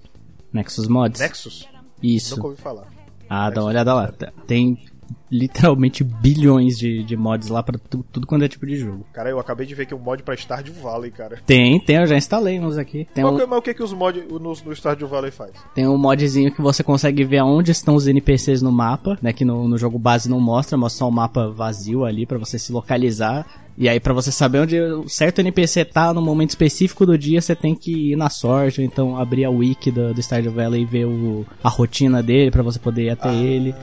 Nexus 0.52 0.88
Mods? 0.88 1.22
Nexus? 1.22 1.70
Isso. 2.02 2.36
Nunca 2.36 2.47
ouvi 2.47 2.60
falar. 2.62 2.88
Ah, 3.30 3.52
dá 3.52 3.62
uma 3.62 3.68
olhada 3.70 3.93
lá. 3.93 4.12
Tem 4.47 4.84
literalmente 5.32 6.03
bilhões 6.03 6.78
de, 6.78 7.03
de 7.03 7.16
mods 7.16 7.49
lá 7.49 7.62
pra 7.62 7.78
tu- 7.78 8.05
tudo 8.12 8.26
quanto 8.28 8.43
é 8.43 8.47
tipo 8.47 8.66
de 8.66 8.76
jogo. 8.78 9.05
Cara, 9.14 9.30
eu 9.30 9.39
acabei 9.39 9.66
de 9.66 9.76
ver 9.76 9.86
que 9.86 9.93
um 9.93 9.99
mod 9.99 10.24
pra 10.24 10.36
Stardew 10.36 10.74
Valley, 10.74 11.12
cara. 11.12 11.38
Tem, 11.45 11.80
tem, 11.80 11.97
eu 11.97 12.07
já 12.07 12.18
instalei 12.18 12.60
uns 12.60 12.78
aqui. 12.78 13.07
Tem 13.14 13.24
Qual 13.24 13.34
um, 13.36 13.47
mas 13.47 13.60
o 13.60 13.62
que, 13.62 13.74
que 13.74 13.84
os 13.84 13.93
mods 13.93 14.24
no, 14.30 14.39
no 14.39 14.76
Stardew 14.76 15.07
Valley 15.07 15.32
faz? 15.32 15.51
tem 15.76 15.88
um 15.88 15.97
modzinho 15.97 16.51
que 16.51 16.62
você 16.62 16.84
consegue 16.84 17.24
ver 17.24 17.38
aonde 17.39 17.72
estão 17.72 17.95
os 17.95 18.07
NPCs 18.07 18.62
no 18.62 18.72
mapa, 18.72 19.18
né? 19.22 19.32
Que 19.34 19.45
no, 19.45 19.68
no 19.68 19.78
jogo 19.78 19.99
base 19.99 20.30
não 20.30 20.39
mostra, 20.39 20.78
mostra 20.78 20.99
só 20.99 21.07
um 21.07 21.12
mapa 21.12 21.49
vazio 21.49 22.05
ali 22.05 22.26
pra 22.26 22.38
você 22.38 22.57
se 22.57 22.72
localizar. 22.72 23.45
E 23.78 23.88
aí 23.88 23.97
pra 23.99 24.12
você 24.14 24.30
saber 24.30 24.60
onde 24.60 24.78
o 24.78 25.07
certo 25.07 25.39
NPC 25.39 25.86
tá 25.86 26.14
no 26.14 26.22
momento 26.22 26.49
específico 26.49 27.05
do 27.05 27.18
dia, 27.18 27.39
você 27.39 27.55
tem 27.55 27.74
que 27.74 28.12
ir 28.12 28.16
na 28.18 28.30
sorte, 28.30 28.82
ou 28.82 28.86
então 28.86 29.16
abrir 29.18 29.45
a 29.45 29.49
wiki 29.49 29.89
do, 29.89 30.14
do 30.14 30.22
Stardew 30.22 30.51
Valley 30.51 30.82
e 30.82 30.86
ver 30.86 31.05
o, 31.05 31.45
a 31.64 31.70
rotina 31.70 32.22
dele 32.22 32.51
pra 32.51 32.62
você 32.62 32.78
poder 32.78 33.03
ir 33.05 33.10
até 33.12 33.34
ele. 33.34 33.74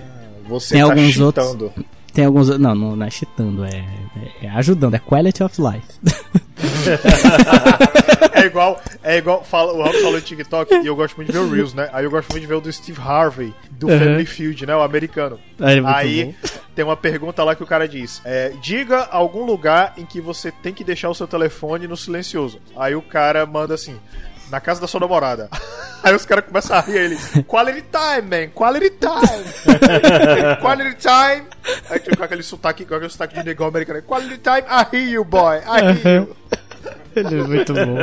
Você 0.48 0.74
Tem 0.74 0.82
tá 0.82 0.90
alguns 0.90 1.12
cheatando. 1.12 1.72
Tem 2.12 2.24
alguns. 2.24 2.48
Não, 2.58 2.74
não, 2.74 2.96
não 2.96 3.06
é 3.06 3.10
cheatando, 3.10 3.64
é, 3.64 3.84
é, 4.40 4.46
é 4.46 4.50
ajudando, 4.50 4.94
é 4.94 4.98
quality 4.98 5.42
of 5.42 5.60
life. 5.60 5.86
É 8.32 8.44
igual, 8.46 8.80
é 9.02 9.16
igual, 9.16 9.42
fala, 9.42 9.72
o 9.72 9.82
Rob 9.82 9.94
falou 9.94 10.12
no 10.12 10.20
TikTok 10.20 10.74
e 10.74 10.86
eu 10.86 10.94
gosto 10.94 11.16
muito 11.16 11.32
de 11.32 11.38
ver 11.38 11.44
o 11.44 11.50
Reels, 11.50 11.72
né? 11.72 11.88
Aí 11.92 12.04
eu 12.04 12.10
gosto 12.10 12.28
muito 12.30 12.42
de 12.42 12.46
ver 12.46 12.54
o 12.54 12.60
do 12.60 12.70
Steve 12.70 13.00
Harvey, 13.00 13.52
do 13.70 13.88
Uhum. 13.88 13.98
Family 13.98 14.26
Field, 14.26 14.66
né? 14.66 14.76
O 14.76 14.82
americano. 14.82 15.38
É 15.58 15.80
muito 15.80 15.86
Aí 15.96 16.24
bom. 16.26 16.34
tem 16.74 16.84
uma 16.84 16.96
pergunta 16.96 17.42
lá 17.42 17.54
que 17.54 17.62
o 17.62 17.66
cara 17.66 17.88
diz: 17.88 18.20
é, 18.24 18.52
Diga 18.62 19.04
algum 19.10 19.44
lugar 19.44 19.94
em 19.96 20.04
que 20.04 20.20
você 20.20 20.52
tem 20.52 20.74
que 20.74 20.84
deixar 20.84 21.08
o 21.08 21.14
seu 21.14 21.26
telefone 21.26 21.88
no 21.88 21.96
silencioso. 21.96 22.60
Aí 22.76 22.94
o 22.94 23.02
cara 23.02 23.44
manda 23.46 23.74
assim. 23.74 23.96
Na 24.50 24.60
casa 24.60 24.80
da 24.80 24.86
sua 24.86 25.00
namorada. 25.00 25.48
Aí 26.02 26.14
os 26.14 26.24
caras 26.24 26.44
começam 26.44 26.76
a 26.76 26.80
rir 26.80 26.98
ele. 26.98 27.16
Quality 27.48 27.84
time, 27.90 28.22
man. 28.22 28.48
Quality 28.54 28.90
time. 28.90 30.56
Quality 30.60 30.96
time. 30.96 31.46
Aí 31.90 31.98
tipo, 31.98 32.16
com 32.16 32.22
aquele 32.22 32.42
sotaque, 32.42 32.84
com 32.84 32.94
aquele 32.94 33.10
sotaque 33.10 33.34
de 33.34 33.42
negão 33.42 33.66
americano. 33.66 34.02
Quality 34.02 34.38
time. 34.38 34.62
I 34.68 34.86
hear 34.96 35.08
you, 35.08 35.24
boy. 35.24 35.56
I 35.58 35.80
hear 36.04 36.22
you. 36.22 36.36
Ele 37.16 37.40
é 37.40 37.44
muito 37.44 37.72
bom. 37.72 37.96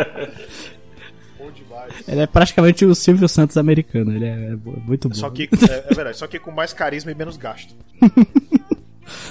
Bom 1.38 1.52
demais. 1.52 1.94
Ele 2.08 2.22
é 2.22 2.28
praticamente 2.28 2.84
o 2.84 2.96
Silvio 2.96 3.30
Santos 3.30 3.58
americano, 3.58 4.12
ele 4.12 4.26
é, 4.26 4.32
é 4.32 4.56
muito 4.56 5.08
bom. 5.08 5.16
Só 5.16 5.30
que, 5.30 5.44
é, 5.44 5.92
é 5.92 5.94
verdade, 5.94 6.18
só 6.18 6.26
que 6.26 6.40
com 6.40 6.52
mais 6.52 6.74
carisma 6.74 7.12
e 7.12 7.16
menos 7.16 7.38
gasto. 7.38 7.76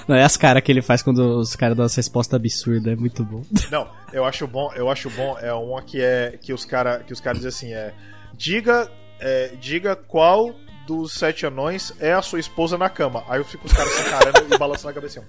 Não, 0.07 0.17
é 0.17 0.23
as 0.23 0.37
caras 0.37 0.63
que 0.63 0.71
ele 0.71 0.83
faz 0.83 1.03
quando 1.03 1.39
os 1.39 1.57
caras 1.57 1.77
dão 1.77 1.87
essa 1.87 1.97
resposta 1.97 2.37
absurda, 2.37 2.93
é 2.93 2.97
muito 2.97 3.25
bom. 3.25 3.43
Não, 3.71 3.89
eu 4.13 4.25
acho 4.25 4.47
bom, 4.47 4.73
eu 4.75 4.91
acho 4.91 5.09
bom, 5.11 5.39
é 5.39 5.53
uma 5.53 5.83
que 5.83 6.01
é 6.01 6.39
que 6.41 6.53
os 6.53 6.65
cara, 6.65 6.99
que 7.01 7.13
os 7.13 7.21
caras 7.21 7.43
dizem 7.43 7.73
assim, 7.73 7.75
é 7.75 7.95
diga, 8.35 8.91
é, 9.21 9.53
diga 9.61 9.97
qual 9.97 10.55
dos 10.87 11.13
sete 11.13 11.47
anões 11.47 11.93
é 12.01 12.13
a 12.13 12.23
sua 12.23 12.41
esposa 12.41 12.77
na 12.77 12.89
cama. 12.89 13.25
Aí 13.29 13.39
eu 13.39 13.45
fico 13.45 13.67
os 13.67 13.73
caras 13.73 13.93
se 13.93 14.03
encarando 14.03 14.55
e 14.55 14.59
balançando 14.59 14.91
a 14.91 14.93
cabeça. 14.93 15.21
assim, 15.21 15.29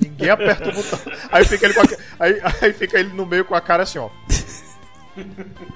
Ninguém 0.00 0.30
aperta 0.30 0.70
o 0.70 0.72
botão. 0.72 0.98
Aí 1.30 1.44
fica 1.44 1.66
ele 1.66 1.78
a, 1.78 2.24
aí, 2.24 2.40
aí 2.62 2.72
fica 2.72 2.98
ele 2.98 3.10
no 3.10 3.26
meio 3.26 3.44
com 3.44 3.54
a 3.54 3.60
cara 3.60 3.82
assim, 3.82 3.98
ó. 3.98 4.08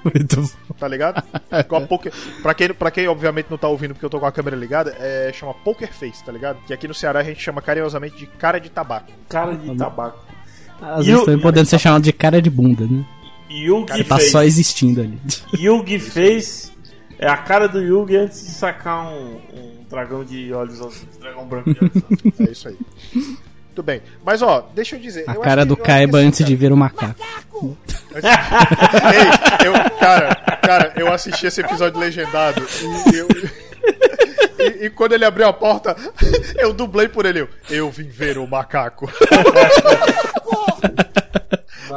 Muito 0.03 0.41
bom. 0.41 0.49
Tá 0.77 0.87
ligado? 0.87 1.23
Com 1.67 1.75
a 1.75 1.81
poker... 1.81 2.11
pra, 2.41 2.53
quem, 2.53 2.73
pra 2.73 2.91
quem 2.91 3.07
obviamente 3.07 3.47
não 3.49 3.57
tá 3.57 3.67
ouvindo 3.67 3.93
porque 3.93 4.05
eu 4.05 4.09
tô 4.09 4.19
com 4.19 4.25
a 4.25 4.31
câmera 4.31 4.55
ligada, 4.55 4.95
é, 4.99 5.31
chama 5.33 5.53
Poker 5.53 5.93
Face, 5.93 6.23
tá 6.23 6.31
ligado? 6.31 6.59
Que 6.65 6.73
aqui 6.73 6.87
no 6.87 6.93
Ceará 6.93 7.19
a 7.19 7.23
gente 7.23 7.41
chama 7.41 7.61
carinhosamente 7.61 8.17
de 8.17 8.25
cara 8.25 8.59
de 8.59 8.69
tabaco. 8.69 9.11
Cara 9.27 9.55
de 9.55 9.75
tabaco. 9.75 10.25
Às 10.81 11.05
E 11.05 11.11
vezes 11.11 11.25
também 11.25 11.41
podendo 11.41 11.65
ser 11.65 11.79
chamado 11.79 12.03
de 12.03 12.13
cara 12.13 12.41
de 12.41 12.49
bunda, 12.49 12.85
né? 12.85 13.05
Yugi 13.49 13.93
Ele 13.93 14.03
tá 14.03 14.19
só 14.19 14.43
existindo 14.43 15.01
ali. 15.01 15.19
Yugi 15.57 15.99
fez. 15.99 16.71
É 17.17 17.27
a 17.27 17.35
cara 17.35 17.67
do 17.67 17.81
Yugi 17.81 18.15
antes 18.15 18.45
de 18.45 18.51
sacar 18.51 19.07
um, 19.07 19.35
um 19.53 19.83
dragão 19.89 20.23
de 20.23 20.53
olhos 20.53 20.79
azuis. 20.79 21.17
Dragão 21.19 21.45
branco 21.45 21.73
de 21.73 21.79
olhos 21.81 21.97
azuis. 21.97 22.39
É 22.39 22.51
isso 22.51 22.67
aí. 22.69 22.77
Muito 23.79 23.83
bem. 23.83 24.01
Mas 24.25 24.41
ó, 24.41 24.69
deixa 24.75 24.97
eu 24.97 24.99
dizer. 24.99 25.23
A 25.25 25.35
eu 25.35 25.41
cara 25.41 25.65
do 25.65 25.77
Kaiba 25.77 26.17
assim, 26.17 26.27
antes 26.27 26.39
de 26.39 26.53
cara, 26.53 26.57
ver 26.57 26.73
o 26.73 26.77
macaco. 26.77 27.15
Ei, 28.13 29.65
eu, 29.65 29.73
cara, 29.97 30.35
cara, 30.61 30.93
eu 30.97 31.13
assisti 31.13 31.47
esse 31.47 31.61
episódio 31.61 31.97
legendado 31.97 32.61
e 33.11 33.15
eu. 33.15 33.27
E, 34.59 34.87
e 34.87 34.89
quando 34.89 35.13
ele 35.13 35.23
abriu 35.23 35.47
a 35.47 35.53
porta, 35.53 35.95
eu 36.59 36.73
dublei 36.73 37.07
por 37.07 37.25
ele. 37.25 37.39
Eu, 37.39 37.49
eu 37.69 37.89
vim 37.89 38.09
ver 38.09 38.37
o 38.37 38.45
macaco. 38.45 39.09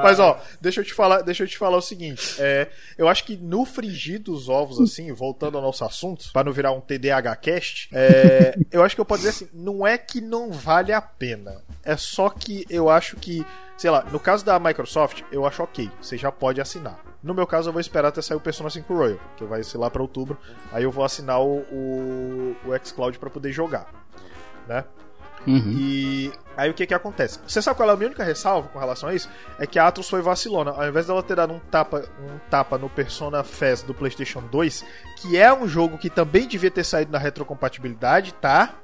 Mas 0.00 0.18
ó, 0.18 0.40
deixa 0.60 0.80
eu 0.80 0.84
te 0.84 0.94
falar, 0.94 1.22
deixa 1.22 1.42
eu 1.42 1.48
te 1.48 1.58
falar 1.58 1.76
o 1.76 1.82
seguinte, 1.82 2.36
é, 2.38 2.68
eu 2.96 3.08
acho 3.08 3.24
que 3.24 3.36
no 3.36 3.64
frigir 3.64 4.20
dos 4.20 4.48
ovos 4.48 4.80
assim, 4.80 5.12
voltando 5.12 5.56
ao 5.56 5.62
nosso 5.62 5.84
assunto, 5.84 6.30
para 6.32 6.44
não 6.44 6.52
virar 6.52 6.72
um 6.72 6.80
TDAH 6.80 7.36
cast, 7.36 7.88
é, 7.92 8.58
eu 8.70 8.82
acho 8.82 8.94
que 8.94 9.00
eu 9.00 9.04
posso 9.04 9.22
dizer 9.22 9.30
assim, 9.30 9.48
não 9.52 9.86
é 9.86 9.98
que 9.98 10.20
não 10.20 10.50
vale 10.50 10.92
a 10.92 11.00
pena, 11.00 11.62
é 11.82 11.96
só 11.96 12.28
que 12.28 12.64
eu 12.70 12.88
acho 12.88 13.16
que, 13.16 13.44
sei 13.76 13.90
lá, 13.90 14.04
no 14.10 14.20
caso 14.20 14.44
da 14.44 14.58
Microsoft, 14.58 15.22
eu 15.30 15.44
acho 15.46 15.62
ok, 15.62 15.90
você 16.00 16.16
já 16.16 16.30
pode 16.30 16.60
assinar. 16.60 17.12
No 17.22 17.34
meu 17.34 17.46
caso, 17.46 17.68
eu 17.68 17.72
vou 17.72 17.80
esperar 17.80 18.08
até 18.08 18.20
sair 18.20 18.36
o 18.36 18.40
Persona 18.40 18.68
5 18.68 18.92
Royal, 18.92 19.18
que 19.36 19.44
vai 19.44 19.62
ser 19.62 19.78
lá 19.78 19.88
para 19.88 20.02
outubro. 20.02 20.36
Aí 20.72 20.82
eu 20.82 20.90
vou 20.90 21.04
assinar 21.04 21.40
o, 21.40 21.58
o, 21.70 22.56
o 22.64 22.84
xCloud 22.84 23.16
para 23.16 23.30
poder 23.30 23.52
jogar, 23.52 23.86
né? 24.66 24.84
Uhum. 25.46 25.72
E 25.76 26.32
aí 26.56 26.70
o 26.70 26.74
que 26.74 26.86
que 26.86 26.94
acontece? 26.94 27.38
Você 27.46 27.60
sabe 27.62 27.76
qual 27.76 27.88
é 27.88 27.92
a 27.92 27.96
minha 27.96 28.08
única 28.08 28.24
ressalva 28.24 28.68
com 28.68 28.78
relação 28.78 29.08
a 29.08 29.14
isso? 29.14 29.28
É 29.58 29.66
que 29.66 29.78
a 29.78 29.86
Atlus 29.86 30.08
foi 30.08 30.22
vacilona. 30.22 30.70
Ao 30.72 30.86
invés 30.88 31.06
dela 31.06 31.22
ter 31.22 31.36
dado 31.36 31.52
um 31.52 31.58
tapa, 31.58 32.04
um 32.20 32.38
tapa 32.50 32.78
no 32.78 32.88
Persona 32.88 33.42
Fest 33.42 33.86
do 33.86 33.94
PlayStation 33.94 34.42
2, 34.50 34.84
que 35.20 35.36
é 35.36 35.52
um 35.52 35.66
jogo 35.68 35.98
que 35.98 36.10
também 36.10 36.46
devia 36.46 36.70
ter 36.70 36.84
saído 36.84 37.12
na 37.12 37.18
retrocompatibilidade, 37.18 38.34
tá? 38.34 38.74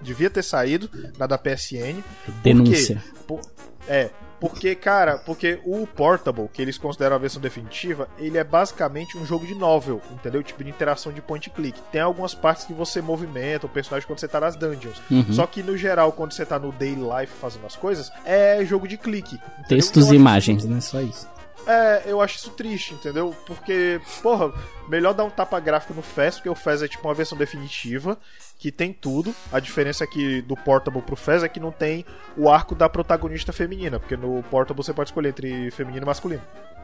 Devia 0.00 0.30
ter 0.30 0.42
saído 0.42 0.90
na 1.18 1.26
da 1.26 1.38
PSN. 1.38 2.02
Denúncia. 2.42 3.02
Por- 3.26 3.40
é, 3.88 4.10
porque, 4.42 4.74
cara, 4.74 5.18
porque 5.18 5.60
o 5.64 5.86
Portable, 5.86 6.48
que 6.52 6.60
eles 6.60 6.76
consideram 6.76 7.14
a 7.14 7.18
versão 7.18 7.40
definitiva, 7.40 8.08
ele 8.18 8.36
é 8.36 8.42
basicamente 8.42 9.16
um 9.16 9.24
jogo 9.24 9.46
de 9.46 9.54
novel, 9.54 10.02
entendeu? 10.10 10.42
Tipo 10.42 10.64
de 10.64 10.70
interação 10.70 11.12
de 11.12 11.22
point 11.22 11.48
click. 11.48 11.80
Tem 11.92 12.00
algumas 12.00 12.34
partes 12.34 12.64
que 12.64 12.72
você 12.72 13.00
movimenta 13.00 13.66
o 13.66 13.68
personagem 13.68 14.04
quando 14.04 14.18
você 14.18 14.26
tá 14.26 14.40
nas 14.40 14.56
dungeons. 14.56 15.00
Uhum. 15.08 15.32
Só 15.32 15.46
que 15.46 15.62
no 15.62 15.76
geral, 15.76 16.10
quando 16.10 16.32
você 16.32 16.44
tá 16.44 16.58
no 16.58 16.72
daily 16.72 16.96
life 16.96 17.32
fazendo 17.40 17.66
as 17.66 17.76
coisas, 17.76 18.10
é 18.24 18.64
jogo 18.64 18.88
de 18.88 18.96
clique. 18.96 19.36
entendeu? 19.36 19.68
Textos 19.68 20.06
Eu 20.08 20.14
e 20.14 20.16
acho 20.16 20.20
imagens, 20.20 20.64
né? 20.64 20.80
Só 20.80 21.00
isso. 21.00 21.28
É, 21.66 22.02
eu 22.06 22.20
acho 22.20 22.36
isso 22.36 22.50
triste, 22.50 22.94
entendeu? 22.94 23.34
Porque, 23.46 24.00
porra, 24.22 24.52
melhor 24.88 25.14
dar 25.14 25.24
um 25.24 25.30
tapa 25.30 25.58
gráfico 25.60 25.94
no 25.94 26.02
FES, 26.02 26.36
porque 26.36 26.48
o 26.48 26.54
FES 26.54 26.82
é 26.82 26.88
tipo 26.88 27.06
uma 27.06 27.14
versão 27.14 27.38
definitiva, 27.38 28.18
que 28.58 28.72
tem 28.72 28.92
tudo. 28.92 29.34
A 29.52 29.60
diferença 29.60 30.04
é 30.04 30.06
que 30.06 30.42
do 30.42 30.56
Portable 30.56 31.02
pro 31.02 31.16
Fez 31.16 31.42
é 31.42 31.48
que 31.48 31.60
não 31.60 31.70
tem 31.70 32.04
o 32.36 32.48
arco 32.50 32.74
da 32.74 32.88
protagonista 32.88 33.52
feminina, 33.52 34.00
porque 34.00 34.16
no 34.16 34.42
Portable 34.44 34.84
você 34.84 34.92
pode 34.92 35.10
escolher 35.10 35.30
entre 35.30 35.70
feminino 35.70 36.04
e 36.04 36.06
masculino. 36.06 36.42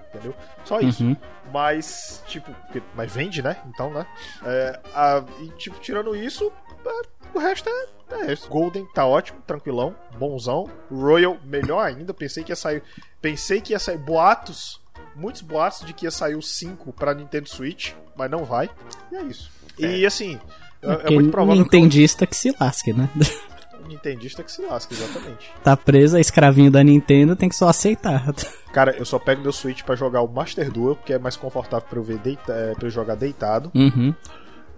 Entendeu? 0.09 0.35
Só 0.65 0.81
isso. 0.81 1.05
Uhum. 1.05 1.17
Mas, 1.53 2.23
tipo, 2.27 2.51
mas 2.95 3.13
vende, 3.13 3.43
né? 3.43 3.57
Então, 3.67 3.91
né? 3.91 4.07
É, 4.45 4.81
a- 4.95 5.25
e, 5.41 5.49
tipo, 5.51 5.79
tirando 5.81 6.15
isso, 6.17 6.51
é, 6.87 7.01
o 7.35 7.39
resto 7.39 7.69
é, 7.69 7.87
é 8.29 8.33
isso. 8.33 8.49
Golden 8.49 8.87
tá 8.95 9.05
ótimo, 9.07 9.39
tranquilão, 9.47 9.95
bonzão. 10.19 10.69
Royal, 10.91 11.37
melhor 11.45 11.81
ainda. 11.87 12.13
Pensei 12.15 12.43
que 12.43 12.53
ia 12.53 12.57
sair. 12.57 12.83
Pensei 13.21 13.61
que 13.61 13.73
ia 13.73 13.79
sair 13.79 13.99
boatos. 13.99 14.81
Muitos 15.15 15.43
boatos 15.43 15.85
de 15.87 15.93
que 15.93 16.07
ia 16.07 16.11
sair 16.11 16.35
o 16.37 16.43
5 16.43 16.93
pra 16.93 17.13
Nintendo 17.15 17.49
Switch, 17.49 17.93
mas 18.17 18.31
não 18.31 18.45
vai. 18.45 18.71
E 19.13 19.17
é 19.17 19.23
isso. 19.23 19.51
E 19.79 20.07
assim, 20.07 20.39
é, 20.83 21.09
é 21.09 21.11
muito 21.11 21.31
provável 21.31 21.63
Nintendista 21.63 22.27
que 22.27 22.37
se 22.37 22.55
lasque, 22.59 22.93
né? 22.93 23.09
Nintendista 23.89 24.43
que 24.43 24.53
se 24.53 24.63
lasca, 24.63 24.95
exatamente. 24.95 25.51
tá 25.65 25.77
preso, 25.77 26.17
é 26.17 26.21
escravinho 26.21 26.71
da 26.71 26.83
Nintendo, 26.85 27.35
tem 27.35 27.49
que 27.49 27.57
só 27.57 27.69
aceitar. 27.69 28.25
Cara, 28.73 28.95
eu 28.97 29.05
só 29.05 29.19
pego 29.19 29.43
meu 29.43 29.53
Switch 29.53 29.83
pra 29.83 29.97
jogar 29.97 30.21
o 30.23 30.29
Master 30.29 30.71
Duel, 30.71 30.95
porque 30.97 31.13
é 31.15 31.19
mais 31.19 31.37
confortável 31.37 31.87
pra 31.89 31.99
eu, 31.99 32.03
ver 32.05 32.19
deita, 32.19 32.53
é, 32.53 32.75
pra 32.75 32.87
eu 32.87 32.91
jogar 32.91 33.15
deitado, 33.15 33.71
Uhum. 33.75 34.15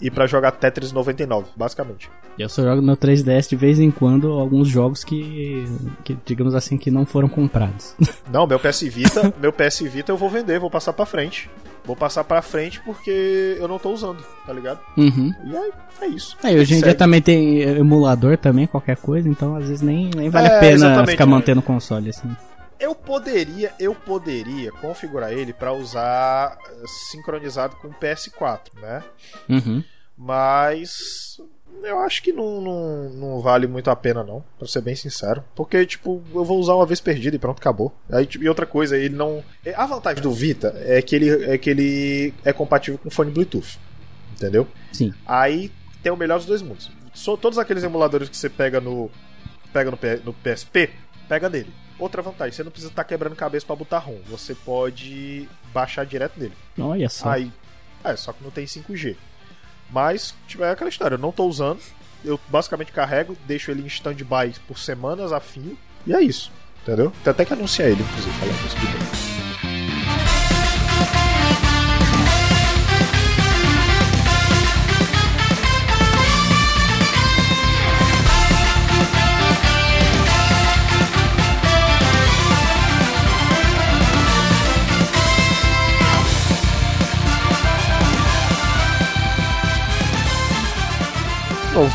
e 0.00 0.10
pra 0.10 0.26
jogar 0.26 0.52
Tetris 0.52 0.92
99, 0.92 1.48
basicamente. 1.56 2.08
Eu 2.38 2.48
só 2.48 2.62
jogo 2.62 2.80
no 2.80 2.96
3DS 2.96 3.48
de 3.48 3.56
vez 3.56 3.78
em 3.80 3.90
quando 3.90 4.30
alguns 4.32 4.68
jogos 4.68 5.04
que, 5.04 5.64
que 6.04 6.16
digamos 6.24 6.54
assim, 6.54 6.78
que 6.78 6.90
não 6.90 7.04
foram 7.04 7.28
comprados. 7.28 7.94
Não, 8.32 8.46
meu 8.46 8.58
PS 8.58 8.82
Vita, 8.82 9.34
meu 9.40 9.52
PS 9.52 9.80
Vita 9.82 10.10
eu 10.12 10.16
vou 10.16 10.30
vender, 10.30 10.58
vou 10.60 10.70
passar 10.70 10.92
pra 10.94 11.04
frente. 11.04 11.50
Vou 11.90 11.96
passar 11.96 12.22
pra 12.22 12.40
frente 12.40 12.80
porque 12.82 13.56
eu 13.58 13.66
não 13.66 13.76
tô 13.76 13.90
usando, 13.90 14.24
tá 14.46 14.52
ligado? 14.52 14.78
Uhum. 14.96 15.34
E 15.44 15.56
aí, 15.56 15.72
é 16.02 16.06
isso. 16.06 16.36
Aí, 16.40 16.56
hoje 16.56 16.76
em 16.76 16.80
dia 16.80 16.94
também 16.94 17.20
tem 17.20 17.62
emulador 17.62 18.38
também, 18.38 18.64
qualquer 18.68 18.96
coisa, 18.96 19.28
então 19.28 19.56
às 19.56 19.66
vezes 19.66 19.82
nem, 19.82 20.08
nem 20.14 20.30
vale 20.30 20.46
É, 20.46 20.56
a 20.56 20.60
pena 20.60 21.04
ficar 21.04 21.26
né? 21.26 21.32
mantendo 21.32 21.58
o 21.58 21.64
console 21.64 22.10
assim. 22.10 22.30
Eu 22.78 22.94
poderia, 22.94 23.72
eu 23.76 23.92
poderia 23.92 24.70
configurar 24.70 25.32
ele 25.32 25.52
pra 25.52 25.72
usar 25.72 26.56
eh, 26.64 26.84
sincronizado 27.10 27.74
com 27.74 27.88
o 27.88 27.94
PS4, 27.94 28.60
né? 28.80 29.02
Uhum. 29.48 29.82
Mas 30.16 31.38
eu 31.82 31.98
acho 32.00 32.22
que 32.22 32.32
não, 32.32 32.60
não, 32.60 33.10
não 33.10 33.40
vale 33.40 33.66
muito 33.66 33.90
a 33.90 33.96
pena, 33.96 34.22
não, 34.22 34.44
pra 34.58 34.68
ser 34.68 34.80
bem 34.80 34.94
sincero. 34.94 35.42
Porque, 35.54 35.84
tipo, 35.86 36.22
eu 36.34 36.44
vou 36.44 36.58
usar 36.58 36.74
uma 36.74 36.86
vez 36.86 37.00
perdida 37.00 37.36
e 37.36 37.38
pronto, 37.38 37.58
acabou. 37.58 37.92
Aí, 38.10 38.26
tipo, 38.26 38.44
e 38.44 38.48
outra 38.48 38.66
coisa, 38.66 38.96
ele 38.96 39.14
não. 39.14 39.42
A 39.74 39.86
vantagem 39.86 40.22
do 40.22 40.32
Vita 40.32 40.74
é 40.84 41.00
que 41.00 41.16
ele 41.16 41.44
é, 41.44 41.58
que 41.58 41.70
ele 41.70 42.34
é 42.44 42.52
compatível 42.52 42.98
com 42.98 43.10
fone 43.10 43.30
Bluetooth. 43.30 43.78
Entendeu? 44.32 44.66
Sim. 44.92 45.12
Aí 45.26 45.70
tem 46.02 46.12
o 46.12 46.16
melhor 46.16 46.38
dos 46.38 46.46
dois 46.46 46.62
mundos. 46.62 46.90
Só 47.12 47.36
todos 47.36 47.58
aqueles 47.58 47.82
emuladores 47.84 48.28
que 48.28 48.36
você 48.36 48.48
pega 48.48 48.80
no. 48.80 49.10
Pega 49.72 49.90
no, 49.90 49.98
no 50.24 50.32
PSP, 50.32 50.90
pega 51.28 51.48
nele. 51.48 51.72
Outra 51.98 52.22
vantagem, 52.22 52.52
você 52.52 52.64
não 52.64 52.70
precisa 52.70 52.90
estar 52.90 53.04
quebrando 53.04 53.36
cabeça 53.36 53.66
pra 53.66 53.76
botar 53.76 53.98
ROM. 53.98 54.18
Você 54.28 54.54
pode 54.54 55.46
baixar 55.72 56.04
direto 56.06 56.40
nele. 56.40 56.54
Olha 56.78 57.08
só. 57.08 57.30
Aí, 57.30 57.52
é, 58.02 58.16
só 58.16 58.32
que 58.32 58.42
não 58.42 58.50
tem 58.50 58.64
5G. 58.64 59.16
Mas, 59.92 60.34
tipo, 60.46 60.62
é 60.62 60.70
aquela 60.70 60.90
história, 60.90 61.14
eu 61.14 61.18
não 61.18 61.32
tô 61.32 61.44
usando. 61.46 61.80
Eu 62.24 62.38
basicamente 62.48 62.92
carrego, 62.92 63.36
deixo 63.46 63.70
ele 63.70 63.82
em 63.82 63.86
stand-by 63.86 64.54
por 64.68 64.78
semanas 64.78 65.32
a 65.32 65.40
fio. 65.40 65.76
E 66.06 66.14
é 66.14 66.20
isso. 66.20 66.52
Entendeu? 66.82 67.12
Tem 67.24 67.30
até 67.30 67.44
que 67.44 67.52
anunciar 67.52 67.88
ele, 67.88 68.02
inclusive, 68.02 68.32
falando 68.38 68.66
isso. 68.66 69.39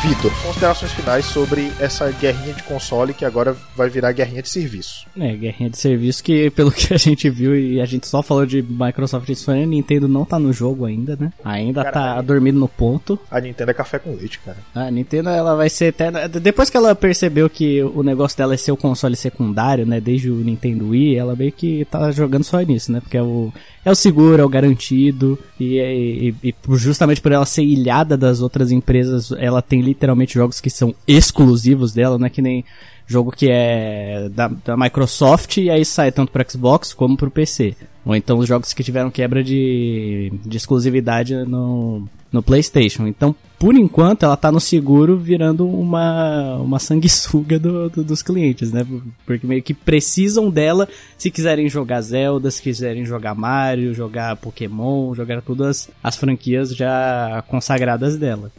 Vitor, 0.06 0.30
considerações 0.44 0.92
finais 0.92 1.24
sobre 1.24 1.72
essa 1.80 2.08
guerrinha 2.12 2.54
de 2.54 2.62
console 2.62 3.12
que 3.12 3.24
agora 3.24 3.56
vai 3.74 3.88
virar 3.88 4.12
guerrinha 4.12 4.40
de 4.40 4.48
serviço. 4.48 5.04
É, 5.18 5.34
guerrinha 5.34 5.68
de 5.68 5.76
serviço 5.78 6.22
que, 6.22 6.48
pelo 6.50 6.70
que 6.70 6.94
a 6.94 6.96
gente 6.96 7.28
viu 7.28 7.58
e 7.58 7.80
a 7.80 7.84
gente 7.86 8.06
só 8.06 8.22
falou 8.22 8.46
de 8.46 8.62
Microsoft 8.62 9.28
e 9.28 9.34
Sony, 9.34 9.64
a 9.64 9.66
Nintendo 9.66 10.06
não 10.06 10.24
tá 10.24 10.38
no 10.38 10.52
jogo 10.52 10.84
ainda, 10.84 11.16
né? 11.18 11.32
Ainda 11.44 11.82
tá 11.82 11.90
Caralho. 11.90 12.22
dormindo 12.26 12.60
no 12.60 12.68
ponto. 12.68 13.18
A 13.28 13.40
Nintendo 13.40 13.72
é 13.72 13.74
café 13.74 13.98
com 13.98 14.14
leite, 14.14 14.38
cara. 14.38 14.58
A 14.76 14.88
Nintendo, 14.92 15.28
ela 15.28 15.56
vai 15.56 15.68
ser 15.68 15.86
eterna. 15.86 16.28
Depois 16.28 16.70
que 16.70 16.76
ela 16.76 16.94
percebeu 16.94 17.50
que 17.50 17.82
o 17.82 18.04
negócio 18.04 18.38
dela 18.38 18.54
é 18.54 18.56
ser 18.56 18.70
o 18.70 18.76
console 18.76 19.16
secundário, 19.16 19.84
né? 19.84 20.00
Desde 20.00 20.30
o 20.30 20.36
Nintendo 20.36 20.90
Wii, 20.90 21.16
ela 21.16 21.34
meio 21.34 21.50
que 21.50 21.84
tá 21.90 22.12
jogando 22.12 22.44
só 22.44 22.60
nisso, 22.60 22.92
né? 22.92 23.00
Porque 23.00 23.16
é 23.16 23.22
o, 23.22 23.52
é 23.84 23.90
o 23.90 23.94
seguro, 23.96 24.40
é 24.40 24.44
o 24.44 24.48
garantido. 24.48 25.36
E, 25.58 25.78
e- 25.80 26.34
e 26.44 26.52
por- 26.52 26.76
justamente 26.78 27.20
por 27.20 27.32
ela 27.32 27.44
ser 27.46 27.64
ilhada 27.64 28.16
das 28.16 28.40
outras 28.40 28.70
empresas, 28.70 29.32
ela 29.32 29.60
tem 29.60 29.80
literalmente 29.96 30.34
jogos 30.34 30.60
que 30.60 30.68
são 30.70 30.94
exclusivos 31.08 31.92
dela, 31.92 32.18
não 32.18 32.26
é 32.26 32.30
que 32.30 32.42
nem 32.42 32.64
jogo 33.06 33.30
que 33.32 33.48
é 33.50 34.28
da, 34.30 34.48
da 34.48 34.76
Microsoft 34.76 35.56
e 35.56 35.70
aí 35.70 35.84
sai 35.84 36.12
tanto 36.12 36.30
pro 36.32 36.44
Xbox 36.50 36.92
como 36.92 37.16
pro 37.16 37.30
PC. 37.30 37.74
Ou 38.04 38.14
então 38.14 38.38
os 38.38 38.46
jogos 38.46 38.72
que 38.72 38.84
tiveram 38.84 39.10
quebra 39.10 39.42
de, 39.42 40.32
de 40.44 40.56
exclusividade 40.56 41.34
no, 41.34 42.06
no 42.32 42.42
PlayStation. 42.42 43.06
Então, 43.06 43.34
por 43.58 43.74
enquanto, 43.74 44.24
ela 44.24 44.36
tá 44.36 44.52
no 44.52 44.60
seguro 44.60 45.16
virando 45.16 45.66
uma, 45.68 46.56
uma 46.56 46.78
sanguessuga 46.78 47.58
do, 47.58 47.88
do- 47.88 48.04
dos 48.04 48.22
clientes, 48.22 48.70
né? 48.70 48.86
Porque 49.24 49.46
meio 49.46 49.62
que 49.62 49.72
precisam 49.74 50.50
dela 50.50 50.86
se 51.16 51.30
quiserem 51.30 51.68
jogar 51.68 52.00
Zelda, 52.02 52.50
se 52.50 52.60
quiserem 52.62 53.04
jogar 53.06 53.34
Mario, 53.34 53.94
jogar 53.94 54.36
Pokémon, 54.36 55.14
jogar 55.14 55.40
todas 55.42 55.88
as 56.02 56.16
franquias 56.16 56.74
já 56.76 57.42
consagradas 57.48 58.16
dela. 58.16 58.52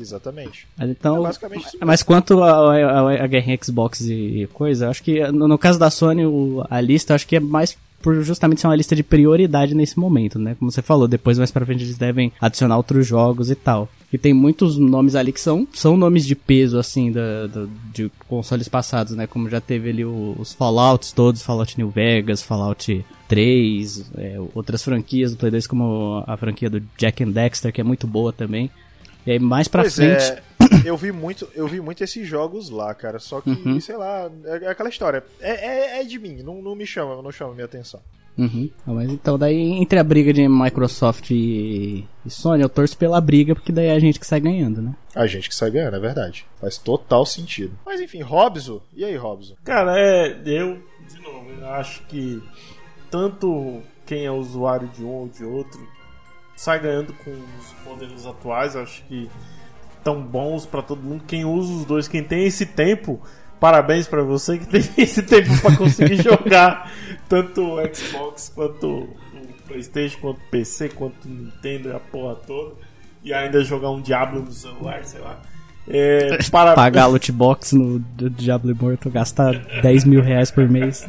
Exatamente. 0.00 0.66
Mas 0.76 0.90
então, 0.90 1.16
É 1.80 1.84
mas 1.84 2.02
quanto 2.02 2.42
a 2.42 3.26
guerrinha 3.26 3.58
Xbox 3.62 4.00
e 4.00 4.48
coisa, 4.52 4.86
eu 4.86 4.90
acho 4.90 5.02
que 5.02 5.20
no, 5.30 5.46
no 5.46 5.58
caso 5.58 5.78
da 5.78 5.90
Sony, 5.90 6.24
o- 6.24 6.64
a 6.70 6.80
lista, 6.80 7.14
acho 7.14 7.26
que 7.26 7.36
é 7.36 7.40
mais 7.40 7.76
por 8.02 8.22
justamente 8.22 8.62
ser 8.62 8.66
uma 8.66 8.74
lista 8.76 8.96
de 8.96 9.02
prioridade 9.02 9.74
nesse 9.74 9.98
momento, 9.98 10.38
né? 10.38 10.56
Como 10.58 10.70
você 10.72 10.80
falou, 10.80 11.06
depois 11.06 11.36
mais 11.36 11.50
pra 11.50 11.66
frente 11.66 11.84
eles 11.84 11.98
devem 11.98 12.32
adicionar 12.40 12.78
outros 12.78 13.06
jogos 13.06 13.50
e 13.50 13.54
tal. 13.54 13.90
E 14.10 14.16
tem 14.16 14.32
muitos 14.32 14.78
nomes 14.78 15.14
ali 15.14 15.30
que 15.32 15.40
são, 15.40 15.68
são 15.70 15.98
nomes 15.98 16.24
de 16.24 16.34
peso, 16.34 16.78
assim, 16.78 17.12
da, 17.12 17.46
da- 17.46 17.66
de 17.92 18.10
consoles 18.26 18.68
passados, 18.68 19.14
né? 19.14 19.26
Como 19.26 19.50
já 19.50 19.60
teve 19.60 19.90
ali 19.90 20.02
o- 20.04 20.34
os 20.38 20.54
Fallouts 20.54 21.12
todos, 21.12 21.42
Fallout 21.42 21.76
New 21.76 21.90
Vegas, 21.90 22.42
Fallout 22.42 23.04
3, 23.28 24.10
é, 24.16 24.38
outras 24.54 24.82
franquias 24.82 25.32
do 25.32 25.36
Play 25.36 25.50
2, 25.50 25.66
como 25.66 26.24
a 26.26 26.36
franquia 26.38 26.70
do 26.70 26.82
Jack 26.96 27.22
and 27.22 27.30
Dexter, 27.32 27.70
que 27.70 27.82
é 27.82 27.84
muito 27.84 28.06
boa 28.06 28.32
também. 28.32 28.70
E 29.26 29.32
aí 29.32 29.38
mais 29.38 29.68
pra 29.68 29.82
pois 29.82 29.94
frente... 29.96 30.22
é, 30.22 30.42
eu 30.84 30.96
vi 30.96 31.12
muito, 31.12 31.48
eu 31.54 31.66
vi 31.68 31.80
muito 31.80 32.02
esses 32.02 32.26
jogos 32.26 32.70
lá, 32.70 32.94
cara. 32.94 33.18
Só 33.18 33.40
que, 33.40 33.50
Uhum. 33.50 33.80
sei 33.80 33.96
lá, 33.96 34.30
é, 34.44 34.64
é 34.64 34.68
aquela 34.68 34.88
história. 34.88 35.22
É, 35.40 35.96
é, 35.98 36.00
é 36.00 36.04
de 36.04 36.18
mim, 36.18 36.42
não, 36.42 36.60
não 36.62 36.74
me 36.74 36.86
chama, 36.86 37.20
não 37.22 37.30
chama 37.32 37.52
minha 37.54 37.64
atenção. 37.66 38.00
Uhum. 38.38 38.70
Ah, 38.86 38.92
Mas 38.92 39.10
então, 39.10 39.36
daí 39.38 39.58
entre 39.60 39.98
a 39.98 40.04
briga 40.04 40.32
de 40.32 40.48
Microsoft 40.48 41.30
e, 41.30 42.06
e 42.24 42.30
Sony, 42.30 42.62
eu 42.62 42.68
torço 42.70 42.96
pela 42.96 43.20
briga, 43.20 43.54
porque 43.54 43.72
daí 43.72 43.86
é 43.88 43.92
a 43.92 43.98
gente 43.98 44.18
que 44.18 44.26
sai 44.26 44.40
ganhando, 44.40 44.80
né? 44.80 44.94
A 45.14 45.26
gente 45.26 45.48
que 45.48 45.54
sai 45.54 45.70
ganhando, 45.70 45.96
é 45.96 46.00
verdade. 46.00 46.46
Faz 46.58 46.78
total 46.78 47.26
sentido. 47.26 47.72
Mas 47.84 48.00
enfim, 48.00 48.22
Robson. 48.22 48.80
E 48.94 49.04
aí, 49.04 49.14
Robson? 49.16 49.54
Cara, 49.64 49.98
é. 49.98 50.40
Eu, 50.46 50.80
de 51.12 51.20
novo, 51.20 51.50
eu 51.50 51.68
acho 51.70 52.02
que 52.06 52.42
tanto 53.10 53.80
quem 54.06 54.24
é 54.24 54.30
usuário 54.30 54.88
de 54.88 55.04
um 55.04 55.08
ou 55.08 55.28
de 55.28 55.44
outro 55.44 55.80
sai 56.60 56.78
ganhando 56.78 57.14
com 57.14 57.30
os 57.30 57.86
modelos 57.86 58.26
atuais. 58.26 58.74
Eu 58.74 58.82
acho 58.82 59.02
que 59.04 59.30
tão 60.04 60.20
bons 60.20 60.66
pra 60.66 60.82
todo 60.82 61.02
mundo. 61.02 61.24
Quem 61.26 61.42
usa 61.42 61.72
os 61.72 61.84
dois, 61.86 62.06
quem 62.06 62.22
tem 62.22 62.44
esse 62.44 62.66
tempo, 62.66 63.18
parabéns 63.58 64.06
pra 64.06 64.22
você 64.22 64.58
que 64.58 64.66
tem 64.66 64.82
esse 65.02 65.22
tempo 65.22 65.58
pra 65.62 65.74
conseguir 65.74 66.16
jogar 66.22 66.92
tanto 67.30 67.62
o 67.62 67.94
Xbox 67.94 68.52
quanto 68.54 68.86
o 68.86 69.16
PlayStation, 69.66 70.18
quanto 70.20 70.36
o 70.36 70.50
PC, 70.50 70.90
quanto 70.90 71.24
o 71.24 71.28
Nintendo 71.28 71.88
e 71.88 71.92
a 71.94 71.98
porra 71.98 72.34
toda. 72.34 72.74
E 73.24 73.32
ainda 73.32 73.64
jogar 73.64 73.90
um 73.90 74.02
Diablo 74.02 74.42
no 74.42 74.52
celular, 74.52 75.02
sei 75.04 75.20
lá. 75.20 75.40
É, 75.88 76.36
para... 76.52 76.74
Pagar 76.74 77.04
a 77.04 77.06
loot 77.06 77.32
box 77.32 77.72
no 77.72 78.00
Diablo 78.00 78.70
Immortal, 78.70 79.10
gastar 79.10 79.54
10 79.80 80.04
mil 80.04 80.20
reais 80.20 80.50
por 80.50 80.68
mês. 80.68 81.08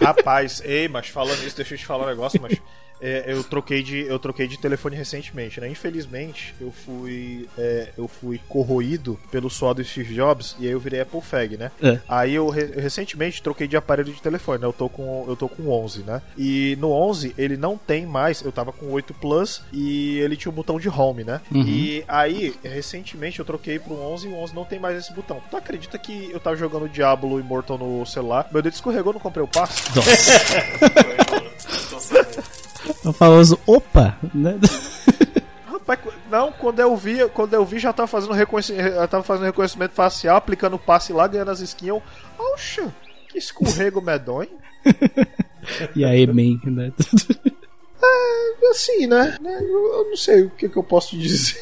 Rapaz, 0.00 0.62
ei, 0.64 0.88
mas 0.88 1.08
falando 1.08 1.44
isso, 1.44 1.56
deixa 1.56 1.74
eu 1.74 1.78
te 1.78 1.84
falar 1.84 2.04
um 2.04 2.08
negócio, 2.08 2.40
mas 2.40 2.58
é, 3.00 3.24
eu 3.28 3.42
troquei 3.44 3.82
de 3.82 4.00
eu 4.06 4.18
troquei 4.18 4.46
de 4.46 4.58
telefone 4.58 4.96
recentemente, 4.96 5.60
né? 5.60 5.68
Infelizmente, 5.68 6.54
eu 6.60 6.72
fui 6.72 7.48
é, 7.58 7.88
eu 7.96 8.08
fui 8.08 8.40
corroído 8.48 9.18
pelo 9.30 9.50
suor 9.50 9.74
do 9.74 9.84
Steve 9.84 10.14
Jobs 10.14 10.56
e 10.58 10.66
aí 10.66 10.72
eu 10.72 10.80
virei 10.80 11.00
Apple 11.00 11.20
Fag, 11.20 11.56
né? 11.56 11.70
É. 11.82 11.98
Aí 12.08 12.34
eu, 12.34 12.48
re- 12.48 12.72
eu 12.74 12.80
recentemente 12.82 13.42
troquei 13.42 13.66
de 13.66 13.76
aparelho 13.76 14.12
de 14.12 14.20
telefone, 14.20 14.60
né? 14.60 14.66
Eu 14.66 14.72
tô 14.72 14.88
com 14.88 15.24
eu 15.28 15.36
tô 15.36 15.48
com 15.48 15.68
11, 15.70 16.02
né? 16.02 16.22
E 16.36 16.76
no 16.80 16.90
11 16.90 17.34
ele 17.38 17.56
não 17.56 17.76
tem 17.76 18.06
mais, 18.06 18.42
eu 18.42 18.52
tava 18.52 18.72
com 18.72 18.86
8 18.90 19.14
Plus 19.14 19.62
e 19.72 20.18
ele 20.18 20.36
tinha 20.36 20.50
o 20.50 20.54
botão 20.54 20.78
de 20.78 20.88
home, 20.88 21.24
né? 21.24 21.40
Uhum. 21.52 21.62
E 21.66 22.04
aí, 22.08 22.54
recentemente 22.62 23.38
eu 23.38 23.44
troquei 23.44 23.78
pro 23.78 23.94
11 23.94 24.28
e 24.28 24.32
o 24.32 24.36
11 24.36 24.54
não 24.54 24.64
tem 24.64 24.78
mais 24.78 24.98
esse 24.98 25.12
botão. 25.12 25.40
Tu 25.50 25.56
acredita 25.56 25.98
que 25.98 26.30
eu 26.32 26.40
tava 26.40 26.56
jogando 26.56 26.88
Diablo 26.88 27.38
Immortal 27.40 27.78
no 27.78 28.04
celular? 28.06 28.48
Meu 28.52 28.62
dedo 28.62 28.74
escorregou, 28.74 29.12
não 29.12 29.20
comprei 29.20 29.44
o 29.44 29.48
passe? 29.48 29.82
O 33.04 33.12
famoso 33.12 33.58
opa, 33.66 34.18
né? 34.34 34.58
Rapaz, 35.66 36.00
não, 36.30 36.52
quando 36.52 36.80
eu 36.80 36.96
vi, 36.96 37.26
quando 37.30 37.54
eu 37.54 37.64
vi 37.64 37.78
já 37.78 37.92
tava 37.92 38.06
fazendo 38.06 38.34
reconhecimento, 38.34 38.94
já 38.94 39.06
tava 39.08 39.24
fazendo 39.24 39.46
reconhecimento 39.46 39.92
facial, 39.92 40.36
aplicando 40.36 40.74
o 40.76 40.78
passe 40.78 41.12
lá, 41.12 41.26
ganhando 41.26 41.50
as 41.50 41.60
skins. 41.60 41.88
Eu, 41.88 42.02
Oxa, 42.38 42.92
que 43.28 43.38
escorrego 43.38 44.00
medonho. 44.00 44.50
E 45.94 46.04
aí, 46.06 46.26
man, 46.26 46.58
né? 46.64 46.90
Assim, 48.70 49.06
né? 49.06 49.36
né, 49.40 49.58
Eu, 49.60 50.06
não 50.08 50.16
sei 50.16 50.44
o 50.44 50.50
que, 50.50 50.68
que 50.68 50.76
eu 50.76 50.82
posso 50.82 51.10
te 51.10 51.18
dizer. 51.18 51.60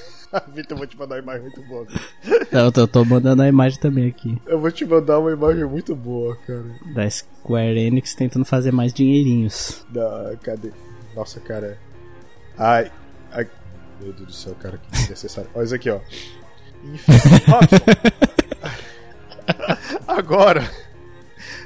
Vitor, 0.55 0.73
eu 0.73 0.77
vou 0.77 0.87
te 0.87 0.97
mandar 0.97 1.17
uma 1.17 1.23
imagem 1.23 1.43
muito 1.43 1.63
boa. 1.63 1.87
cara. 1.87 2.65
Eu 2.65 2.71
tô, 2.71 2.87
tô 2.87 3.05
mandando 3.05 3.43
a 3.43 3.49
imagem 3.49 3.81
também 3.81 4.07
aqui. 4.07 4.41
Eu 4.47 4.61
vou 4.61 4.71
te 4.71 4.85
mandar 4.85 5.19
uma 5.19 5.33
imagem 5.33 5.65
muito 5.65 5.97
boa, 5.97 6.37
cara. 6.47 6.65
Da 6.95 7.09
Square 7.11 7.79
Enix 7.79 8.15
tentando 8.15 8.45
fazer 8.45 8.73
mais 8.73 8.93
dinheirinhos. 8.93 9.85
Da, 9.89 10.35
cadê? 10.43 10.71
Nossa, 11.19 11.41
cara. 11.41 11.77
Ai, 12.57 12.93
ai. 13.33 13.49
Meu 14.01 14.13
Deus 14.13 14.27
do 14.29 14.33
céu, 14.33 14.55
cara, 14.55 14.79
que 14.79 14.89
desnecessário. 14.93 15.51
Olha 15.53 15.65
isso 15.65 15.75
aqui, 15.75 15.91
ó. 15.91 15.99
Enfim. 16.85 17.13
Agora, 20.07 20.63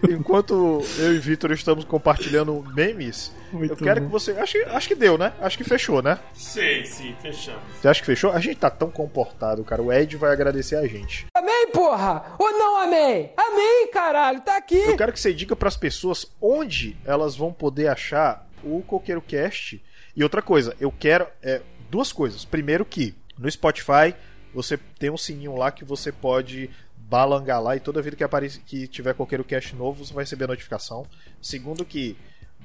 enquanto 0.09 0.82
eu 0.98 1.14
e 1.14 1.18
Vitor 1.18 1.53
estamos 1.53 1.84
compartilhando 1.84 2.64
memes, 2.74 3.30
eu 3.53 3.76
quero 3.76 4.00
que 4.00 4.07
você. 4.07 4.32
Acho, 4.32 4.53
que- 4.55 4.64
acho 4.70 4.88
que 4.88 4.94
deu, 4.94 5.18
né? 5.18 5.34
Acho 5.38 5.59
que 5.59 5.64
fechou, 5.64 6.00
né? 6.00 6.18
Sim, 6.32 6.82
sim, 6.86 7.14
fechamos. 7.20 7.61
Você 7.78 7.88
acha 7.88 8.00
que 8.00 8.07
fechou? 8.07 8.32
A 8.32 8.40
gente 8.40 8.57
tá 8.57 8.70
tão 8.70 8.90
comportado, 8.90 9.62
cara. 9.64 9.82
O 9.82 9.92
Ed 9.92 10.16
vai 10.16 10.32
agradecer 10.32 10.76
a 10.76 10.86
gente. 10.86 11.26
Amei, 11.36 11.66
porra! 11.66 12.36
Ou 12.38 12.50
não 12.53 12.80
amei? 12.80 13.34
Amei, 13.36 13.88
caralho, 13.92 14.40
tá 14.40 14.57
aqui! 14.57 14.78
Eu 14.78 14.96
quero 14.96 15.12
que 15.12 15.20
você 15.20 15.34
diga 15.34 15.55
pras 15.55 15.76
pessoas 15.76 16.24
onde 16.40 16.96
elas 17.05 17.36
vão 17.36 17.53
poder 17.53 17.88
achar 17.88 18.46
o 18.64 18.82
Coqueiro 18.82 19.22
Cast. 19.22 19.82
E 20.16 20.22
outra 20.22 20.42
coisa, 20.42 20.76
eu 20.80 20.92
quero 20.92 21.26
é, 21.42 21.62
duas 21.90 22.12
coisas. 22.12 22.44
Primeiro 22.44 22.84
que 22.84 23.14
no 23.38 23.50
Spotify 23.50 24.14
você 24.54 24.76
tem 24.98 25.10
um 25.10 25.16
sininho 25.16 25.56
lá 25.56 25.70
que 25.70 25.84
você 25.84 26.12
pode 26.12 26.70
balangar 26.96 27.62
lá 27.62 27.76
e 27.76 27.80
toda 27.80 28.00
vida 28.00 28.16
que 28.16 28.24
aparece 28.24 28.60
que 28.60 28.86
tiver 28.86 29.14
Coqueiro 29.14 29.44
Cast 29.44 29.74
novo 29.76 30.04
você 30.04 30.14
vai 30.14 30.24
receber 30.24 30.44
a 30.44 30.48
notificação. 30.48 31.06
Segundo 31.40 31.84
que 31.84 32.16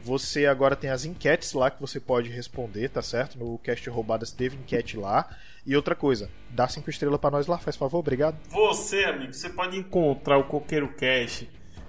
você 0.04 0.46
agora 0.46 0.76
tem 0.76 0.90
as 0.90 1.06
enquetes 1.06 1.54
lá 1.54 1.70
que 1.72 1.82
você 1.82 2.00
pode 2.00 2.30
responder, 2.30 2.90
tá 2.90 3.02
certo? 3.02 3.38
No 3.38 3.58
Cast 3.58 3.90
Roubadas 3.90 4.32
teve 4.32 4.56
enquete 4.56 4.96
lá. 4.96 5.28
E 5.66 5.76
outra 5.76 5.96
coisa, 5.96 6.30
dá 6.50 6.68
cinco 6.68 6.90
estrelas 6.90 7.20
pra 7.20 7.32
nós 7.32 7.46
lá, 7.48 7.58
faz 7.58 7.76
favor, 7.76 8.00
obrigado. 8.00 8.38
Você, 8.50 9.04
amigo, 9.04 9.34
você 9.34 9.50
pode 9.50 9.78
encontrar 9.78 10.38
o 10.38 10.46
Coqueiro 10.46 10.88
Cash 10.94 11.46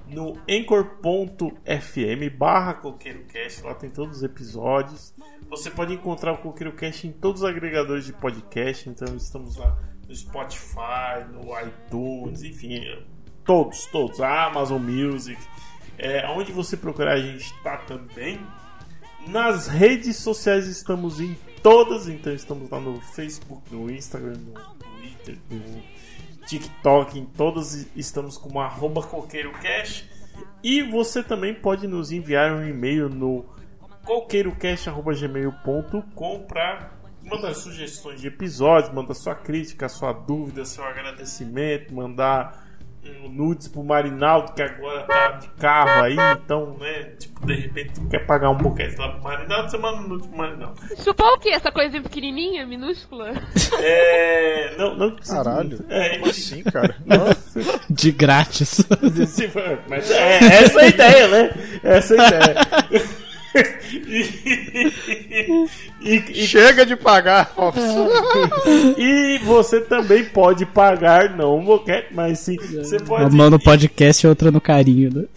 no 0.08 0.38
anchor.fm 0.48 2.36
barra 2.36 2.74
Coqueiro 2.74 3.24
Cash, 3.24 3.62
lá 3.62 3.74
tem 3.74 3.90
todos 3.90 4.18
os 4.18 4.22
episódios. 4.22 5.14
Você 5.48 5.70
pode 5.70 5.92
encontrar 5.92 6.32
o 6.32 6.38
Coqueiro 6.38 6.72
Cash 6.72 7.04
em 7.04 7.12
todos 7.12 7.42
os 7.42 7.48
agregadores 7.48 8.06
de 8.06 8.12
podcast, 8.12 8.88
então 8.88 9.14
estamos 9.16 9.56
lá 9.56 9.78
no 10.06 10.14
Spotify, 10.14 11.24
no 11.30 11.48
iTunes, 11.60 12.42
enfim, 12.42 12.80
todos, 13.44 13.86
todos, 13.86 14.20
a 14.20 14.46
Amazon 14.46 14.80
Music, 14.80 15.40
é, 15.98 16.26
onde 16.28 16.52
você 16.52 16.76
procurar 16.76 17.14
a 17.14 17.20
gente 17.20 17.44
está 17.44 17.76
também. 17.78 18.40
Nas 19.26 19.66
redes 19.66 20.16
sociais 20.16 20.66
estamos 20.66 21.20
em 21.20 21.36
todas, 21.62 22.08
então 22.08 22.32
estamos 22.32 22.70
lá 22.70 22.80
no 22.80 23.00
Facebook, 23.00 23.62
no 23.74 23.90
Instagram, 23.90 24.38
no 24.38 24.54
Twitter, 24.76 25.38
no 25.50 25.97
TikTok, 26.48 27.18
em 27.18 27.26
todas 27.26 27.86
estamos 27.94 28.38
como 28.38 28.60
arroba 28.60 29.02
coqueirocast. 29.02 30.08
E 30.62 30.82
você 30.82 31.22
também 31.22 31.54
pode 31.54 31.86
nos 31.86 32.10
enviar 32.10 32.52
um 32.52 32.66
e-mail 32.66 33.08
no 33.08 33.46
coqueirocast.gmail.com 34.04 36.44
para 36.44 36.90
mandar 37.22 37.54
sugestões 37.54 38.20
de 38.20 38.26
episódios, 38.28 38.92
mandar 38.92 39.14
sua 39.14 39.34
crítica, 39.34 39.88
sua 39.88 40.12
dúvida, 40.12 40.64
seu 40.64 40.84
agradecimento, 40.84 41.92
mandar 41.94 42.67
nudes 43.30 43.68
pro 43.68 43.84
Marinaldo, 43.84 44.52
que 44.52 44.62
agora 44.62 45.02
tá 45.02 45.28
de 45.32 45.48
carro 45.50 46.02
aí, 46.02 46.16
então, 46.42 46.76
né, 46.78 47.04
tipo, 47.18 47.46
de 47.46 47.54
repente 47.54 47.92
tu 47.94 48.08
quer 48.08 48.26
pagar 48.26 48.50
um 48.50 48.56
boquete 48.56 48.96
lá 48.96 49.10
pro 49.10 49.22
Marinaldo, 49.22 49.70
você 49.70 49.78
manda 49.78 49.98
um 49.98 50.08
nudes 50.08 50.26
pro 50.26 50.38
Marinaldo. 50.38 50.80
Chupar 51.02 51.32
o 51.34 51.38
quê? 51.38 51.50
Essa 51.50 51.70
coisinha 51.70 52.02
pequenininha, 52.02 52.66
minúscula? 52.66 53.32
É. 53.80 54.76
Não, 54.76 54.96
não 54.96 55.10
precisa. 55.14 55.36
Caralho. 55.36 55.84
É, 55.88 56.18
Como 56.18 56.30
assim, 56.30 56.62
cara? 56.62 56.96
De 57.90 58.12
grátis. 58.12 58.84
Mas 59.88 60.10
é 60.10 60.36
essa 60.38 60.80
é 60.80 60.84
a 60.84 60.88
ideia, 60.88 61.28
né? 61.28 61.50
Essa 61.82 62.14
é 62.14 62.20
a 62.20 62.26
ideia. 62.28 62.54
e, 66.00 66.02
e- 66.02 66.46
Chega 66.46 66.84
de 66.86 66.96
pagar, 66.96 67.52
Robson. 67.56 68.08
e 68.96 69.38
você 69.44 69.80
também 69.80 70.24
pode 70.24 70.64
pagar, 70.66 71.30
não 71.36 71.58
um 71.58 71.64
boquete, 71.64 72.08
mas 72.12 72.38
sim. 72.40 72.56
Você 72.56 72.98
pode. 73.00 73.22
Uma 73.24 73.30
mão 73.30 73.50
no 73.50 73.58
podcast 73.58 74.24
e 74.24 74.28
outra 74.28 74.50
no 74.50 74.60
carinho, 74.60 75.10
né? 75.14 75.24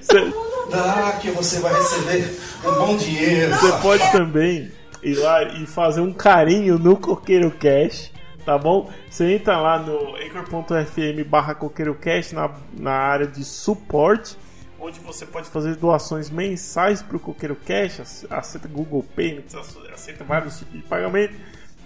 Você- 0.00 0.32
Ah, 0.72 1.18
que 1.20 1.30
você 1.30 1.58
vai 1.60 1.74
receber 1.74 2.36
um 2.64 2.72
bom 2.74 2.96
dinheiro. 2.96 3.54
Você 3.56 3.72
pode 3.82 4.12
também 4.12 4.70
ir 5.02 5.14
lá 5.18 5.42
e 5.42 5.66
fazer 5.66 6.00
um 6.00 6.12
carinho 6.12 6.78
no 6.78 6.96
Coqueiro 6.96 7.50
Cash, 7.50 8.10
tá 8.46 8.56
bom? 8.56 8.90
Você 9.10 9.34
entra 9.34 9.58
lá 9.60 9.78
no 9.78 10.14
anchor.fm 10.16 11.28
barra 11.28 11.54
Coqueiro 11.54 11.94
Cash 11.96 12.32
na, 12.32 12.50
na 12.72 12.92
área 12.92 13.26
de 13.26 13.44
suporte, 13.44 14.36
onde 14.80 15.00
você 15.00 15.26
pode 15.26 15.48
fazer 15.48 15.76
doações 15.76 16.30
mensais 16.30 17.02
para 17.02 17.16
o 17.16 17.20
Coqueiro 17.20 17.56
Cash, 17.56 18.00
ace- 18.00 18.26
aceita 18.30 18.68
Google 18.68 19.02
Payments, 19.02 19.54
ace- 19.54 19.78
aceita 19.92 20.24
vários 20.24 20.58
tipos 20.58 20.74
de 20.80 20.82
pagamento. 20.86 21.34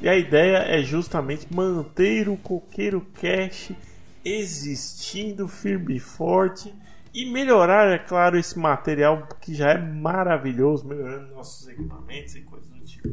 E 0.03 0.09
a 0.09 0.17
ideia 0.17 0.59
é 0.59 0.83
justamente 0.83 1.47
manter 1.53 2.29
o 2.29 2.37
Coqueiro 2.37 3.01
Cash 3.21 3.73
existindo 4.25 5.47
firme 5.49 5.97
e 5.97 5.99
forte 6.01 6.75
e 7.13 7.27
melhorar, 7.31 7.89
é 7.91 7.99
claro, 7.99 8.39
esse 8.39 8.59
material 8.59 9.27
que 9.41 9.55
já 9.55 9.71
é 9.73 9.79
maravilhoso, 9.79 10.87
melhorando 10.87 11.35
nossos 11.35 11.67
equipamentos 11.69 12.35
e 12.37 12.41
coisas 12.43 12.69
do 12.71 12.81
tipo. 12.85 13.09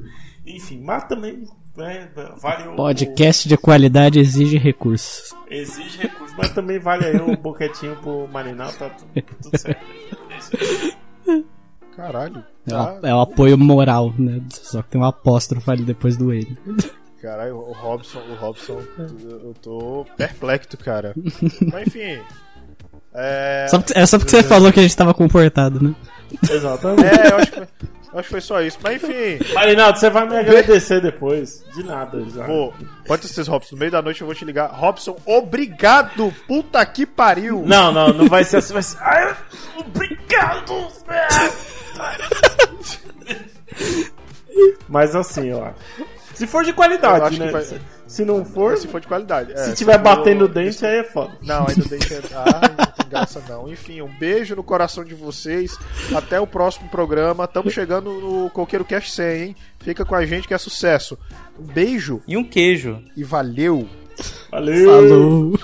Enfim, 0.46 0.82
mas 0.82 1.04
também 1.06 1.48
né, 1.78 2.10
vale 2.42 2.68
o, 2.70 2.76
Podcast 2.76 3.48
de 3.48 3.56
qualidade 3.58 4.20
exige 4.20 4.58
recursos. 4.58 5.32
o- 5.32 5.38
exige 5.54 6.00
recursos, 6.00 6.36
mas 6.38 6.50
também 6.52 6.80
vale 6.80 7.06
aí 7.06 7.16
o 7.18 7.38
boquetinho 7.38 7.96
pro 7.98 8.28
Marinal, 8.28 8.72
tá 8.74 8.90
tudo, 8.90 9.22
tudo 9.42 9.58
certo. 9.58 9.86
É. 11.28 11.42
Caralho. 11.96 12.44
É, 12.66 12.70
Tá, 12.70 12.94
o- 13.02 13.06
é 13.08 13.16
o 13.16 13.20
apoio 13.22 13.58
moral, 13.58 14.14
né? 14.18 14.42
Só 14.52 14.82
que 14.82 14.90
tem 14.90 15.02
um 15.02 15.06
apóstrofo 15.06 15.70
ali 15.72 15.84
depois 15.84 16.18
do 16.18 16.34
ele. 16.34 16.58
Caralho, 17.22 17.58
o 17.58 17.72
Robson, 17.74 18.20
o 18.20 18.36
Robson, 18.36 18.82
eu 19.00 19.54
tô 19.62 20.06
perplexo, 20.16 20.78
cara. 20.78 21.14
Mas 21.72 21.88
enfim. 21.88 22.20
É. 23.14 23.66
Só 23.70 23.80
porque, 23.80 23.98
é 23.98 24.06
só 24.06 24.20
porque 24.20 24.32
você 24.32 24.44
falou 24.44 24.72
que 24.72 24.80
a 24.80 24.84
gente 24.84 24.96
tava 24.96 25.14
comportado, 25.14 25.82
né? 25.84 25.96
Exatamente. 26.50 27.06
É, 27.06 27.32
eu 27.32 27.38
acho, 27.38 27.52
que 27.52 27.68
acho 28.14 28.24
que 28.24 28.30
foi 28.30 28.42
só 28.42 28.62
isso. 28.62 28.78
Mas 28.82 29.02
enfim. 29.04 29.40
Marinaldo, 29.54 30.00
você 30.00 30.10
vai 30.10 30.28
me 30.28 30.38
agradecer 30.38 31.02
depois. 31.02 31.64
De 31.74 31.84
nada, 31.84 32.24
já. 32.34 32.46
Pô, 32.46 32.74
pode 33.06 33.28
ser 33.28 33.46
Robson. 33.48 33.76
No 33.76 33.80
meio 33.80 33.92
da 33.92 34.02
noite 34.02 34.22
eu 34.22 34.28
vou 34.28 34.36
te 34.36 34.46
ligar. 34.46 34.68
Robson, 34.72 35.18
obrigado! 35.26 36.34
Puta 36.48 36.86
que 36.86 37.06
pariu! 37.06 37.64
Não, 37.66 37.92
não, 37.92 38.10
não 38.10 38.28
vai 38.28 38.44
ser 38.44 38.58
assim, 38.58 38.74
vai 38.74 38.84
ser. 38.84 38.98
Ai, 39.02 39.36
obrigado! 39.78 40.88
Mas 44.88 45.16
assim, 45.16 45.52
acho. 45.52 45.76
Se 46.34 46.48
for 46.48 46.64
de 46.64 46.74
qualidade, 46.74 47.26
acho 47.26 47.38
que 47.38 47.40
né? 47.40 47.52
vai- 47.52 47.80
Se, 48.08 48.18
se 48.18 48.26
não 48.26 48.44
for, 48.46 48.78
Se 48.78 48.88
for 48.88 49.02
de 49.02 49.08
qualidade. 49.08 49.52
É, 49.54 49.58
se 49.58 49.76
tiver 49.76 49.94
for- 49.98 50.04
batendo 50.04 50.46
o 50.46 50.48
dente, 50.48 50.86
aí 50.86 51.00
é 51.00 51.04
foda. 51.04 51.34
Não, 51.42 51.68
ainda 51.68 51.84
o 51.86 51.88
dente 51.90 52.14
é. 52.14 52.22
Ai, 52.34 52.70
não 52.78 52.86
tem 52.94 53.10
graça 53.10 53.44
não. 53.50 53.70
Enfim, 53.70 54.02
um 54.02 54.08
beijo 54.20 54.56
no 54.56 54.64
coração 54.64 55.04
de 55.04 55.14
vocês. 55.14 55.78
Até 56.16 56.40
o 56.40 56.48
próximo 56.48 56.90
programa. 56.90 57.44
Estamos 57.46 57.74
chegando 57.74 58.12
no 58.14 58.50
Coqueiro 58.50 58.86
Cast 58.86 59.12
100, 59.12 59.42
hein? 59.44 59.56
Fica 59.80 60.04
com 60.06 60.16
a 60.16 60.26
gente 60.26 60.48
que 60.48 60.54
é 60.54 60.58
sucesso. 60.58 61.18
Um 61.60 61.64
beijo 61.64 62.22
E 62.28 62.36
um 62.38 62.44
queijo. 62.44 63.02
e 63.16 63.24
valeu! 63.24 63.88
Valeu! 64.50 64.86
Falou! 64.90 65.60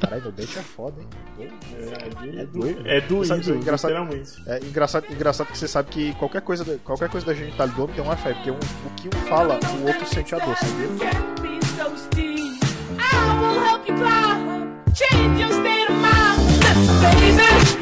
Caralho, 0.00 0.24
no 0.24 0.32
dente 0.32 0.58
é 0.58 0.62
foda, 0.62 1.00
hein? 1.00 1.08
É, 1.38 2.40
É 2.42 2.46
doido. 2.46 2.86
É 2.88 3.00
doído, 3.00 3.26
Sabe, 3.26 3.50
engraçado- 3.58 3.90
literalmente. 3.90 4.32
É 4.46 4.58
engraçado, 4.64 5.04
engraçado 5.10 5.46
que 5.48 5.58
você 5.58 5.68
sabe 5.68 5.88
que 5.90 6.12
qualquer 6.14 6.40
coisa, 6.42 6.64
da- 6.64 6.76
qualquer 6.84 7.08
coisa 7.08 7.26
da 7.26 7.34
genital 7.34 7.68
do 7.68 7.80
outro 7.82 7.94
tem 7.96 8.04
uma 8.04 8.16
fé, 8.16 8.32
porque 8.34 8.50
um- 8.50 8.54
o 8.54 8.90
que 8.96 9.08
um 9.08 9.20
fala, 9.28 9.58
o 9.80 9.86
outro 9.86 10.06
sente 10.06 10.34
a 10.34 10.38
dor, 10.38 10.56
sabia? 10.56 10.88
Can't 10.98 11.40
be 11.42 11.58
so 11.66 11.96
steep. 11.96 12.58
I 12.98 13.40
will 13.40 13.64
help 13.64 13.88
you 13.88 13.94
climb. 13.96 14.68
Change 14.94 15.40
your 15.42 15.52
state 15.52 15.90
of 15.90 15.98
mind. 16.00 16.38
Listen, 16.58 17.36
baby. 17.36 17.78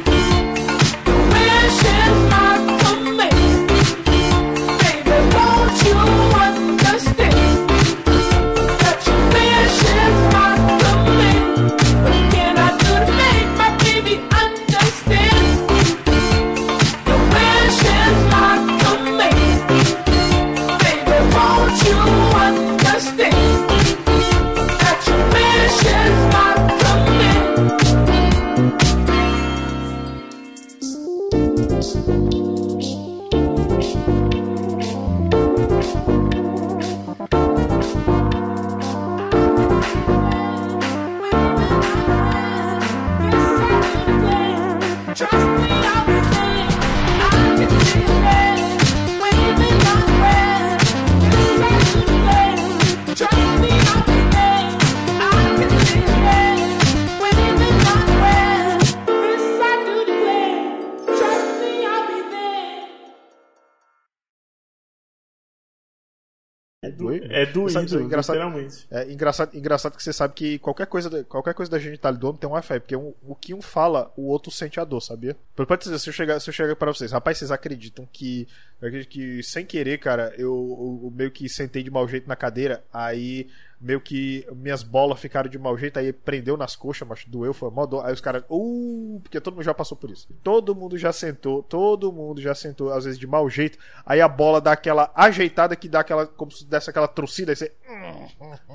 É. 67.37 67.43
É 67.43 67.45
doído, 67.45 67.71
Sabe, 67.71 67.89
sabe, 67.89 68.03
engraçado, 68.03 68.35
literalmente. 68.35 68.87
é 68.89 69.11
engraçado, 69.11 69.55
engraçado 69.57 69.95
que 69.95 70.03
você 70.03 70.11
sabe 70.13 70.33
que 70.33 70.57
qualquer 70.59 70.87
coisa, 70.87 71.09
da- 71.09 71.23
qualquer 71.23 71.53
coisa 71.53 71.71
da 71.71 71.77
genital 71.79 72.13
do 72.13 72.27
homem 72.27 72.39
tem 72.39 72.49
uma 72.49 72.61
fé, 72.61 72.79
porque 72.79 72.95
um- 72.95 73.13
o 73.27 73.35
que 73.35 73.53
um 73.53 73.61
fala, 73.61 74.11
o 74.17 74.23
outro 74.27 74.51
sente 74.51 74.79
a 74.79 74.83
dor, 74.83 75.01
sabia? 75.01 75.35
Pode 75.55 75.83
dizer, 75.83 75.99
se 75.99 76.09
eu 76.09 76.13
chegar, 76.13 76.39
se 76.39 76.49
eu 76.49 76.53
chegar 76.53 76.75
para 76.75 76.91
vocês, 76.91 77.11
rapaz, 77.11 77.37
vocês 77.37 77.51
acreditam 77.51 78.07
que, 78.11 78.47
eu 78.81 78.87
acredito 78.87 79.09
que 79.09 79.43
sem 79.43 79.65
querer, 79.65 79.97
cara, 79.99 80.33
eu, 80.37 80.45
eu- 80.47 81.01
eu 81.05 81.11
meio 81.15 81.31
que 81.31 81.47
sentei 81.47 81.83
de 81.83 81.91
mau 81.91 82.07
jeito 82.07 82.27
na 82.27 82.35
cadeira, 82.35 82.83
aí 82.91 83.47
meio 83.79 84.01
que 84.01 84.45
minhas 84.55 84.81
bolas 84.81 85.19
ficaram 85.19 85.49
de 85.49 85.57
mau 85.57 85.77
jeito, 85.77 85.99
aí 85.99 86.11
prendeu 86.11 86.57
nas 86.57 86.75
coxas, 86.75 87.07
mas 87.07 87.25
doeu, 87.25 87.53
foi 87.53 87.69
mó 87.69 87.85
dor. 87.85 88.05
Aí 88.05 88.13
os 88.13 88.21
caras, 88.21 88.43
uh, 88.49 89.19
porque 89.21 89.39
todo 89.39 89.53
mundo 89.53 89.63
já 89.63 89.73
passou 89.73 89.97
por 89.97 90.09
isso. 90.09 90.27
Todo 90.43 90.75
mundo 90.75 90.97
já 90.97 91.13
sentou, 91.13 91.61
todo 91.61 92.11
mundo 92.11 92.41
já 92.41 92.55
sentou, 92.55 92.91
às 92.91 93.05
vezes 93.05 93.19
de 93.19 93.27
mau 93.27 93.49
jeito, 93.49 93.77
aí 94.05 94.19
a 94.19 94.27
bola 94.27 94.59
dá 94.59 94.71
aquela 94.71 95.11
ajeitada 95.13 95.75
que 95.75 95.87
dá 95.87 95.99
aquela, 95.99 96.25
como 96.25 96.51
se 96.51 96.65
desse 96.65 96.89
aquela 96.89 97.07
torcida, 97.07 97.51
aí 97.51 97.55
você. 97.55 97.71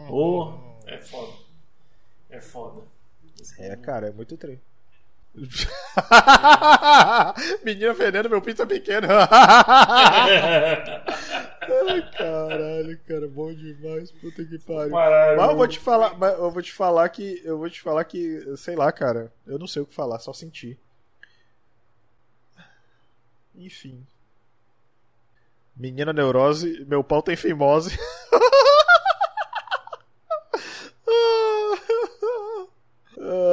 Oh, 0.09 0.53
é 0.87 0.99
foda. 0.99 1.33
É 2.31 2.41
foda. 2.41 2.83
É, 3.59 3.77
cara, 3.77 4.09
é 4.09 4.13
muito 4.13 4.37
trem. 4.37 4.61
Menina 7.65 7.95
vendendo, 7.95 8.29
meu 8.29 8.43
pinto 8.43 8.61
é 8.63 8.67
pequeno. 8.67 9.07
Ai, 11.63 12.11
caralho, 12.17 12.99
cara, 13.07 13.29
bom 13.29 13.55
demais, 13.55 14.11
puta 14.13 14.45
que 14.45 14.59
pariu. 14.59 14.93
Caralho. 14.93 15.41
Mas 15.41 15.51
eu 15.51 15.57
vou 15.57 15.67
te 15.67 15.79
falar, 15.79 16.15
eu 16.39 16.51
vou 16.51 16.63
te 16.63 16.73
falar 16.73 17.09
que 17.09 17.41
eu 17.45 17.57
vou 17.57 17.71
te 17.71 17.81
falar 17.81 18.05
que, 18.05 18.57
sei 18.57 18.77
lá, 18.77 18.93
cara, 18.93 19.33
eu 19.47 19.59
não 19.59 19.67
sei 19.67 19.81
o 19.83 19.87
que 19.87 19.95
falar, 19.95 20.19
só 20.19 20.35
sentir. 20.35 20.79
Enfim. 23.55 24.07
Menina 25.75 26.13
neurose, 26.13 26.85
meu 26.87 27.03
pau 27.03 27.23
tem 27.23 27.37
fimose. 27.37 27.99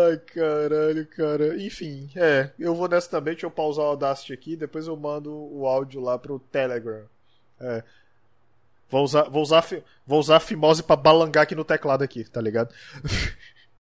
Ai, 0.09 0.17
caralho, 0.17 1.05
cara. 1.07 1.61
Enfim, 1.63 2.09
é. 2.15 2.51
Eu 2.57 2.75
vou 2.75 2.87
nessa 2.87 3.09
também. 3.09 3.33
Deixa 3.33 3.45
eu 3.45 3.51
pausar 3.51 3.85
o 3.85 3.89
Audacity 3.89 4.33
aqui. 4.33 4.55
Depois 4.55 4.87
eu 4.87 4.95
mando 4.95 5.33
o 5.33 5.65
áudio 5.67 6.01
lá 6.01 6.17
pro 6.17 6.39
Telegram. 6.39 7.03
É. 7.59 7.83
Vou 8.89 9.03
usar, 9.03 9.23
vou 9.23 9.43
usar, 9.43 9.63
vou 10.05 10.19
usar 10.19 10.37
a 10.37 10.39
fimose 10.39 10.81
pra 10.81 10.95
balangar 10.95 11.43
aqui 11.43 11.53
no 11.53 11.63
teclado 11.63 12.03
aqui, 12.03 12.23
tá 12.23 12.41
ligado? 12.41 12.73